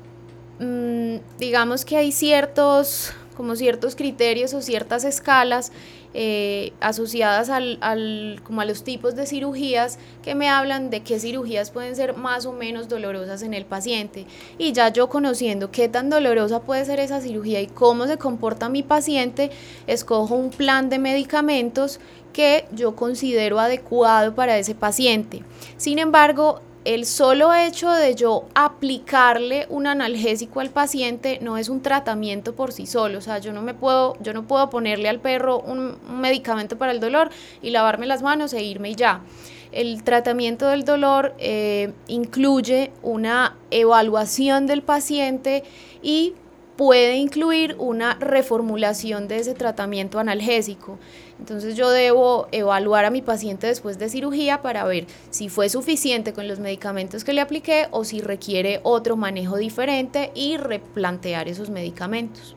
mm, 0.61 1.17
digamos 1.39 1.85
que 1.85 1.97
hay 1.97 2.13
ciertos, 2.13 3.13
como 3.37 3.57
ciertos 3.57 3.97
criterios 3.97 4.55
o 4.55 4.63
ciertas 4.63 5.05
escalas 5.05 5.73
eh, 6.15 6.73
asociadas 6.81 7.51
al, 7.51 8.41
como 8.43 8.63
a 8.63 8.65
los 8.65 8.83
tipos 8.83 9.15
de 9.15 9.27
cirugías 9.27 9.99
que 10.23 10.35
me 10.35 10.49
hablan 10.49 10.89
de 10.89 11.03
qué 11.03 11.21
cirugías 11.21 11.71
pueden 11.71 11.95
ser 11.97 12.17
más 12.17 12.47
o 12.47 12.53
menos 12.53 12.89
dolorosas 12.89 13.43
en 13.43 13.53
el 13.53 13.67
paciente. 13.67 14.27
Y 14.57 14.73
ya 14.73 14.89
yo 14.89 15.11
conociendo 15.11 15.71
qué 15.71 15.89
tan 15.91 16.09
dolorosa 16.09 16.61
puede 16.63 16.87
ser 16.87 16.99
esa 16.99 17.21
cirugía 17.21 17.61
y 17.61 17.67
cómo 17.67 18.07
se 18.07 18.17
comporta 18.17 18.71
mi 18.71 18.83
paciente, 18.83 19.51
escojo 19.87 20.35
un 20.35 20.49
plan 20.49 20.89
de 20.89 20.99
medicamentos 20.99 22.01
que 22.33 22.65
yo 22.73 22.97
considero 22.97 23.61
adecuado 23.61 24.35
para 24.35 24.57
ese 24.57 24.75
paciente. 24.75 25.43
Sin 25.77 25.99
embargo, 25.99 26.63
el 26.85 27.07
solo 27.07 27.53
hecho 27.55 27.91
de 27.91 28.15
yo 28.15 28.47
aplicarle 28.55 29.67
un 29.69 29.87
analgésico 29.87 30.61
al 30.61 30.71
paciente 30.71 31.39
no 31.43 31.59
es 31.59 31.69
un 31.69 31.83
tratamiento 31.83 32.55
por 32.55 32.73
sí 32.73 32.87
solo, 32.87 33.19
o 33.19 33.21
sea, 33.21 33.39
yo 33.39 33.53
no 33.53 33.63
me 33.63 33.75
puedo, 33.75 34.17
yo 34.21 34.33
no 34.33 34.47
puedo 34.47 34.71
ponerle 34.71 35.09
al 35.09 35.21
perro 35.21 35.61
un, 35.61 35.99
medicamento 36.21 36.79
para 36.79 36.93
el 36.93 37.01
dolor 37.01 37.31
y 37.63 37.71
lavarme 37.71 38.07
las 38.07 38.23
manos 38.23 38.53
e 38.53 38.63
irme 38.63 38.91
y 38.91 38.95
ya. 38.95 39.23
El 39.71 40.03
tratamiento 40.03 40.69
del 40.69 40.85
dolor 40.85 41.35
eh, 41.39 41.93
incluye 42.07 42.91
una 43.03 43.57
evaluación 43.71 44.67
del 44.67 44.83
paciente 44.83 45.65
y 46.03 46.35
puede 46.77 47.17
incluir 47.17 47.75
una 47.79 48.15
reformulación 48.15 49.27
de 49.29 49.39
ese 49.39 49.53
tratamiento 49.53 50.21
analgésico. 50.21 50.99
Entonces 51.39 51.77
yo 51.77 51.91
debo 51.91 52.49
evaluar 52.53 53.05
a 53.05 53.11
mi 53.11 53.23
paciente 53.23 53.67
después 53.67 53.99
de 53.99 54.09
cirugía 54.09 54.61
para 54.61 54.85
ver 54.85 55.07
si 55.31 55.49
fue 55.49 55.69
suficiente 55.69 56.33
con 56.33 56.49
los 56.49 56.59
medicamentos 56.59 57.25
que 57.25 57.33
le 57.33 57.41
apliqué 57.41 57.87
o 57.91 58.05
si 58.05 58.21
requiere 58.21 58.81
otro 58.83 59.17
manejo 59.17 59.57
diferente 59.57 60.33
y 60.35 60.57
replantear 60.57 61.49
esos 61.49 61.71
medicamentos. 61.71 62.57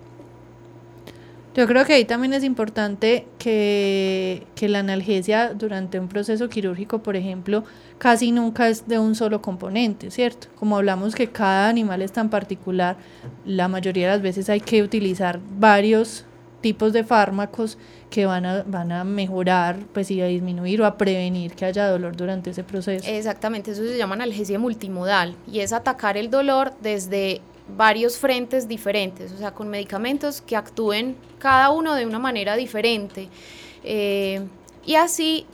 Yo 1.54 1.68
creo 1.68 1.84
que 1.84 1.94
ahí 1.94 2.06
también 2.06 2.32
es 2.32 2.46
importante 2.46 3.28
que, 3.38 4.48
que, 4.56 4.70
la 4.70 4.80
analgesia 4.80 5.54
durante 5.54 6.00
un 6.00 6.08
proceso 6.08 6.48
quirúrgico, 6.48 7.00
por 7.00 7.18
ejemplo, 7.18 7.66
casi 7.98 8.32
nunca 8.32 8.70
es 8.70 8.88
de 8.88 9.00
un 9.00 9.16
solo 9.16 9.42
componente, 9.42 10.12
¿cierto? 10.12 10.48
Como 10.58 10.78
hablamos 10.78 11.14
que 11.14 11.28
cada 11.28 11.68
animal 11.68 12.02
es 12.02 12.14
tan 12.14 12.30
particular, 12.30 12.96
la 13.46 13.68
mayoría 13.68 14.08
de 14.08 14.14
las 14.14 14.22
veces 14.22 14.50
hay 14.50 14.62
que 14.62 14.82
utilizar 14.82 15.42
varios 15.60 16.24
tipos 16.62 16.93
de 16.93 17.03
fármacos 17.03 17.78
que 18.09 18.26
van 18.26 18.45
a, 18.45 18.64
van 18.64 18.91
a 18.91 19.03
mejorar 19.03 19.78
pues, 19.93 20.12
y 20.12 20.22
a 20.22 20.26
disminuir 20.26 20.82
o 20.82 20.86
a 20.86 20.97
prevenir 20.97 21.53
que 21.53 21.66
haya 21.66 21.88
dolor 21.88 22.16
durante 22.16 22.51
ese 22.51 22.64
proceso. 22.64 23.05
Exactamente, 23.09 23.72
eso 23.72 23.84
se 23.84 23.97
llama 23.97 24.16
analgesia 24.16 24.59
multimodal 24.59 25.36
y 25.51 25.59
es 25.59 25.74
atacar 25.74 26.18
el 26.18 26.30
dolor 26.30 26.74
desde 26.82 27.41
varios 27.76 28.18
frentes 28.18 28.68
diferentes, 28.68 29.32
o 29.32 29.38
sea, 29.38 29.51
con 29.51 29.70
medicamentos 29.70 30.41
que 30.41 30.55
actúen 30.55 31.16
cada 31.39 31.72
uno 31.72 31.95
de 31.95 32.05
una 32.05 32.20
manera 32.20 32.55
diferente. 32.55 33.30
Eh, 33.84 34.45
y 34.86 34.95
así 34.95 35.45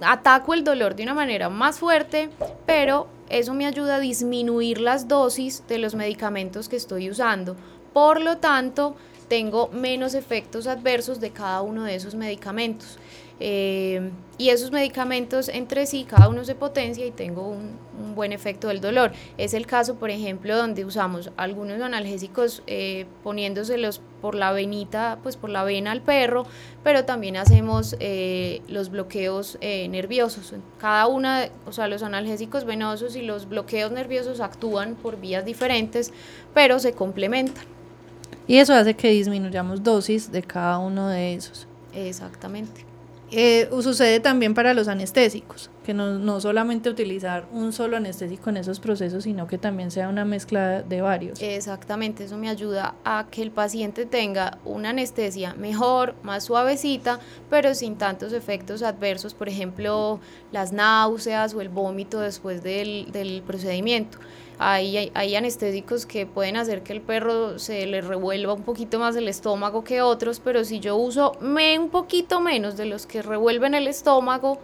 ataco 0.00 0.54
el 0.54 0.64
dolor 0.64 0.96
de 0.96 1.02
una 1.02 1.14
manera 1.14 1.48
más 1.48 1.78
fuerte, 1.78 2.30
pero 2.66 3.08
eso 3.28 3.54
me 3.54 3.66
ayuda 3.66 3.96
a 3.96 4.00
disminuir 4.00 4.80
las 4.80 5.08
dosis 5.08 5.64
de 5.68 5.78
los 5.78 5.94
medicamentos 5.94 6.68
que 6.68 6.76
estoy 6.76 7.10
usando. 7.10 7.56
Por 7.92 8.20
lo 8.20 8.38
tanto, 8.38 8.96
tengo 9.28 9.68
menos 9.68 10.14
efectos 10.14 10.66
adversos 10.66 11.20
de 11.20 11.30
cada 11.30 11.62
uno 11.62 11.84
de 11.84 11.94
esos 11.94 12.14
medicamentos. 12.14 12.98
Eh, 13.38 14.10
y 14.38 14.48
esos 14.48 14.70
medicamentos 14.72 15.50
entre 15.50 15.84
sí, 15.84 16.04
cada 16.08 16.28
uno 16.28 16.42
se 16.44 16.54
potencia 16.54 17.04
y 17.04 17.10
tengo 17.10 17.48
un, 17.48 17.84
buen 18.14 18.32
efecto 18.32 18.68
del 18.68 18.80
dolor. 18.80 19.12
Es 19.36 19.52
el 19.52 19.66
caso, 19.66 19.96
por 19.96 20.08
ejemplo, 20.08 20.56
donde 20.56 20.86
usamos 20.86 21.30
algunos 21.36 21.80
analgésicos 21.82 22.62
eh, 22.66 23.04
poniéndoselos 23.22 24.00
por 24.22 24.34
la 24.34 24.52
venita, 24.52 25.18
pues 25.22 25.36
por 25.36 25.50
la 25.50 25.64
vena 25.64 25.92
al 25.92 26.00
perro, 26.00 26.46
pero 26.82 27.04
también 27.04 27.36
hacemos 27.36 27.94
eh, 28.00 28.62
los 28.68 28.90
bloqueos 28.90 29.58
nerviosos. 29.60 30.54
Cada 30.78 31.06
una, 31.08 31.50
o 31.66 31.72
sea, 31.72 31.88
los 31.88 32.02
analgésicos 32.02 32.64
venosos 32.64 33.16
y 33.16 33.22
los 33.22 33.50
bloqueos 33.50 33.92
nerviosos 33.92 34.40
actúan 34.40 34.94
por 34.94 35.20
vías 35.20 35.44
diferentes, 35.44 36.10
pero 36.54 36.78
se 36.78 36.92
complementan. 36.92 37.75
Y 38.46 38.58
eso 38.58 38.74
hace 38.74 38.94
que 38.94 39.10
disminuyamos 39.10 39.82
dosis 39.82 40.30
de 40.30 40.42
cada 40.42 40.78
uno 40.78 41.08
de 41.08 41.34
esos. 41.34 41.66
Exactamente. 41.92 42.84
Eh, 43.30 43.68
sucede 43.82 44.20
también 44.20 44.54
para 44.54 44.72
los 44.72 44.86
anestésicos, 44.86 45.70
que 45.86 45.94
no, 45.94 46.18
no, 46.18 46.40
solamente 46.40 46.90
utilizar 46.90 47.46
un 47.52 47.72
solo 47.72 47.96
anestésico 47.96 48.50
en 48.50 48.56
esos 48.56 48.80
procesos, 48.80 49.22
sino 49.22 49.46
que 49.46 49.56
también 49.56 49.92
sea 49.92 50.08
una 50.08 50.24
mezcla 50.24 50.82
de 50.82 51.00
varios. 51.00 51.40
Exactamente, 51.40 52.24
eso 52.24 52.36
me 52.36 52.48
ayuda 52.48 52.96
a 53.04 53.28
que 53.30 53.40
el 53.40 53.52
paciente 53.52 54.04
tenga 54.04 54.58
una 54.64 54.90
anestesia 54.90 55.54
mejor, 55.54 56.16
más 56.24 56.42
suavecita, 56.42 57.20
pero 57.48 57.72
sin 57.76 57.94
tantos 57.94 58.32
efectos 58.32 58.82
adversos, 58.82 59.32
por 59.32 59.48
ejemplo, 59.48 60.18
las 60.50 60.72
náuseas 60.72 61.54
o 61.54 61.60
el 61.60 61.68
vómito 61.68 62.18
después 62.18 62.64
del, 62.64 63.12
del 63.12 63.44
procedimiento. 63.46 64.18
Hay, 64.58 65.12
hay, 65.14 65.36
anestésicos 65.36 66.04
que 66.04 66.26
pueden 66.26 66.56
hacer 66.56 66.82
que 66.82 66.94
el 66.94 67.00
perro 67.00 67.60
se 67.60 67.86
le 67.86 68.00
revuelva 68.00 68.54
un 68.54 68.62
poquito 68.62 68.98
más 68.98 69.14
el 69.14 69.28
estómago 69.28 69.84
que 69.84 70.02
otros, 70.02 70.40
pero 70.40 70.64
si 70.64 70.80
yo 70.80 70.96
uso 70.96 71.36
me, 71.40 71.78
un 71.78 71.90
poquito 71.90 72.40
menos 72.40 72.76
de 72.76 72.86
los 72.86 73.06
que 73.06 73.22
revuelven 73.22 73.74
el 73.74 73.86
estómago, 73.86 74.58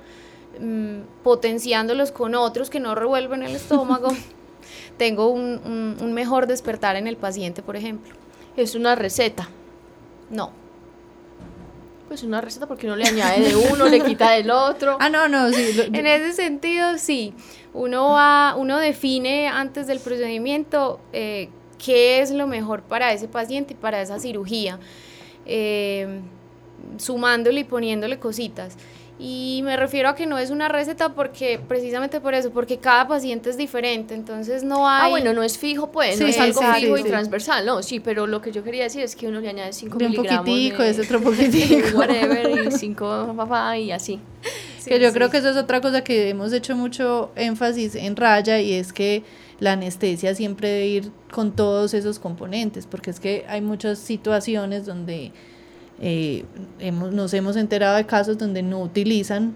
mm, 0.60 1.22
potenciándolos 1.22 2.12
con 2.12 2.34
otros 2.34 2.70
que 2.70 2.80
no 2.80 2.94
revuelven 2.94 3.42
el 3.42 3.54
estómago, 3.56 4.08
tengo 4.98 5.28
un, 5.28 5.96
un 6.00 6.12
mejor 6.12 6.46
despertar 6.46 6.96
en 6.96 7.06
el 7.06 7.16
paciente, 7.16 7.62
por 7.62 7.76
ejemplo. 7.76 8.14
Es 8.56 8.74
una 8.74 8.94
receta. 8.94 9.48
No. 10.30 10.52
Pues 12.08 12.22
una 12.22 12.40
receta 12.42 12.66
porque 12.66 12.86
uno 12.86 12.96
le 12.96 13.04
añade 13.06 13.40
de 13.40 13.56
uno, 13.56 13.86
le 13.88 14.00
quita 14.00 14.32
del 14.32 14.50
otro. 14.50 14.96
Ah, 15.00 15.08
no, 15.08 15.28
no, 15.28 15.50
sí. 15.50 15.72
lo- 15.72 15.84
En 15.98 16.06
ese 16.06 16.32
sentido, 16.34 16.98
sí. 16.98 17.32
Uno 17.72 18.10
va, 18.10 18.54
uno 18.58 18.78
define 18.78 19.48
antes 19.48 19.86
del 19.86 19.98
procedimiento 19.98 21.00
eh, 21.14 21.48
qué 21.82 22.20
es 22.20 22.30
lo 22.30 22.46
mejor 22.46 22.82
para 22.82 23.12
ese 23.14 23.28
paciente 23.28 23.72
y 23.72 23.76
para 23.76 24.02
esa 24.02 24.18
cirugía, 24.20 24.78
eh, 25.46 26.20
sumándole 26.98 27.60
y 27.60 27.64
poniéndole 27.64 28.18
cositas. 28.18 28.76
Y 29.24 29.60
me 29.62 29.76
refiero 29.76 30.08
a 30.08 30.16
que 30.16 30.26
no 30.26 30.36
es 30.36 30.50
una 30.50 30.68
receta 30.68 31.10
porque, 31.14 31.60
precisamente 31.68 32.20
por 32.20 32.34
eso, 32.34 32.50
porque 32.50 32.78
cada 32.78 33.06
paciente 33.06 33.50
es 33.50 33.56
diferente, 33.56 34.14
entonces 34.14 34.64
no 34.64 34.88
hay... 34.88 35.06
Ah, 35.06 35.08
bueno, 35.10 35.32
no 35.32 35.44
es 35.44 35.56
fijo, 35.58 35.92
pues, 35.92 36.18
no 36.18 36.26
Sí, 36.26 36.32
es 36.32 36.40
algo 36.40 36.60
exacto, 36.60 36.80
fijo 36.80 36.98
y 36.98 37.02
sí. 37.02 37.08
transversal, 37.08 37.64
no, 37.64 37.82
sí, 37.84 38.00
pero 38.00 38.26
lo 38.26 38.42
que 38.42 38.50
yo 38.50 38.64
quería 38.64 38.82
decir 38.82 39.02
es 39.02 39.14
que 39.14 39.28
uno 39.28 39.40
le 39.40 39.48
añade 39.48 39.72
5 39.72 39.96
De 39.96 40.06
un 40.06 40.10
miligramos 40.10 40.44
poquitico, 40.44 40.82
de 40.82 40.90
ese 40.90 41.02
otro 41.02 41.20
poquitico. 41.20 41.88
whatever, 41.98 42.66
y 42.66 42.70
5 42.72 43.34
papá 43.36 43.78
y 43.78 43.92
así. 43.92 44.18
que 44.84 44.98
yo 44.98 45.08
Sí, 45.08 45.14
creo 45.14 45.30
que 45.30 45.36
eso 45.38 45.50
es 45.50 45.56
otra 45.56 45.80
cosa 45.80 46.02
que 46.02 46.28
hemos 46.28 46.52
hecho 46.52 46.74
mucho 46.74 47.30
énfasis 47.36 47.94
en 47.94 48.16
raya 48.16 48.60
y 48.60 48.72
es 48.72 48.92
que 48.92 49.22
la 49.60 49.72
anestesia 49.74 50.34
siempre 50.34 50.68
debe 50.68 50.86
ir 50.88 51.12
con 51.30 51.52
todos 51.52 51.94
esos 51.94 52.18
componentes, 52.18 52.86
porque 52.86 53.10
es 53.10 53.20
que 53.20 53.44
hay 53.48 53.60
muchas 53.60 54.00
situaciones 54.00 54.84
donde 54.84 55.30
eh, 56.00 56.44
hemos, 56.78 57.12
nos 57.12 57.32
hemos 57.34 57.56
enterado 57.56 57.96
de 57.96 58.06
casos 58.06 58.38
donde 58.38 58.62
no 58.62 58.80
utilizan 58.80 59.54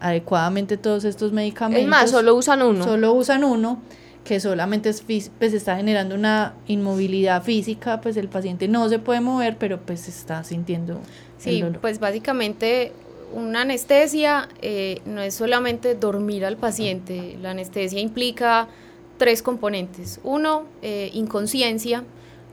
adecuadamente 0.00 0.76
todos 0.76 1.04
estos 1.04 1.32
medicamentos. 1.32 1.82
Es 1.82 1.88
más, 1.88 2.10
solo 2.10 2.34
usan 2.34 2.62
uno. 2.62 2.84
solo 2.84 3.12
usan 3.12 3.44
uno 3.44 3.80
que 4.24 4.40
solamente 4.40 4.90
es 4.90 5.02
pues 5.38 5.54
está 5.54 5.76
generando 5.76 6.14
una 6.14 6.54
inmovilidad 6.66 7.42
física, 7.42 8.00
pues 8.00 8.16
el 8.18 8.28
paciente 8.28 8.68
no 8.68 8.88
se 8.90 8.98
puede 8.98 9.20
mover, 9.20 9.56
pero 9.56 9.80
pues 9.80 10.06
está 10.06 10.44
sintiendo 10.44 11.00
Sí, 11.38 11.50
el 11.50 11.60
dolor. 11.60 11.80
pues 11.80 11.98
básicamente 11.98 12.92
una 13.32 13.62
anestesia 13.62 14.48
eh, 14.60 15.00
no 15.06 15.22
es 15.22 15.34
solamente 15.34 15.94
dormir 15.94 16.44
al 16.44 16.56
paciente, 16.58 17.38
la 17.40 17.52
anestesia 17.52 18.00
implica 18.00 18.68
tres 19.16 19.42
componentes. 19.42 20.20
Uno, 20.24 20.64
eh, 20.82 21.10
inconsciencia, 21.14 22.04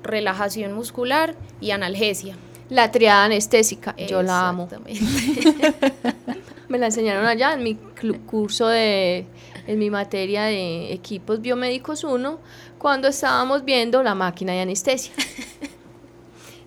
relajación 0.02 0.74
muscular 0.74 1.36
y 1.62 1.72
analgesia. 1.72 2.36
La 2.70 2.92
triada 2.92 3.26
anestésica, 3.26 3.96
yo 3.96 4.24
la 4.24 4.50
amo. 4.50 4.68
Me 6.68 6.80
la 6.80 6.88
enseñaron 6.88 7.26
allá 7.26 7.54
en 7.54 7.64
mi 7.64 7.76
curso 8.26 8.68
de, 8.68 9.28
en 9.68 9.80
mi 9.80 9.92
materia 9.92 10.46
de 10.46 10.92
equipos 10.94 11.42
biomédicos 11.42 12.04
1, 12.04 12.40
cuando 12.80 13.08
estábamos 13.08 13.64
viendo 13.64 14.02
la 14.02 14.16
máquina 14.16 14.54
de 14.54 14.62
anestesia. 14.62 15.14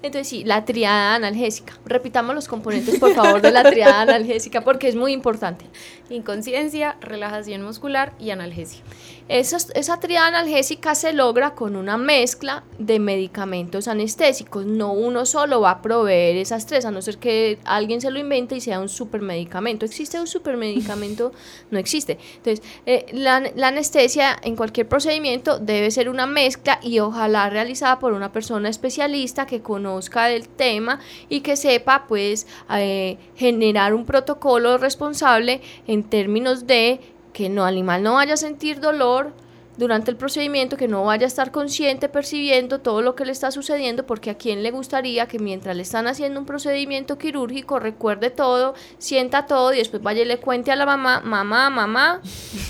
Entonces 0.01 0.29
sí, 0.29 0.45
la 0.45 0.65
triada 0.65 1.17
analgésica. 1.17 1.77
Repitamos 1.85 2.33
los 2.33 2.47
componentes, 2.47 3.01
por 3.01 3.15
favor, 3.15 3.43
de 3.43 3.51
la 3.51 3.65
triada 3.65 4.03
analgésica, 4.03 4.61
porque 4.61 4.87
es 4.87 4.95
muy 4.95 5.13
importante. 5.13 5.65
Inconsciencia, 6.09 6.97
relajación 7.01 7.63
muscular 7.63 8.13
y 8.21 8.31
analgesia. 8.31 8.85
Esas- 9.29 9.71
esa 9.75 10.01
triada 10.01 10.29
analgésica 10.29 10.95
se 10.95 11.13
logra 11.13 11.51
con 11.55 11.77
una 11.77 11.99
mezcla 11.99 12.65
de 12.79 12.99
medicamentos 12.99 13.87
anestésicos. 13.87 14.65
No 14.65 14.93
uno 14.93 15.27
solo 15.27 15.61
va 15.61 15.73
a 15.73 15.83
proveer 15.83 16.37
esas 16.39 16.65
tres, 16.65 16.87
a 16.87 16.91
no 16.91 17.03
ser 17.03 17.19
que 17.19 17.59
alguien 17.67 18.01
se 18.01 18.11
lo 18.11 18.19
invente 18.19 18.57
y 18.57 18.63
sea 18.63 18.81
un 18.81 18.89
supermedicamento. 18.89 19.85
¿Existe 19.85 20.19
un 20.19 20.27
supermedicamento? 20.27 21.33
No 21.71 21.79
existe. 21.79 22.17
Entonces, 22.37 22.65
eh, 22.87 23.05
la, 23.13 23.41
la 23.55 23.69
anestesia 23.69 24.39
en 24.43 24.57
cualquier 24.57 24.89
procedimiento 24.89 25.59
debe 25.59 25.91
ser 25.91 26.09
una 26.09 26.27
mezcla 26.27 26.81
y 26.83 26.99
ojalá 27.01 27.51
realizada 27.51 27.99
por 27.99 28.15
una 28.15 28.33
persona 28.33 28.71
especialista 28.71 29.45
que 29.45 29.61
conozca 29.61 30.27
del 30.27 30.49
tema 30.49 31.01
y 31.29 31.41
que 31.41 31.57
sepa, 31.57 32.07
pues, 32.09 32.47
eh, 32.75 33.19
generar 33.37 33.93
un 33.93 34.07
protocolo 34.07 34.79
responsable 34.79 35.61
en 35.87 36.05
términos 36.05 36.67
de 36.67 37.01
que 37.39 37.49
no 37.49 37.65
animal 37.65 38.03
no 38.03 38.15
vaya 38.15 38.35
a 38.35 38.37
sentir 38.37 38.81
dolor 38.81 39.33
durante 39.77 40.11
el 40.11 40.17
procedimiento, 40.17 40.77
que 40.77 40.89
no 40.89 41.05
vaya 41.05 41.25
a 41.25 41.29
estar 41.29 41.53
consciente 41.53 42.09
percibiendo 42.09 42.81
todo 42.81 43.01
lo 43.01 43.15
que 43.15 43.25
le 43.25 43.31
está 43.31 43.53
sucediendo, 43.53 44.05
porque 44.07 44.31
a 44.31 44.35
quién 44.37 44.65
le 44.65 44.73
gustaría 44.73 45.29
que 45.29 45.39
mientras 45.39 45.77
le 45.77 45.83
están 45.83 46.09
haciendo 46.09 46.41
un 46.41 46.47
procedimiento 46.47 47.17
quirúrgico 47.17 47.79
recuerde 47.79 48.31
todo, 48.31 48.75
sienta 48.99 49.47
todo 49.47 49.73
y 49.73 49.77
después 49.77 50.03
vaya 50.03 50.23
y 50.23 50.25
le 50.25 50.39
cuente 50.39 50.73
a 50.73 50.77
la 50.77 50.85
mamá, 50.85 51.21
mamá, 51.21 51.71
mamá, 51.71 52.23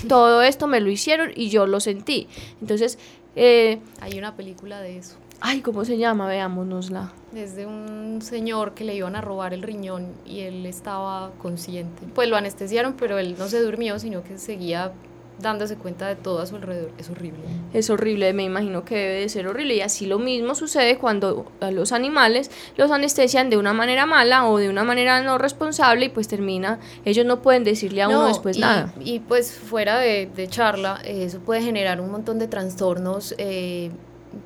todo 0.07 0.43
esto 0.43 0.67
me 0.67 0.81
lo 0.81 0.91
hicieron 0.91 1.31
y 1.35 1.49
yo 1.49 1.65
lo 1.65 1.79
sentí. 1.79 2.27
Entonces, 2.61 2.99
eh, 3.35 3.79
Hay 4.01 4.19
una 4.19 4.35
película 4.35 4.81
de 4.81 4.99
eso. 4.99 5.15
Ay, 5.41 5.61
¿cómo 5.61 5.85
se 5.85 5.97
llama? 5.97 6.27
Veámonosla. 6.27 7.11
Es 7.35 7.55
de 7.55 7.65
un 7.65 8.19
señor 8.21 8.73
que 8.73 8.83
le 8.83 8.95
iban 8.95 9.15
a 9.15 9.21
robar 9.21 9.53
el 9.53 9.61
riñón 9.61 10.07
y 10.25 10.41
él 10.41 10.65
estaba 10.65 11.31
consciente. 11.41 12.03
Pues 12.15 12.27
lo 12.29 12.35
anestesiaron, 12.37 12.93
pero 12.93 13.17
él 13.19 13.35
no 13.37 13.47
se 13.47 13.61
durmió, 13.61 13.99
sino 13.99 14.23
que 14.23 14.37
seguía 14.37 14.91
dándose 15.39 15.77
cuenta 15.77 16.05
de 16.07 16.17
todo 16.17 16.39
a 16.41 16.45
su 16.45 16.57
alrededor. 16.57 16.91
Es 16.97 17.09
horrible. 17.09 17.39
Es 17.73 17.89
horrible, 17.89 18.33
me 18.33 18.43
imagino 18.43 18.83
que 18.83 18.95
debe 18.95 19.19
de 19.21 19.29
ser 19.29 19.47
horrible. 19.47 19.75
Y 19.75 19.79
así 19.81 20.05
lo 20.05 20.19
mismo 20.19 20.53
sucede 20.53 20.97
cuando 20.97 21.49
a 21.61 21.71
los 21.71 21.93
animales 21.93 22.51
los 22.75 22.91
anestesian 22.91 23.49
de 23.49 23.55
una 23.55 23.71
manera 23.71 24.05
mala 24.05 24.47
o 24.49 24.57
de 24.57 24.67
una 24.67 24.83
manera 24.83 25.21
no 25.21 25.37
responsable 25.37 26.07
y 26.07 26.09
pues 26.09 26.27
termina, 26.27 26.79
ellos 27.05 27.25
no 27.25 27.41
pueden 27.41 27.63
decirle 27.63 28.01
a 28.01 28.09
uno 28.09 28.23
No, 28.23 28.27
después 28.27 28.57
y, 28.57 28.59
nada. 28.59 28.93
Y 28.99 29.19
pues 29.19 29.53
fuera 29.53 29.97
de, 29.99 30.29
de 30.35 30.47
charla, 30.49 30.99
eso 31.05 31.39
puede 31.39 31.61
generar 31.61 32.01
un 32.01 32.11
montón 32.11 32.37
de 32.37 32.47
trastornos. 32.49 33.33
eh, 33.37 33.91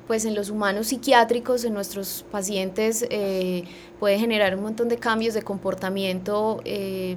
pues 0.06 0.24
en 0.24 0.34
los 0.34 0.50
humanos 0.50 0.88
psiquiátricos, 0.88 1.64
en 1.64 1.74
nuestros 1.74 2.24
pacientes, 2.30 3.06
eh, 3.10 3.64
puede 3.98 4.18
generar 4.18 4.54
un 4.56 4.62
montón 4.62 4.88
de 4.88 4.96
cambios 4.98 5.34
de 5.34 5.42
comportamiento 5.42 6.60
eh, 6.64 7.16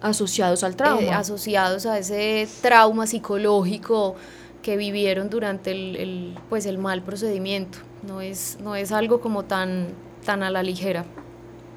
Asociados 0.00 0.64
al 0.64 0.72
eh, 0.72 0.76
trauma. 0.76 1.16
asociados 1.16 1.86
a 1.86 1.96
ese 1.96 2.48
trauma 2.60 3.06
psicológico 3.06 4.16
que 4.60 4.76
vivieron 4.76 5.30
durante 5.30 5.70
el, 5.70 5.96
el, 5.96 6.34
pues 6.48 6.66
el 6.66 6.78
mal 6.78 7.02
procedimiento. 7.02 7.78
No 8.06 8.20
es, 8.20 8.58
no 8.60 8.74
es 8.74 8.90
algo 8.90 9.20
como 9.20 9.44
tan, 9.44 9.88
tan 10.24 10.42
a 10.42 10.50
la 10.50 10.62
ligera. 10.62 11.04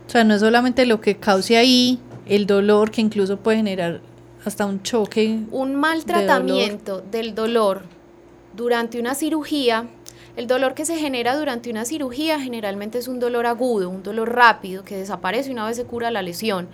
O 0.07 0.09
sea, 0.09 0.23
no 0.23 0.33
es 0.33 0.41
solamente 0.41 0.85
lo 0.87 1.01
que 1.01 1.17
cause 1.17 1.55
ahí, 1.55 1.99
el 2.25 2.47
dolor 2.47 2.89
que 2.89 3.01
incluso 3.01 3.37
puede 3.37 3.57
generar 3.57 4.01
hasta 4.43 4.65
un 4.65 4.81
choque. 4.81 5.39
Un 5.51 5.75
mal 5.75 6.03
de 6.03 6.13
dolor. 6.13 6.25
tratamiento 6.25 7.01
del 7.01 7.35
dolor 7.35 7.83
durante 8.55 8.99
una 8.99 9.15
cirugía, 9.15 9.87
el 10.35 10.47
dolor 10.47 10.73
que 10.73 10.85
se 10.85 10.97
genera 10.97 11.37
durante 11.37 11.69
una 11.69 11.85
cirugía 11.85 12.39
generalmente 12.39 12.97
es 12.97 13.07
un 13.07 13.19
dolor 13.19 13.45
agudo, 13.45 13.89
un 13.89 14.03
dolor 14.03 14.33
rápido 14.33 14.83
que 14.83 14.97
desaparece 14.97 15.51
una 15.51 15.65
vez 15.65 15.77
se 15.77 15.85
cura 15.85 16.11
la 16.11 16.21
lesión. 16.21 16.67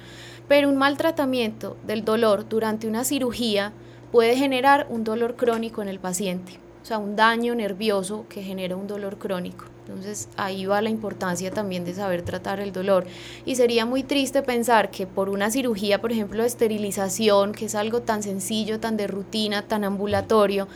Pero 0.47 0.67
un 0.67 0.77
mal 0.77 0.97
tratamiento 0.97 1.77
del 1.85 2.03
dolor 2.03 2.49
durante 2.49 2.87
una 2.87 3.03
cirugía 3.03 3.71
puede 4.11 4.35
generar 4.35 4.87
un 4.89 5.03
dolor 5.03 5.35
crónico 5.35 5.81
en 5.81 5.89
el 5.89 5.99
paciente, 5.99 6.59
o 6.81 6.85
sea, 6.85 6.97
un 6.97 7.15
daño 7.15 7.53
nervioso 7.53 8.25
que 8.27 8.41
genera 8.41 8.75
un 8.75 8.87
dolor 8.87 9.17
crónico. 9.17 9.65
Entonces 9.87 10.29
ahí 10.37 10.65
va 10.65 10.81
la 10.81 10.89
importancia 10.89 11.51
también 11.51 11.83
de 11.85 11.93
saber 11.93 12.21
tratar 12.21 12.59
el 12.59 12.71
dolor. 12.71 13.05
Y 13.45 13.55
sería 13.55 13.85
muy 13.85 14.03
triste 14.03 14.41
pensar 14.41 14.89
que 14.89 15.05
por 15.05 15.29
una 15.29 15.51
cirugía, 15.51 16.01
por 16.01 16.11
ejemplo, 16.11 16.41
de 16.41 16.47
esterilización, 16.47 17.51
que 17.51 17.65
es 17.65 17.75
algo 17.75 18.01
tan 18.01 18.23
sencillo, 18.23 18.79
tan 18.79 18.95
de 18.95 19.07
rutina, 19.07 19.63
tan 19.67 19.83
ambulatorio, 19.83 20.67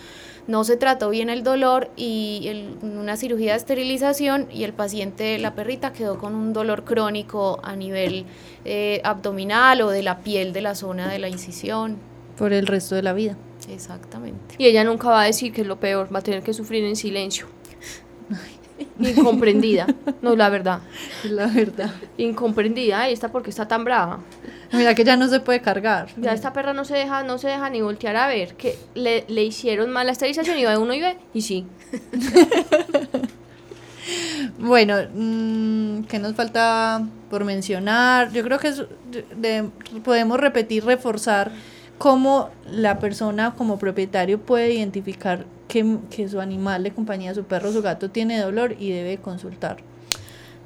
no 0.47 0.63
se 0.63 0.77
trató 0.77 1.09
bien 1.09 1.29
el 1.29 1.43
dolor 1.43 1.89
y 1.95 2.43
el- 2.47 2.77
una 2.83 3.17
cirugía 3.17 3.51
de 3.53 3.57
esterilización 3.57 4.47
y 4.51 4.63
el 4.63 4.73
paciente, 4.73 5.37
la 5.39 5.55
perrita, 5.55 5.91
quedó 5.93 6.17
con 6.19 6.35
un 6.35 6.53
dolor 6.53 6.83
crónico 6.83 7.59
a 7.63 7.75
nivel 7.75 8.25
eh, 8.63 9.01
abdominal 9.03 9.81
o 9.81 9.89
de 9.89 10.01
la 10.03 10.19
piel 10.19 10.53
de 10.53 10.61
la 10.61 10.75
zona 10.75 11.09
de 11.11 11.19
la 11.19 11.29
incisión. 11.29 11.97
por 12.37 12.51
el 12.51 12.67
resto 12.67 12.95
de 12.95 13.01
la 13.01 13.13
vida. 13.13 13.37
Exactamente. 13.69 14.55
Y 14.57 14.65
ella 14.65 14.83
nunca 14.83 15.07
va 15.09 15.21
a 15.21 15.25
decir 15.25 15.53
que 15.53 15.61
es 15.61 15.67
lo 15.67 15.79
peor, 15.79 16.13
va 16.13 16.19
a 16.19 16.21
tener 16.21 16.43
que 16.43 16.53
sufrir 16.53 16.83
en 16.83 16.95
silencio. 16.97 17.47
Incomprendida. 18.99 19.87
No, 20.21 20.35
la 20.35 20.49
verdad. 20.49 20.79
La 21.23 21.47
verdad. 21.47 21.91
Incomprendida. 22.17 23.01
Ay, 23.01 23.13
esta 23.13 23.31
porque 23.31 23.49
está 23.49 23.67
tan 23.67 23.83
brava. 23.83 24.19
Mira 24.73 24.93
que 24.95 25.03
ya 25.03 25.15
no 25.15 25.27
se 25.27 25.39
puede 25.39 25.61
cargar. 25.61 26.07
Ya 26.17 26.33
esta 26.33 26.51
perra 26.53 26.73
no 26.73 26.83
se 26.85 26.95
deja, 26.95 27.23
no 27.23 27.37
se 27.37 27.47
deja 27.47 27.69
ni 27.69 27.81
voltear 27.81 28.15
a 28.17 28.27
ver 28.27 28.55
que 28.55 28.77
le, 28.95 29.23
le 29.27 29.43
hicieron 29.43 29.91
mal 29.91 30.05
la 30.07 30.11
esterilización 30.11 30.57
y 30.57 30.65
va 30.65 30.77
uno 30.79 30.93
y 30.93 31.01
ve, 31.01 31.17
y 31.33 31.41
sí. 31.41 31.65
Bueno, 34.59 34.97
mm, 35.13 36.03
¿qué 36.03 36.19
nos 36.19 36.35
falta 36.35 37.01
por 37.29 37.43
mencionar? 37.43 38.31
Yo 38.31 38.43
creo 38.43 38.59
que 38.59 38.67
es- 38.67 38.83
de- 39.35 39.69
podemos 40.03 40.39
repetir, 40.39 40.85
reforzar 40.85 41.51
cómo 41.97 42.49
la 42.69 42.99
persona 42.99 43.55
como 43.55 43.79
propietario 43.79 44.39
puede 44.39 44.73
identificar 44.73 45.45
que, 46.09 46.29
su 46.29 46.39
animal 46.39 46.83
de 46.83 46.91
compañía, 46.91 47.33
su 47.33 47.43
perro, 47.43 47.71
su 47.71 47.81
gato 47.81 48.09
tiene 48.09 48.39
dolor 48.39 48.75
y 48.79 48.91
debe 48.91 49.17
consultar. 49.17 49.77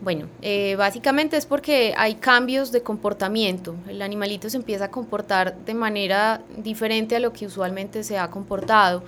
Bueno, 0.02 0.28
eh, 0.42 0.76
básicamente 0.78 1.36
es 1.36 1.46
porque 1.46 1.94
hay 1.98 2.16
cambios 2.16 2.72
de 2.72 2.82
comportamiento. 2.82 3.76
El 3.88 4.02
animalito 4.02 4.50
se 4.50 4.58
empieza 4.58 4.86
a 4.86 4.92
comportar 4.92 5.58
de 5.66 5.74
manera 5.74 6.42
diferente 6.58 7.16
a 7.16 7.20
lo 7.20 7.34
que 7.34 7.46
usualmente 7.48 8.04
se 8.04 8.18
ha 8.18 8.30
comportado. 8.30 9.04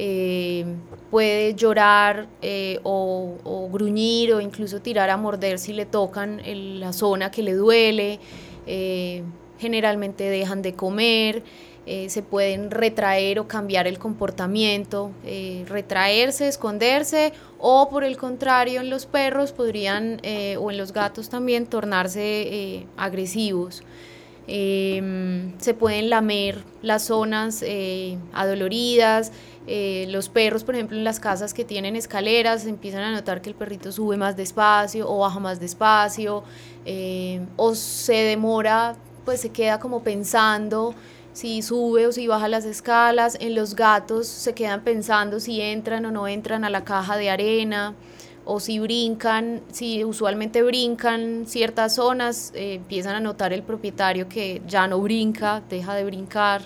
eh, 0.00 0.64
puede 1.10 1.54
llorar 1.54 2.28
eh, 2.40 2.78
o, 2.84 3.68
gruñir 3.72 4.32
o 4.32 4.40
incluso 4.40 4.80
tirar 4.80 5.10
a 5.10 5.16
morder 5.16 5.58
si 5.58 5.72
le 5.72 5.86
tocan 5.86 6.40
la 6.78 6.92
zona 6.92 7.32
que 7.32 7.42
le 7.42 7.54
duele, 7.54 8.20
generalmente 9.58 10.24
dejan 10.30 10.62
de 10.62 10.74
comer, 10.74 11.42
se 12.08 12.22
pueden 12.22 12.70
retraer 12.70 13.38
o 13.38 13.48
cambiar 13.48 13.86
el 13.86 13.98
comportamiento, 13.98 15.10
retraerse, 15.66 16.48
esconderse 16.48 17.32
o 17.58 17.88
por 17.88 18.04
el 18.04 18.16
contrario 18.16 18.80
en 18.80 18.90
los 18.90 19.06
perros 19.06 19.52
podrían 19.52 20.20
o 20.58 20.70
en 20.70 20.76
los 20.76 20.92
gatos 20.92 21.30
también 21.30 21.66
tornarse 21.66 22.86
agresivos. 22.96 23.82
se 24.46 25.74
pueden 25.78 26.10
lamer 26.10 26.62
las 26.82 27.04
zonas 27.04 27.64
adoloridas, 28.32 29.32
eh, 29.70 30.06
los 30.08 30.30
perros, 30.30 30.64
por 30.64 30.74
ejemplo, 30.74 30.96
en 30.96 31.04
las 31.04 31.20
casas 31.20 31.52
que 31.52 31.62
tienen 31.62 31.94
escaleras, 31.94 32.64
empiezan 32.64 33.02
a 33.02 33.12
notar 33.12 33.42
que 33.42 33.50
el 33.50 33.54
perrito 33.54 33.92
sube 33.92 34.16
más 34.16 34.34
despacio 34.34 35.06
o 35.06 35.18
baja 35.18 35.40
más 35.40 35.60
despacio, 35.60 36.42
eh, 36.86 37.42
o 37.56 37.74
se 37.74 38.14
demora, 38.14 38.96
pues 39.26 39.42
se 39.42 39.50
queda 39.50 39.78
como 39.78 40.02
pensando 40.02 40.94
si 41.38 41.62
sube 41.62 42.08
o 42.08 42.10
si 42.10 42.26
baja 42.26 42.48
las 42.48 42.64
escalas. 42.64 43.36
En 43.38 43.54
los 43.54 43.76
gatos 43.76 44.26
se 44.26 44.54
quedan 44.54 44.82
pensando 44.82 45.38
si 45.38 45.60
entran 45.60 46.04
o 46.04 46.10
no 46.10 46.26
entran 46.26 46.64
a 46.64 46.70
la 46.70 46.82
caja 46.82 47.16
de 47.16 47.30
arena 47.30 47.94
o 48.44 48.58
si 48.58 48.80
brincan, 48.80 49.62
si 49.70 50.02
usualmente 50.04 50.62
brincan 50.62 51.44
ciertas 51.46 51.94
zonas, 51.94 52.50
eh, 52.56 52.74
empiezan 52.74 53.14
a 53.14 53.20
notar 53.20 53.52
el 53.52 53.62
propietario 53.62 54.28
que 54.28 54.62
ya 54.66 54.88
no 54.88 54.98
brinca, 54.98 55.62
deja 55.70 55.94
de 55.94 56.04
brincar. 56.04 56.62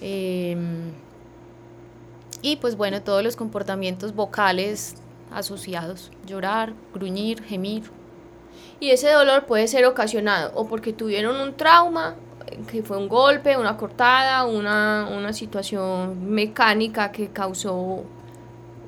Em, 0.00 0.92
y 2.40 2.56
pues 2.56 2.76
bueno, 2.76 3.02
todos 3.02 3.22
los 3.22 3.36
comportamientos 3.36 4.14
vocales 4.14 4.94
asociados, 5.30 6.10
llorar, 6.26 6.72
gruñir, 6.94 7.42
gemir. 7.42 7.82
Y 8.78 8.92
ese 8.92 9.10
dolor 9.10 9.44
puede 9.44 9.68
ser 9.68 9.84
ocasionado 9.84 10.52
o 10.54 10.66
porque 10.66 10.94
tuvieron 10.94 11.36
un 11.36 11.54
trauma, 11.54 12.16
que 12.70 12.82
fue 12.82 12.96
un 12.96 13.08
golpe, 13.08 13.56
una 13.56 13.76
cortada, 13.76 14.44
una, 14.44 15.08
una 15.16 15.32
situación 15.32 16.32
mecánica 16.32 17.12
que 17.12 17.28
causó 17.28 18.04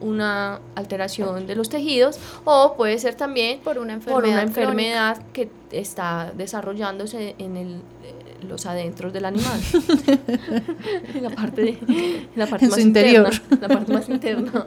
una 0.00 0.60
alteración 0.74 1.46
de 1.46 1.54
los 1.54 1.68
tejidos 1.68 2.18
o 2.44 2.74
puede 2.76 2.98
ser 2.98 3.14
también 3.14 3.60
por 3.60 3.78
una 3.78 3.92
enfermedad, 3.92 4.22
por 4.22 4.28
una 4.28 4.42
enfermedad 4.42 5.22
que 5.32 5.48
está 5.70 6.32
desarrollándose 6.34 7.36
en 7.38 7.56
el 7.56 7.82
los 8.48 8.66
adentros 8.66 9.12
del 9.12 9.24
animal. 9.24 9.60
en 11.14 11.22
la 11.22 11.30
parte, 11.30 11.62
de, 11.62 12.28
la 12.34 12.46
parte 12.46 12.68
más 12.68 12.78
interior. 12.78 13.32
Interna, 13.32 13.58
la 13.60 13.68
parte 13.68 13.92
más 13.92 14.08
interna. 14.08 14.66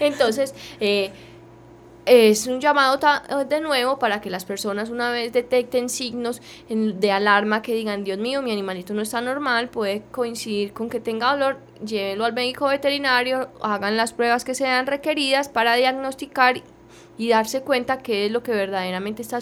Entonces, 0.00 0.54
eh, 0.80 1.10
es 2.06 2.46
un 2.46 2.60
llamado 2.60 2.98
de 3.48 3.60
nuevo 3.60 3.98
para 3.98 4.20
que 4.20 4.30
las 4.30 4.44
personas 4.44 4.90
una 4.90 5.10
vez 5.10 5.32
detecten 5.32 5.88
signos 5.88 6.40
de 6.68 7.10
alarma 7.10 7.62
que 7.62 7.74
digan, 7.74 8.04
Dios 8.04 8.18
mío, 8.18 8.42
mi 8.42 8.52
animalito 8.52 8.94
no 8.94 9.02
está 9.02 9.20
normal, 9.20 9.68
puede 9.68 10.02
coincidir 10.12 10.72
con 10.72 10.88
que 10.88 11.00
tenga 11.00 11.32
dolor, 11.32 11.58
llévelo 11.84 12.24
al 12.24 12.32
médico 12.32 12.68
veterinario, 12.68 13.48
hagan 13.60 13.96
las 13.96 14.12
pruebas 14.12 14.44
que 14.44 14.54
sean 14.54 14.86
requeridas 14.86 15.48
para 15.48 15.74
diagnosticar 15.74 16.62
y 17.18 17.28
darse 17.28 17.62
cuenta 17.62 17.98
qué 17.98 18.26
es 18.26 18.32
lo 18.32 18.42
que 18.42 18.52
verdaderamente 18.52 19.22
está 19.22 19.40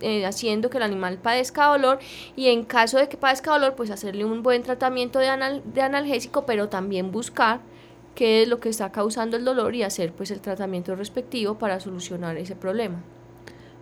eh, 0.00 0.24
haciendo 0.24 0.70
que 0.70 0.78
el 0.78 0.84
animal 0.84 1.18
padezca 1.18 1.66
dolor 1.66 1.98
y 2.36 2.48
en 2.48 2.64
caso 2.64 2.96
de 2.96 3.08
que 3.08 3.16
padezca 3.16 3.50
dolor 3.50 3.74
pues 3.74 3.90
hacerle 3.90 4.24
un 4.24 4.42
buen 4.42 4.62
tratamiento 4.62 5.18
de, 5.18 5.62
de 5.64 5.82
analgésico 5.82 6.46
pero 6.46 6.68
también 6.68 7.10
buscar 7.10 7.60
qué 8.18 8.42
es 8.42 8.48
lo 8.48 8.58
que 8.58 8.68
está 8.68 8.90
causando 8.90 9.36
el 9.36 9.44
dolor 9.44 9.76
y 9.76 9.84
hacer 9.84 10.12
pues 10.12 10.32
el 10.32 10.40
tratamiento 10.40 10.96
respectivo 10.96 11.56
para 11.56 11.78
solucionar 11.78 12.36
ese 12.36 12.56
problema. 12.56 13.00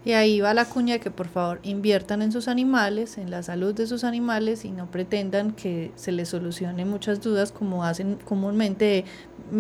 Y 0.05 0.13
ahí 0.13 0.43
va 0.43 0.53
la 0.53 0.67
cuña 0.67 0.93
de 0.93 1.01
que 1.01 1.11
por 1.11 1.27
favor 1.27 1.59
inviertan 1.63 2.21
en 2.21 2.33
sus 2.33 2.47
animales, 2.47 3.17
en 3.17 3.31
la 3.31 3.43
salud 3.43 3.75
de 3.75 3.87
sus 3.87 4.05
animales 4.05 4.67
y 4.67 4.73
no 4.73 4.91
pretendan 4.91 5.53
que 5.53 5.91
se 5.95 6.13
les 6.13 6.29
solucione 6.29 6.85
muchas 6.85 7.23
dudas 7.23 7.51
como 7.51 7.83
hacen 7.83 8.19
comúnmente, 8.27 9.07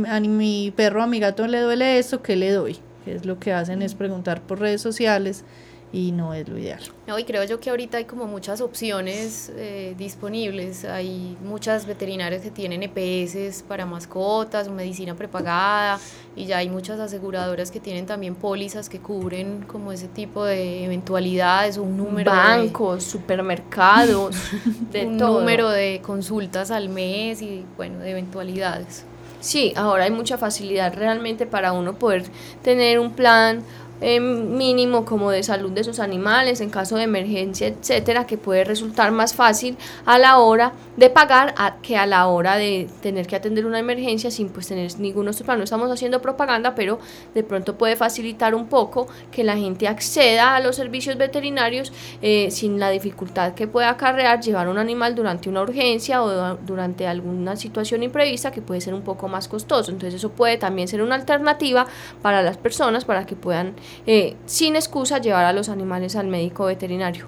a 0.08 0.20
mi 0.20 0.70
perro, 0.76 1.02
a 1.02 1.06
mi 1.06 1.20
gato 1.20 1.46
le 1.46 1.60
duele 1.60 1.98
esto, 1.98 2.20
¿qué 2.20 2.36
le 2.36 2.50
doy? 2.50 2.76
que 3.06 3.14
es 3.14 3.24
lo 3.24 3.38
que 3.38 3.52
hacen 3.52 3.82
es 3.82 3.94
preguntar 3.94 4.42
por 4.42 4.58
redes 4.58 4.82
sociales 4.82 5.44
y 5.92 6.12
no 6.12 6.34
es 6.34 6.48
lo 6.48 6.58
ideal. 6.58 6.80
No, 7.06 7.18
y 7.18 7.24
creo 7.24 7.44
yo 7.44 7.60
que 7.60 7.70
ahorita 7.70 7.98
hay 7.98 8.04
como 8.04 8.26
muchas 8.26 8.60
opciones 8.60 9.52
eh, 9.54 9.94
disponibles. 9.96 10.84
Hay 10.84 11.36
muchas 11.42 11.86
veterinarias 11.86 12.42
que 12.42 12.50
tienen 12.50 12.82
EPS 12.82 13.62
para 13.62 13.86
mascotas 13.86 14.68
medicina 14.68 15.14
prepagada 15.14 15.98
y 16.34 16.46
ya 16.46 16.58
hay 16.58 16.68
muchas 16.68 17.00
aseguradoras 17.00 17.70
que 17.70 17.80
tienen 17.80 18.04
también 18.06 18.34
pólizas 18.34 18.88
que 18.88 18.98
cubren 18.98 19.62
como 19.62 19.92
ese 19.92 20.08
tipo 20.08 20.44
de 20.44 20.84
eventualidades 20.84 21.78
o 21.78 21.82
un 21.82 21.96
número 21.96 22.30
bancos, 22.30 23.04
supermercados, 23.04 24.36
de 24.92 25.06
un 25.06 25.16
número 25.16 25.70
de 25.70 26.00
consultas 26.04 26.70
al 26.70 26.88
mes 26.88 27.40
y 27.42 27.64
bueno, 27.76 28.00
de 28.00 28.10
eventualidades. 28.10 29.04
Sí, 29.40 29.72
ahora 29.76 30.04
hay 30.04 30.10
mucha 30.10 30.38
facilidad 30.38 30.94
realmente 30.94 31.46
para 31.46 31.72
uno 31.72 31.94
poder 31.94 32.24
tener 32.62 32.98
un 32.98 33.12
plan 33.12 33.62
eh, 34.00 34.20
mínimo 34.20 35.04
como 35.04 35.30
de 35.30 35.42
salud 35.42 35.70
de 35.72 35.84
sus 35.84 36.00
animales 36.00 36.60
en 36.60 36.70
caso 36.70 36.96
de 36.96 37.04
emergencia, 37.04 37.68
etcétera, 37.68 38.26
que 38.26 38.38
puede 38.38 38.64
resultar 38.64 39.12
más 39.12 39.34
fácil 39.34 39.76
a 40.04 40.18
la 40.18 40.38
hora 40.38 40.72
de 40.96 41.10
pagar 41.10 41.54
que 41.82 41.96
a 41.96 42.06
la 42.06 42.26
hora 42.26 42.56
de 42.56 42.88
tener 43.02 43.26
que 43.26 43.36
atender 43.36 43.66
una 43.66 43.78
emergencia 43.78 44.30
sin 44.30 44.48
pues 44.48 44.68
tener 44.68 44.98
ninguno 44.98 45.32
de. 45.32 45.58
No 45.58 45.64
estamos 45.64 45.90
haciendo 45.90 46.20
propaganda, 46.20 46.74
pero 46.74 46.98
de 47.34 47.42
pronto 47.42 47.76
puede 47.76 47.96
facilitar 47.96 48.54
un 48.54 48.66
poco 48.66 49.06
que 49.30 49.44
la 49.44 49.56
gente 49.56 49.88
acceda 49.88 50.56
a 50.56 50.60
los 50.60 50.76
servicios 50.76 51.16
veterinarios 51.16 51.92
eh, 52.22 52.50
sin 52.50 52.78
la 52.78 52.90
dificultad 52.90 53.54
que 53.54 53.66
puede 53.66 53.86
acarrear 53.86 54.40
llevar 54.40 54.68
un 54.68 54.78
animal 54.78 55.14
durante 55.14 55.48
una 55.48 55.62
urgencia 55.62 56.22
o 56.22 56.56
durante 56.56 57.06
alguna 57.06 57.56
situación 57.56 58.02
imprevista 58.02 58.50
que 58.50 58.62
puede 58.62 58.80
ser 58.80 58.94
un 58.94 59.02
poco 59.02 59.28
más 59.28 59.48
costoso. 59.48 59.90
Entonces 59.90 60.14
eso 60.14 60.30
puede 60.30 60.56
también 60.56 60.88
ser 60.88 61.02
una 61.02 61.14
alternativa 61.14 61.86
para 62.22 62.42
las 62.42 62.56
personas 62.56 63.04
para 63.04 63.26
que 63.26 63.36
puedan 63.36 63.74
eh, 64.06 64.36
sin 64.46 64.76
excusa 64.76 65.18
llevar 65.18 65.44
a 65.44 65.52
los 65.52 65.68
animales 65.68 66.16
al 66.16 66.26
médico 66.26 66.66
veterinario. 66.66 67.26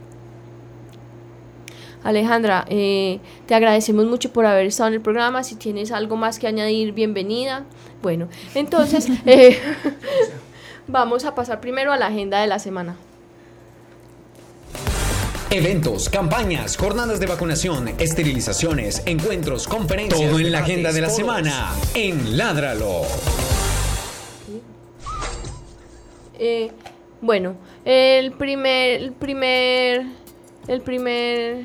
Alejandra, 2.05 2.65
eh, 2.69 3.21
te 3.47 3.55
agradecemos 3.55 4.07
mucho 4.07 4.33
por 4.33 4.47
haber 4.47 4.67
estado 4.67 4.89
en 4.89 4.95
el 4.95 5.01
programa. 5.01 5.43
Si 5.45 5.57
tienes 5.57 5.93
algo 5.93 6.17
más 6.17 6.39
que 6.39 6.47
añadir, 6.47 6.93
bienvenida. 6.93 7.65
Bueno, 8.03 8.29
entonces 8.55 9.09
eh, 9.27 9.59
vamos 10.87 11.25
a 11.25 11.35
pasar 11.35 11.61
primero 11.61 11.93
a 11.93 11.97
la 11.97 12.07
agenda 12.07 12.41
de 12.41 12.47
la 12.47 12.59
semana. 12.59 12.97
Eventos, 15.51 16.11
campañas, 16.11 16.77
jornadas 16.77 17.21
de 17.21 17.27
vacunación, 17.27 17.89
esterilizaciones, 17.99 19.03
encuentros, 19.07 19.67
conferencias. 19.67 20.31
Todo 20.31 20.41
en 20.41 20.53
la 20.53 20.59
agenda 20.59 20.93
de 20.93 21.01
la 21.01 21.09
semana 21.09 21.73
en 21.95 22.37
Ládralo. 22.37 23.03
Eh, 26.39 26.71
bueno, 27.21 27.57
el 27.85 28.33
primer, 28.33 29.01
el 29.03 29.13
primer, 29.13 30.07
el 30.69 30.81
primer 30.81 31.65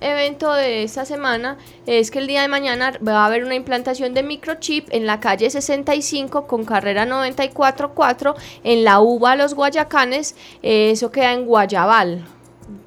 evento 0.00 0.52
de 0.52 0.82
esta 0.82 1.04
semana 1.04 1.58
es 1.86 2.10
que 2.10 2.18
el 2.18 2.26
día 2.26 2.42
de 2.42 2.48
mañana 2.48 2.92
va 3.06 3.22
a 3.22 3.26
haber 3.26 3.44
una 3.44 3.54
implantación 3.54 4.14
de 4.14 4.22
microchip 4.22 4.88
en 4.90 5.06
la 5.06 5.20
calle 5.20 5.50
65 5.50 6.46
con 6.46 6.64
carrera 6.64 7.06
944 7.06 8.34
en 8.64 8.84
la 8.84 9.00
UBA 9.00 9.36
Los 9.36 9.54
Guayacanes, 9.54 10.36
eso 10.62 11.10
queda 11.10 11.32
en 11.32 11.46
Guayabal, 11.46 12.24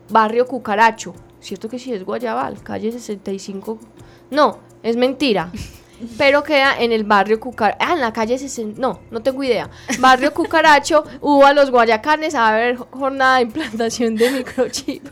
barrio 0.10 0.46
Cucaracho. 0.48 1.14
¿Cierto 1.40 1.70
que 1.70 1.80
sí 1.80 1.94
es 1.94 2.04
Guayabal? 2.04 2.62
Calle 2.64 2.92
65. 2.92 3.80
No, 4.32 4.60
es 4.84 4.98
mentira. 4.98 5.52
pero 6.18 6.44
queda 6.44 6.80
en 6.80 6.92
el 6.92 7.04
barrio 7.04 7.40
Cucaracho, 7.40 7.78
ah, 7.80 7.94
en 7.94 8.02
la 8.02 8.14
calle 8.14 8.38
60, 8.38 8.80
no, 8.80 9.00
no 9.12 9.22
tengo 9.22 9.44
idea, 9.44 9.70
barrio 10.00 10.34
Cucaracho, 10.34 11.04
hubo 11.22 11.46
a 11.46 11.54
los 11.54 11.72
Guayacanes 11.72 12.36
a 12.36 12.52
ver 12.52 12.78
jornada 12.78 13.38
de 13.38 13.44
implantación 13.44 14.16
de 14.16 14.32
microchip. 14.32 15.08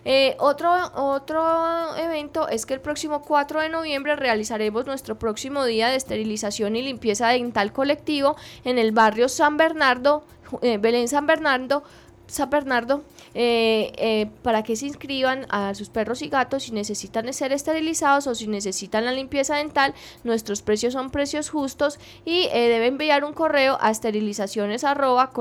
Eh, 0.06 0.36
otro, 0.40 0.72
otro 0.96 1.96
evento 1.98 2.48
es 2.48 2.66
que 2.66 2.74
el 2.74 2.82
próximo 2.82 3.22
4 3.22 3.62
de 3.62 3.70
noviembre 3.70 4.16
realizaremos 4.16 4.86
nuestro 4.86 5.20
próximo 5.20 5.66
día 5.66 5.90
de 5.90 5.96
esterilización 5.96 6.76
y 6.76 6.82
limpieza 6.82 7.30
dental 7.30 7.74
colectivo 7.74 8.36
en 8.64 8.78
el 8.78 8.92
barrio 8.92 9.30
San 9.30 9.58
Bernardo, 9.58 10.24
eh, 10.62 10.78
Belén 10.78 11.08
San 11.08 11.28
Bernardo, 11.28 11.84
San 12.30 12.50
Bernardo 12.50 13.04
eh, 13.34 13.92
eh, 13.98 14.30
para 14.44 14.64
que 14.64 14.76
se 14.76 14.88
inscriban 14.88 15.46
a 15.50 15.74
sus 15.76 15.90
perros 15.90 16.22
y 16.22 16.30
gatos 16.30 16.64
si 16.64 16.72
necesitan 16.72 17.32
ser 17.34 17.52
esterilizados 17.52 18.28
o 18.28 18.36
si 18.36 18.48
necesitan 18.48 19.04
la 19.06 19.12
limpieza 19.12 19.56
dental. 19.56 19.94
Nuestros 20.24 20.62
precios 20.62 20.94
son 20.94 21.10
precios 21.10 21.50
justos 21.50 22.00
y 22.26 22.44
eh, 22.54 22.70
deben 22.70 22.94
enviar 22.94 23.24
un 23.24 23.34
correo 23.34 23.78
a 23.82 23.90
esterilizaciones 23.92 24.84
arroba 24.84 25.32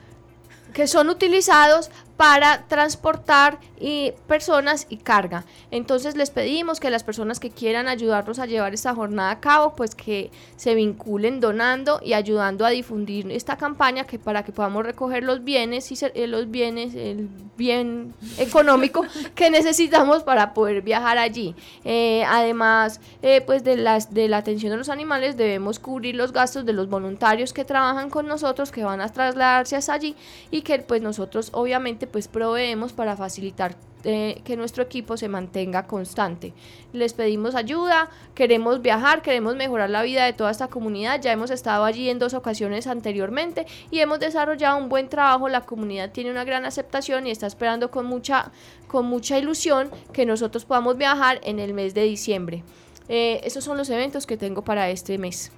que 0.73 0.87
son 0.87 1.09
utilizados 1.09 1.91
para 2.17 2.65
transportar 2.67 3.59
y 3.79 4.13
personas 4.27 4.87
y 4.89 4.97
carga. 4.97 5.45
Entonces 5.69 6.15
les 6.15 6.31
pedimos 6.31 6.79
que 6.79 6.89
las 6.89 7.03
personas 7.03 7.39
que 7.39 7.51
quieran 7.51 7.87
ayudarnos 7.87 8.39
a 8.39 8.47
llevar 8.47 8.73
esta 8.73 8.95
jornada 8.95 9.29
a 9.29 9.39
cabo, 9.39 9.75
pues 9.75 9.93
que 9.93 10.31
se 10.55 10.73
vinculen 10.73 11.39
donando 11.39 11.99
y 12.03 12.13
ayudando 12.13 12.65
a 12.65 12.71
difundir 12.71 13.31
esta 13.31 13.57
campaña 13.57 14.05
que 14.05 14.17
para 14.17 14.43
que 14.43 14.51
podamos 14.51 14.83
recoger 14.83 15.23
los 15.23 15.43
bienes 15.43 15.91
y 15.91 16.05
eh, 16.15 16.25
los 16.27 16.49
bienes, 16.49 16.95
el 16.95 17.29
bien 17.55 18.13
económico 18.39 19.05
que 19.35 19.51
necesitamos 19.51 20.23
para 20.23 20.55
poder 20.55 20.81
viajar 20.81 21.19
allí. 21.19 21.55
Eh, 21.85 22.23
además, 22.27 22.99
eh, 23.21 23.41
pues 23.41 23.63
de 23.63 23.77
las 23.77 24.13
de 24.13 24.27
la 24.27 24.37
atención 24.37 24.71
de 24.71 24.77
los 24.77 24.89
animales 24.89 25.37
debemos 25.37 25.77
cubrir 25.77 26.15
los 26.15 26.33
gastos 26.33 26.65
de 26.65 26.73
los 26.73 26.89
voluntarios 26.89 27.53
que 27.53 27.63
trabajan 27.63 28.09
con 28.09 28.27
nosotros, 28.27 28.71
que 28.71 28.83
van 28.83 29.01
a 29.01 29.09
trasladarse 29.09 29.75
hasta 29.75 29.93
allí 29.93 30.15
y 30.49 30.61
que 30.61 30.79
pues 30.79 31.01
nosotros 31.01 31.49
obviamente 31.53 32.06
pues 32.07 32.27
proveemos 32.27 32.93
para 32.93 33.15
facilitar 33.15 33.75
eh, 34.03 34.41
que 34.45 34.55
nuestro 34.55 34.83
equipo 34.83 35.17
se 35.17 35.27
mantenga 35.27 35.87
constante. 35.87 36.53
Les 36.93 37.13
pedimos 37.13 37.55
ayuda, 37.55 38.09
queremos 38.35 38.81
viajar, 38.81 39.21
queremos 39.21 39.55
mejorar 39.55 39.89
la 39.89 40.03
vida 40.03 40.23
de 40.23 40.33
toda 40.33 40.51
esta 40.51 40.67
comunidad. 40.67 41.19
Ya 41.19 41.31
hemos 41.31 41.49
estado 41.49 41.83
allí 41.83 42.09
en 42.09 42.19
dos 42.19 42.33
ocasiones 42.33 42.87
anteriormente 42.87 43.65
y 43.89 43.99
hemos 43.99 44.19
desarrollado 44.19 44.77
un 44.77 44.87
buen 44.87 45.09
trabajo. 45.09 45.49
La 45.49 45.61
comunidad 45.61 46.11
tiene 46.11 46.31
una 46.31 46.43
gran 46.43 46.63
aceptación 46.63 47.27
y 47.27 47.31
está 47.31 47.47
esperando 47.47 47.91
con 47.91 48.05
mucha, 48.05 48.51
con 48.87 49.07
mucha 49.07 49.39
ilusión 49.39 49.89
que 50.13 50.25
nosotros 50.25 50.63
podamos 50.63 50.95
viajar 50.97 51.41
en 51.43 51.59
el 51.59 51.73
mes 51.73 51.93
de 51.93 52.03
diciembre. 52.03 52.63
Eh, 53.09 53.41
esos 53.43 53.63
son 53.63 53.77
los 53.77 53.89
eventos 53.89 54.27
que 54.27 54.37
tengo 54.37 54.63
para 54.63 54.89
este 54.89 55.17
mes, 55.17 55.51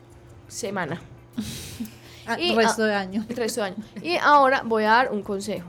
semana. 0.47 1.02
Ah, 2.32 2.39
y, 2.39 2.54
resto 2.54 2.84
de 2.84 2.93
año. 2.93 3.26
El 3.28 3.36
resto 3.36 3.62
de 3.62 3.68
año. 3.70 3.78
Y 4.04 4.16
ahora 4.18 4.62
voy 4.64 4.84
a 4.84 4.89
dar 4.89 5.12
un 5.12 5.24
consejo. 5.24 5.68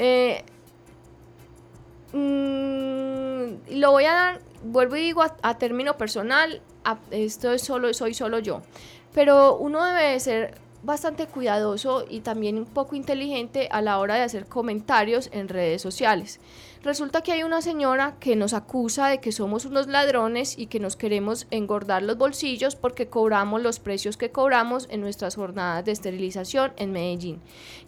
Eh, 0.00 0.44
mm, 2.12 3.78
lo 3.78 3.90
voy 3.90 4.04
a 4.04 4.12
dar, 4.12 4.40
vuelvo 4.62 4.94
y 4.96 5.00
digo 5.00 5.22
a, 5.22 5.58
término 5.58 5.98
personal, 5.98 6.62
esto 7.10 7.52
es 7.52 7.62
solo, 7.62 7.92
soy 7.92 8.14
solo 8.14 8.38
yo. 8.38 8.62
Pero 9.12 9.56
uno 9.56 9.84
debe 9.84 10.20
ser 10.20 10.54
bastante 10.84 11.26
cuidadoso 11.26 12.04
y 12.08 12.20
también 12.20 12.56
un 12.56 12.64
poco 12.64 12.94
inteligente 12.94 13.68
a 13.72 13.82
la 13.82 13.98
hora 13.98 14.14
de 14.14 14.22
hacer 14.22 14.46
comentarios 14.46 15.28
en 15.32 15.48
redes 15.48 15.82
sociales. 15.82 16.38
Resulta 16.82 17.22
que 17.22 17.32
hay 17.32 17.42
una 17.42 17.60
señora 17.60 18.16
que 18.20 18.36
nos 18.36 18.54
acusa 18.54 19.08
de 19.08 19.18
que 19.18 19.32
somos 19.32 19.64
unos 19.64 19.88
ladrones 19.88 20.56
y 20.56 20.66
que 20.66 20.78
nos 20.78 20.94
queremos 20.94 21.48
engordar 21.50 22.04
los 22.04 22.16
bolsillos 22.16 22.76
porque 22.76 23.08
cobramos 23.08 23.60
los 23.60 23.80
precios 23.80 24.16
que 24.16 24.30
cobramos 24.30 24.86
en 24.90 25.00
nuestras 25.00 25.34
jornadas 25.34 25.84
de 25.84 25.92
esterilización 25.92 26.72
en 26.76 26.92
Medellín. 26.92 27.40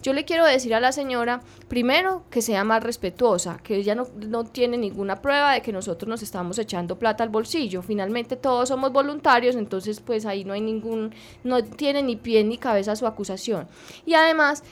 Yo 0.03 0.11
le 0.11 0.25
quiero 0.25 0.45
decir 0.45 0.75
a 0.75 0.81
la 0.81 0.91
señora, 0.91 1.41
primero, 1.69 2.25
que 2.29 2.41
sea 2.41 2.65
más 2.65 2.83
respetuosa, 2.83 3.59
que 3.63 3.77
ella 3.77 3.95
no, 3.95 4.07
no 4.27 4.43
tiene 4.43 4.77
ninguna 4.77 5.21
prueba 5.21 5.53
de 5.53 5.61
que 5.61 5.71
nosotros 5.71 6.09
nos 6.09 6.21
estamos 6.21 6.59
echando 6.59 6.99
plata 6.99 7.23
al 7.23 7.29
bolsillo. 7.29 7.81
Finalmente 7.81 8.35
todos 8.35 8.67
somos 8.69 8.91
voluntarios, 8.91 9.55
entonces 9.55 10.01
pues 10.01 10.25
ahí 10.25 10.43
no 10.43 10.51
hay 10.51 10.61
ningún, 10.61 11.13
no 11.45 11.63
tiene 11.63 12.03
ni 12.03 12.17
pie 12.17 12.43
ni 12.43 12.57
cabeza 12.57 12.97
su 12.97 13.07
acusación. 13.07 13.69
Y 14.05 14.15
además, 14.15 14.63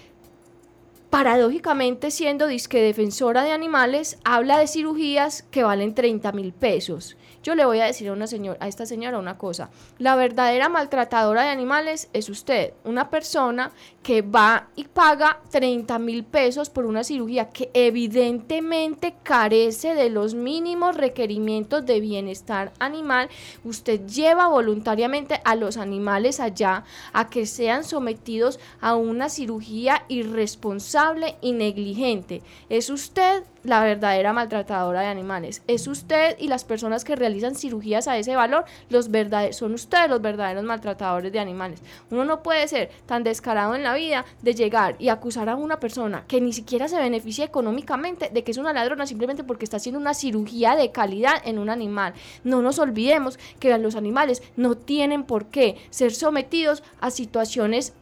paradójicamente 1.09 2.11
siendo 2.11 2.47
disque 2.47 2.81
defensora 2.81 3.43
de 3.43 3.51
animales, 3.51 4.17
habla 4.23 4.59
de 4.59 4.67
cirugías 4.67 5.43
que 5.51 5.63
valen 5.63 5.95
30 5.95 6.31
mil 6.31 6.53
pesos. 6.53 7.17
Yo 7.43 7.55
le 7.55 7.65
voy 7.65 7.79
a 7.79 7.85
decir 7.85 8.09
a, 8.09 8.13
una 8.13 8.27
señora, 8.27 8.57
a 8.61 8.67
esta 8.67 8.85
señora 8.85 9.17
una 9.17 9.37
cosa, 9.37 9.69
la 9.97 10.15
verdadera 10.15 10.69
maltratadora 10.69 11.43
de 11.43 11.49
animales 11.49 12.09
es 12.13 12.29
usted, 12.29 12.73
una 12.83 13.09
persona 13.09 13.71
que 14.03 14.21
va 14.21 14.67
y 14.75 14.85
paga 14.85 15.39
30 15.49 15.99
mil 15.99 16.23
pesos 16.23 16.69
por 16.69 16.85
una 16.85 17.03
cirugía 17.03 17.49
que 17.49 17.69
evidentemente 17.73 19.15
carece 19.23 19.95
de 19.95 20.09
los 20.09 20.33
mínimos 20.33 20.95
requerimientos 20.95 21.85
de 21.85 21.99
bienestar 21.99 22.71
animal. 22.79 23.29
Usted 23.63 24.05
lleva 24.05 24.47
voluntariamente 24.47 25.41
a 25.43 25.55
los 25.55 25.77
animales 25.77 26.39
allá 26.39 26.83
a 27.13 27.29
que 27.29 27.45
sean 27.45 27.83
sometidos 27.83 28.59
a 28.81 28.95
una 28.95 29.29
cirugía 29.29 30.05
irresponsable 30.07 31.35
y 31.41 31.51
negligente. 31.53 32.41
Es 32.69 32.89
usted 32.89 33.43
la 33.63 33.83
verdadera 33.83 34.33
maltratadora 34.33 35.01
de 35.01 35.07
animales. 35.07 35.61
Es 35.67 35.87
usted 35.87 36.37
y 36.39 36.47
las 36.47 36.63
personas 36.63 37.03
que 37.03 37.15
realizan 37.15 37.55
cirugías 37.55 38.07
a 38.07 38.17
ese 38.17 38.35
valor, 38.35 38.65
los 38.89 39.09
son 39.51 39.73
ustedes 39.73 40.09
los 40.09 40.21
verdaderos 40.21 40.63
maltratadores 40.63 41.31
de 41.31 41.39
animales. 41.39 41.81
Uno 42.09 42.25
no 42.25 42.41
puede 42.41 42.67
ser 42.67 42.89
tan 43.05 43.23
descarado 43.23 43.75
en 43.75 43.83
la 43.83 43.93
vida 43.93 44.25
de 44.41 44.55
llegar 44.55 44.95
y 44.99 45.09
acusar 45.09 45.49
a 45.49 45.55
una 45.55 45.79
persona 45.79 46.23
que 46.27 46.41
ni 46.41 46.53
siquiera 46.53 46.87
se 46.87 46.97
beneficia 46.97 47.45
económicamente 47.45 48.29
de 48.29 48.43
que 48.43 48.51
es 48.51 48.57
una 48.57 48.73
ladrona 48.73 49.05
simplemente 49.05 49.43
porque 49.43 49.65
está 49.65 49.77
haciendo 49.77 49.99
una 49.99 50.13
cirugía 50.13 50.75
de 50.75 50.91
calidad 50.91 51.41
en 51.45 51.59
un 51.59 51.69
animal. 51.69 52.13
No 52.43 52.61
nos 52.61 52.79
olvidemos 52.79 53.39
que 53.59 53.77
los 53.77 53.95
animales 53.95 54.41
no 54.55 54.75
tienen 54.75 55.23
por 55.23 55.45
qué 55.45 55.77
ser 55.89 56.13
sometidos 56.13 56.83
a 57.01 57.11
situaciones 57.11 57.93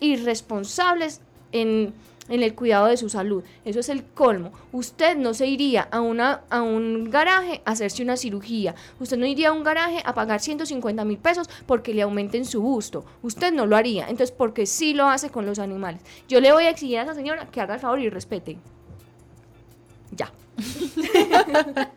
irresponsables 0.00 1.20
en 1.52 1.92
en 2.28 2.42
el 2.42 2.54
cuidado 2.54 2.86
de 2.86 2.96
su 2.96 3.08
salud. 3.08 3.42
Eso 3.64 3.80
es 3.80 3.88
el 3.88 4.04
colmo. 4.04 4.52
Usted 4.72 5.16
no 5.16 5.34
se 5.34 5.46
iría 5.46 5.88
a, 5.90 6.00
una, 6.00 6.42
a 6.50 6.62
un 6.62 7.10
garaje 7.10 7.62
a 7.64 7.72
hacerse 7.72 8.02
una 8.02 8.16
cirugía. 8.16 8.74
Usted 9.00 9.16
no 9.16 9.26
iría 9.26 9.50
a 9.50 9.52
un 9.52 9.64
garaje 9.64 10.02
a 10.04 10.14
pagar 10.14 10.40
150 10.40 11.04
mil 11.04 11.18
pesos 11.18 11.48
porque 11.66 11.94
le 11.94 12.02
aumenten 12.02 12.44
su 12.44 12.60
busto. 12.60 13.04
Usted 13.22 13.52
no 13.52 13.66
lo 13.66 13.76
haría. 13.76 14.08
Entonces, 14.08 14.32
porque 14.32 14.66
sí 14.66 14.94
lo 14.94 15.08
hace 15.08 15.30
con 15.30 15.46
los 15.46 15.58
animales. 15.58 16.00
Yo 16.28 16.40
le 16.40 16.52
voy 16.52 16.64
a 16.64 16.70
exigir 16.70 16.98
a 16.98 17.02
esa 17.02 17.14
señora 17.14 17.46
que 17.46 17.60
haga 17.60 17.74
el 17.74 17.80
favor 17.80 18.00
y 18.00 18.08
respete. 18.08 18.58
Ya. 20.12 20.32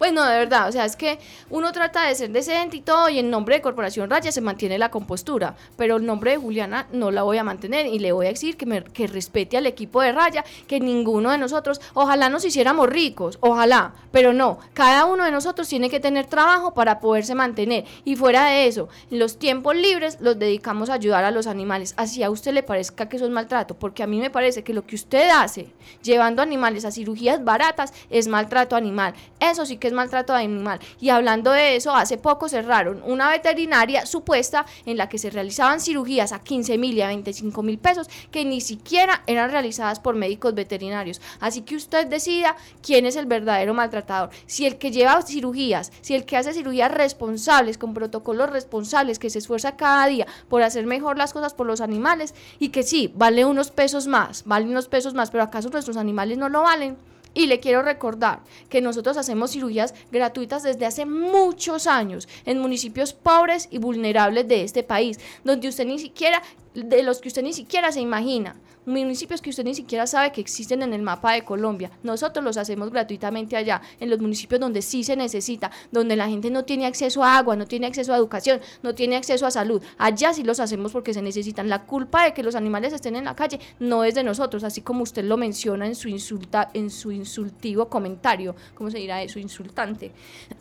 pues 0.00 0.14
no, 0.14 0.24
de 0.24 0.38
verdad, 0.38 0.66
o 0.66 0.72
sea, 0.72 0.86
es 0.86 0.96
que 0.96 1.18
uno 1.50 1.72
trata 1.72 2.06
de 2.06 2.14
ser 2.14 2.30
decente 2.30 2.78
y 2.78 2.80
todo, 2.80 3.10
y 3.10 3.18
en 3.18 3.28
nombre 3.28 3.56
de 3.56 3.60
Corporación 3.60 4.08
Raya 4.08 4.32
se 4.32 4.40
mantiene 4.40 4.78
la 4.78 4.90
compostura, 4.90 5.56
pero 5.76 5.96
el 5.96 6.06
nombre 6.06 6.30
de 6.30 6.38
Juliana 6.38 6.86
no 6.90 7.10
la 7.10 7.22
voy 7.22 7.36
a 7.36 7.44
mantener 7.44 7.84
y 7.84 7.98
le 7.98 8.12
voy 8.12 8.24
a 8.24 8.30
decir 8.30 8.56
que, 8.56 8.64
me, 8.64 8.82
que 8.82 9.06
respete 9.06 9.58
al 9.58 9.66
equipo 9.66 10.00
de 10.00 10.12
Raya, 10.12 10.42
que 10.66 10.80
ninguno 10.80 11.30
de 11.30 11.36
nosotros, 11.36 11.82
ojalá 11.92 12.30
nos 12.30 12.46
hiciéramos 12.46 12.88
ricos, 12.88 13.36
ojalá, 13.42 13.92
pero 14.10 14.32
no, 14.32 14.58
cada 14.72 15.04
uno 15.04 15.26
de 15.26 15.32
nosotros 15.32 15.68
tiene 15.68 15.90
que 15.90 16.00
tener 16.00 16.24
trabajo 16.24 16.72
para 16.72 16.98
poderse 16.98 17.34
mantener, 17.34 17.84
y 18.02 18.16
fuera 18.16 18.46
de 18.46 18.68
eso, 18.68 18.88
los 19.10 19.38
tiempos 19.38 19.76
libres 19.76 20.16
los 20.22 20.38
dedicamos 20.38 20.88
a 20.88 20.94
ayudar 20.94 21.24
a 21.24 21.30
los 21.30 21.46
animales, 21.46 21.92
así 21.98 22.22
a 22.22 22.30
usted 22.30 22.54
le 22.54 22.62
parezca 22.62 23.06
que 23.06 23.16
eso 23.16 23.26
es 23.26 23.30
maltrato, 23.30 23.74
porque 23.78 24.02
a 24.02 24.06
mí 24.06 24.18
me 24.18 24.30
parece 24.30 24.64
que 24.64 24.72
lo 24.72 24.86
que 24.86 24.94
usted 24.94 25.28
hace, 25.28 25.74
llevando 26.02 26.40
animales 26.40 26.86
a 26.86 26.90
cirugías 26.90 27.44
baratas, 27.44 27.92
es 28.08 28.28
maltrato 28.28 28.76
animal. 28.76 29.12
Eso 29.40 29.66
sí 29.66 29.76
que 29.76 29.89
es 29.90 29.94
maltrato 29.94 30.34
animal. 30.34 30.80
Y 31.00 31.10
hablando 31.10 31.52
de 31.52 31.76
eso, 31.76 31.94
hace 31.94 32.16
poco 32.16 32.48
cerraron 32.48 33.02
una 33.04 33.28
veterinaria 33.30 34.06
supuesta 34.06 34.64
en 34.86 34.96
la 34.96 35.08
que 35.08 35.18
se 35.18 35.30
realizaban 35.30 35.80
cirugías 35.80 36.32
a 36.32 36.40
15 36.40 36.78
mil 36.78 36.96
y 36.96 37.02
a 37.02 37.08
25 37.08 37.62
mil 37.62 37.78
pesos 37.78 38.08
que 38.30 38.44
ni 38.44 38.60
siquiera 38.60 39.22
eran 39.26 39.50
realizadas 39.50 40.00
por 40.00 40.14
médicos 40.14 40.54
veterinarios. 40.54 41.20
Así 41.40 41.62
que 41.62 41.76
usted 41.76 42.06
decida 42.06 42.56
quién 42.82 43.06
es 43.06 43.16
el 43.16 43.26
verdadero 43.26 43.74
maltratador. 43.74 44.30
Si 44.46 44.66
el 44.66 44.78
que 44.78 44.90
lleva 44.90 45.20
cirugías, 45.22 45.92
si 46.00 46.14
el 46.14 46.24
que 46.24 46.36
hace 46.36 46.52
cirugías 46.52 46.90
responsables, 46.90 47.78
con 47.78 47.94
protocolos 47.94 48.50
responsables, 48.50 49.18
que 49.18 49.30
se 49.30 49.38
esfuerza 49.38 49.76
cada 49.76 50.06
día 50.06 50.26
por 50.48 50.62
hacer 50.62 50.86
mejor 50.86 51.18
las 51.18 51.32
cosas 51.32 51.54
por 51.54 51.66
los 51.66 51.80
animales 51.80 52.34
y 52.58 52.68
que 52.68 52.82
sí, 52.82 53.12
vale 53.14 53.44
unos 53.44 53.70
pesos 53.70 54.06
más, 54.06 54.44
vale 54.44 54.66
unos 54.66 54.88
pesos 54.88 55.14
más, 55.14 55.30
pero 55.30 55.44
acaso 55.44 55.68
nuestros 55.70 55.96
animales 55.96 56.38
no 56.38 56.48
lo 56.48 56.62
valen. 56.62 56.96
Y 57.34 57.46
le 57.46 57.60
quiero 57.60 57.82
recordar 57.82 58.40
que 58.68 58.80
nosotros 58.80 59.16
hacemos 59.16 59.52
cirugías 59.52 59.94
gratuitas 60.10 60.62
desde 60.62 60.86
hace 60.86 61.06
muchos 61.06 61.86
años 61.86 62.28
en 62.44 62.58
municipios 62.58 63.12
pobres 63.12 63.68
y 63.70 63.78
vulnerables 63.78 64.48
de 64.48 64.64
este 64.64 64.82
país, 64.82 65.18
donde 65.44 65.68
usted 65.68 65.86
ni 65.86 65.98
siquiera, 65.98 66.42
de 66.74 67.02
los 67.02 67.20
que 67.20 67.28
usted 67.28 67.42
ni 67.42 67.52
siquiera 67.52 67.92
se 67.92 68.00
imagina 68.00 68.56
municipios 68.86 69.40
que 69.40 69.50
usted 69.50 69.64
ni 69.64 69.74
siquiera 69.74 70.06
sabe 70.06 70.32
que 70.32 70.40
existen 70.40 70.82
en 70.82 70.92
el 70.92 71.02
mapa 71.02 71.32
de 71.32 71.42
Colombia. 71.42 71.90
Nosotros 72.02 72.44
los 72.44 72.56
hacemos 72.56 72.90
gratuitamente 72.90 73.56
allá, 73.56 73.80
en 73.98 74.10
los 74.10 74.20
municipios 74.20 74.60
donde 74.60 74.82
sí 74.82 75.04
se 75.04 75.16
necesita, 75.16 75.70
donde 75.90 76.16
la 76.16 76.28
gente 76.28 76.50
no 76.50 76.64
tiene 76.64 76.86
acceso 76.86 77.22
a 77.22 77.38
agua, 77.38 77.56
no 77.56 77.66
tiene 77.66 77.86
acceso 77.86 78.12
a 78.12 78.16
educación, 78.16 78.60
no 78.82 78.94
tiene 78.94 79.16
acceso 79.16 79.46
a 79.46 79.50
salud. 79.50 79.82
Allá 79.98 80.32
sí 80.32 80.42
los 80.42 80.60
hacemos 80.60 80.92
porque 80.92 81.14
se 81.14 81.22
necesitan. 81.22 81.68
La 81.68 81.84
culpa 81.84 82.24
de 82.24 82.34
que 82.34 82.42
los 82.42 82.54
animales 82.54 82.92
estén 82.92 83.16
en 83.16 83.24
la 83.24 83.36
calle 83.36 83.60
no 83.78 84.04
es 84.04 84.14
de 84.14 84.24
nosotros, 84.24 84.64
así 84.64 84.80
como 84.80 85.02
usted 85.02 85.24
lo 85.24 85.36
menciona 85.36 85.86
en 85.86 85.94
su 85.94 86.08
insulta, 86.08 86.70
en 86.74 86.90
su 86.90 87.12
insultivo 87.12 87.88
comentario, 87.88 88.54
¿cómo 88.74 88.90
se 88.90 88.98
dirá 88.98 89.22
eso? 89.22 89.38
Insultante. 89.38 90.12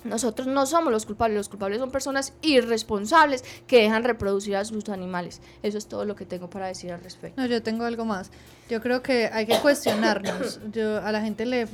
Nosotros 0.07 0.47
no 0.47 0.67
somos 0.67 0.93
los 0.93 1.07
culpables, 1.07 1.37
los 1.37 1.49
culpables 1.49 1.79
son 1.79 1.91
personas 1.91 2.33
irresponsables 2.43 3.45
que 3.67 3.83
dejan 3.83 4.05
reproducir 4.05 4.57
a 4.57 4.65
sus 4.65 4.89
animales. 4.89 5.41
Eso 5.63 5.79
es 5.79 5.87
todo 5.87 6.05
lo 6.05 6.17
que 6.17 6.25
tengo 6.25 6.49
para 6.49 6.67
decir 6.67 6.93
al 6.93 7.03
respecto. 7.03 7.41
No, 7.41 7.47
yo 7.47 7.63
tengo 7.63 7.85
algo 7.85 8.05
más. 8.05 8.31
Yo 8.69 8.81
creo 8.81 9.03
que 9.03 9.27
hay 9.33 9.47
que 9.47 9.59
cuestionarnos. 9.59 10.61
Yo, 10.73 10.99
a 10.99 11.13
la 11.13 11.21
gente 11.21 11.47
le, 11.47 11.67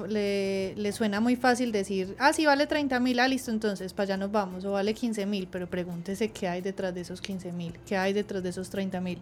le, 0.77 0.93
suena 0.93 1.21
muy 1.21 1.37
fácil 1.37 1.73
decir, 1.73 2.15
ah, 2.19 2.33
sí, 2.33 2.45
vale 2.45 2.67
30 2.67 3.01
mil, 3.01 3.19
ah, 3.19 3.29
listo, 3.29 3.51
entonces 3.51 3.95
para 3.95 4.05
allá 4.05 4.17
nos 4.19 4.31
vamos, 4.31 4.65
o 4.65 4.73
vale 4.73 4.93
15 4.93 5.25
mil, 5.25 5.49
pero 5.51 5.69
pregúntese 5.69 6.31
qué 6.31 6.49
hay 6.49 6.61
detrás 6.61 6.95
de 6.95 7.01
esos 7.01 7.23
15 7.23 7.53
mil, 7.53 7.73
qué 7.87 7.97
hay 7.97 8.13
detrás 8.13 8.43
de 8.43 8.51
esos 8.51 8.69
30 8.69 9.01
mil. 9.01 9.19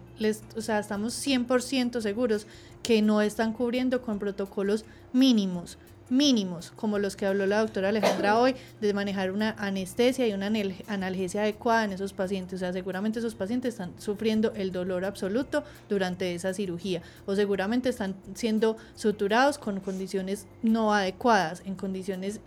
O 0.57 0.61
sea, 0.61 0.79
estamos 0.79 1.13
100% 1.25 2.01
seguros 2.01 2.45
que 2.83 3.01
no 3.01 3.21
están 3.21 3.53
cubriendo 3.53 4.01
con 4.01 4.19
protocolos 4.19 4.83
mínimos 5.13 5.77
mínimos, 6.11 6.71
como 6.75 6.99
los 6.99 7.15
que 7.15 7.25
habló 7.25 7.47
la 7.47 7.59
doctora 7.59 7.89
Alejandra 7.89 8.37
hoy, 8.37 8.55
de 8.81 8.93
manejar 8.93 9.31
una 9.31 9.55
anestesia 9.57 10.27
y 10.27 10.33
una 10.33 10.51
analgesia 10.87 11.41
adecuada 11.41 11.85
en 11.85 11.93
esos 11.93 12.13
pacientes. 12.13 12.55
O 12.55 12.59
sea, 12.59 12.73
seguramente 12.73 13.19
esos 13.19 13.33
pacientes 13.33 13.73
están 13.73 13.93
sufriendo 13.97 14.51
el 14.53 14.71
dolor 14.71 15.05
absoluto 15.05 15.63
durante 15.89 16.35
esa 16.35 16.53
cirugía 16.53 17.01
o 17.25 17.35
seguramente 17.35 17.89
están 17.89 18.15
siendo 18.35 18.77
suturados 18.95 19.57
con 19.57 19.79
condiciones 19.79 20.47
no 20.61 20.93
adecuadas, 20.93 21.63
en 21.65 21.75
condiciones 21.75 22.41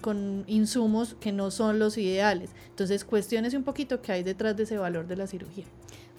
con 0.00 0.44
insumos 0.46 1.16
que 1.20 1.32
no 1.32 1.50
son 1.50 1.78
los 1.78 1.98
ideales. 1.98 2.50
Entonces, 2.68 3.04
cuestiones 3.04 3.54
un 3.54 3.64
poquito 3.64 4.00
qué 4.00 4.12
hay 4.12 4.22
detrás 4.22 4.56
de 4.56 4.62
ese 4.62 4.78
valor 4.78 5.08
de 5.08 5.16
la 5.16 5.26
cirugía. 5.26 5.64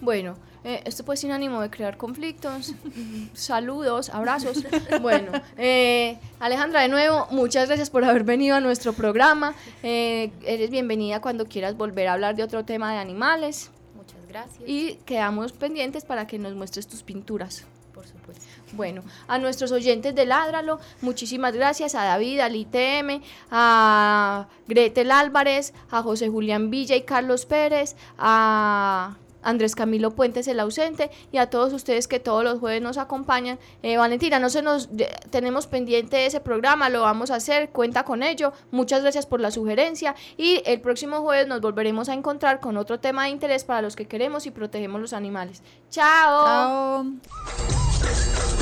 Bueno, 0.02 0.34
eh, 0.64 0.82
esto 0.84 1.04
puede 1.04 1.16
sin 1.16 1.30
ánimo 1.30 1.60
de 1.60 1.70
crear 1.70 1.96
conflictos. 1.96 2.74
Saludos, 3.34 4.10
abrazos. 4.10 4.64
Bueno, 5.00 5.30
eh, 5.56 6.18
Alejandra, 6.40 6.82
de 6.82 6.88
nuevo, 6.88 7.28
muchas 7.30 7.68
gracias 7.68 7.88
por 7.88 8.04
haber 8.04 8.24
venido 8.24 8.56
a 8.56 8.60
nuestro 8.60 8.94
programa. 8.94 9.54
Eh, 9.84 10.32
eres 10.44 10.70
bienvenida 10.70 11.20
cuando 11.20 11.46
quieras 11.46 11.76
volver 11.76 12.08
a 12.08 12.14
hablar 12.14 12.34
de 12.34 12.42
otro 12.42 12.64
tema 12.64 12.92
de 12.92 12.98
animales. 12.98 13.70
Muchas 13.94 14.26
gracias. 14.26 14.68
Y 14.68 14.98
quedamos 15.06 15.52
pendientes 15.52 16.04
para 16.04 16.26
que 16.26 16.36
nos 16.36 16.54
muestres 16.54 16.88
tus 16.88 17.04
pinturas. 17.04 17.64
Por 17.94 18.04
supuesto. 18.04 18.44
Bueno, 18.72 19.04
a 19.28 19.38
nuestros 19.38 19.70
oyentes 19.70 20.16
de 20.16 20.26
Ládralo, 20.26 20.80
muchísimas 21.00 21.54
gracias 21.54 21.94
a 21.94 22.02
David, 22.02 22.40
al 22.40 22.56
ITM, 22.56 23.22
a 23.52 24.48
Gretel 24.66 25.12
Álvarez, 25.12 25.72
a 25.92 26.02
José 26.02 26.28
Julián 26.28 26.70
Villa 26.70 26.96
y 26.96 27.02
Carlos 27.02 27.46
Pérez, 27.46 27.94
a 28.18 29.16
Andrés 29.42 29.74
Camilo 29.74 30.12
Puentes 30.12 30.48
el 30.48 30.60
ausente 30.60 31.10
y 31.30 31.38
a 31.38 31.50
todos 31.50 31.72
ustedes 31.72 32.08
que 32.08 32.20
todos 32.20 32.44
los 32.44 32.58
jueves 32.58 32.82
nos 32.82 32.98
acompañan. 32.98 33.58
Eh, 33.82 33.96
Valentina, 33.96 34.38
no 34.38 34.50
se 34.50 34.62
nos 34.62 34.88
tenemos 35.30 35.66
pendiente 35.66 36.26
ese 36.26 36.40
programa, 36.40 36.88
lo 36.88 37.02
vamos 37.02 37.30
a 37.30 37.36
hacer, 37.36 37.70
cuenta 37.70 38.04
con 38.04 38.22
ello. 38.22 38.52
Muchas 38.70 39.02
gracias 39.02 39.26
por 39.26 39.40
la 39.40 39.50
sugerencia 39.50 40.14
y 40.36 40.62
el 40.66 40.80
próximo 40.80 41.20
jueves 41.20 41.46
nos 41.46 41.60
volveremos 41.60 42.08
a 42.08 42.14
encontrar 42.14 42.60
con 42.60 42.76
otro 42.76 43.00
tema 43.00 43.24
de 43.24 43.30
interés 43.30 43.64
para 43.64 43.82
los 43.82 43.96
que 43.96 44.06
queremos 44.06 44.46
y 44.46 44.50
protegemos 44.50 45.00
los 45.00 45.12
animales. 45.12 45.62
Chao. 45.90 47.04
Chao. 47.04 48.61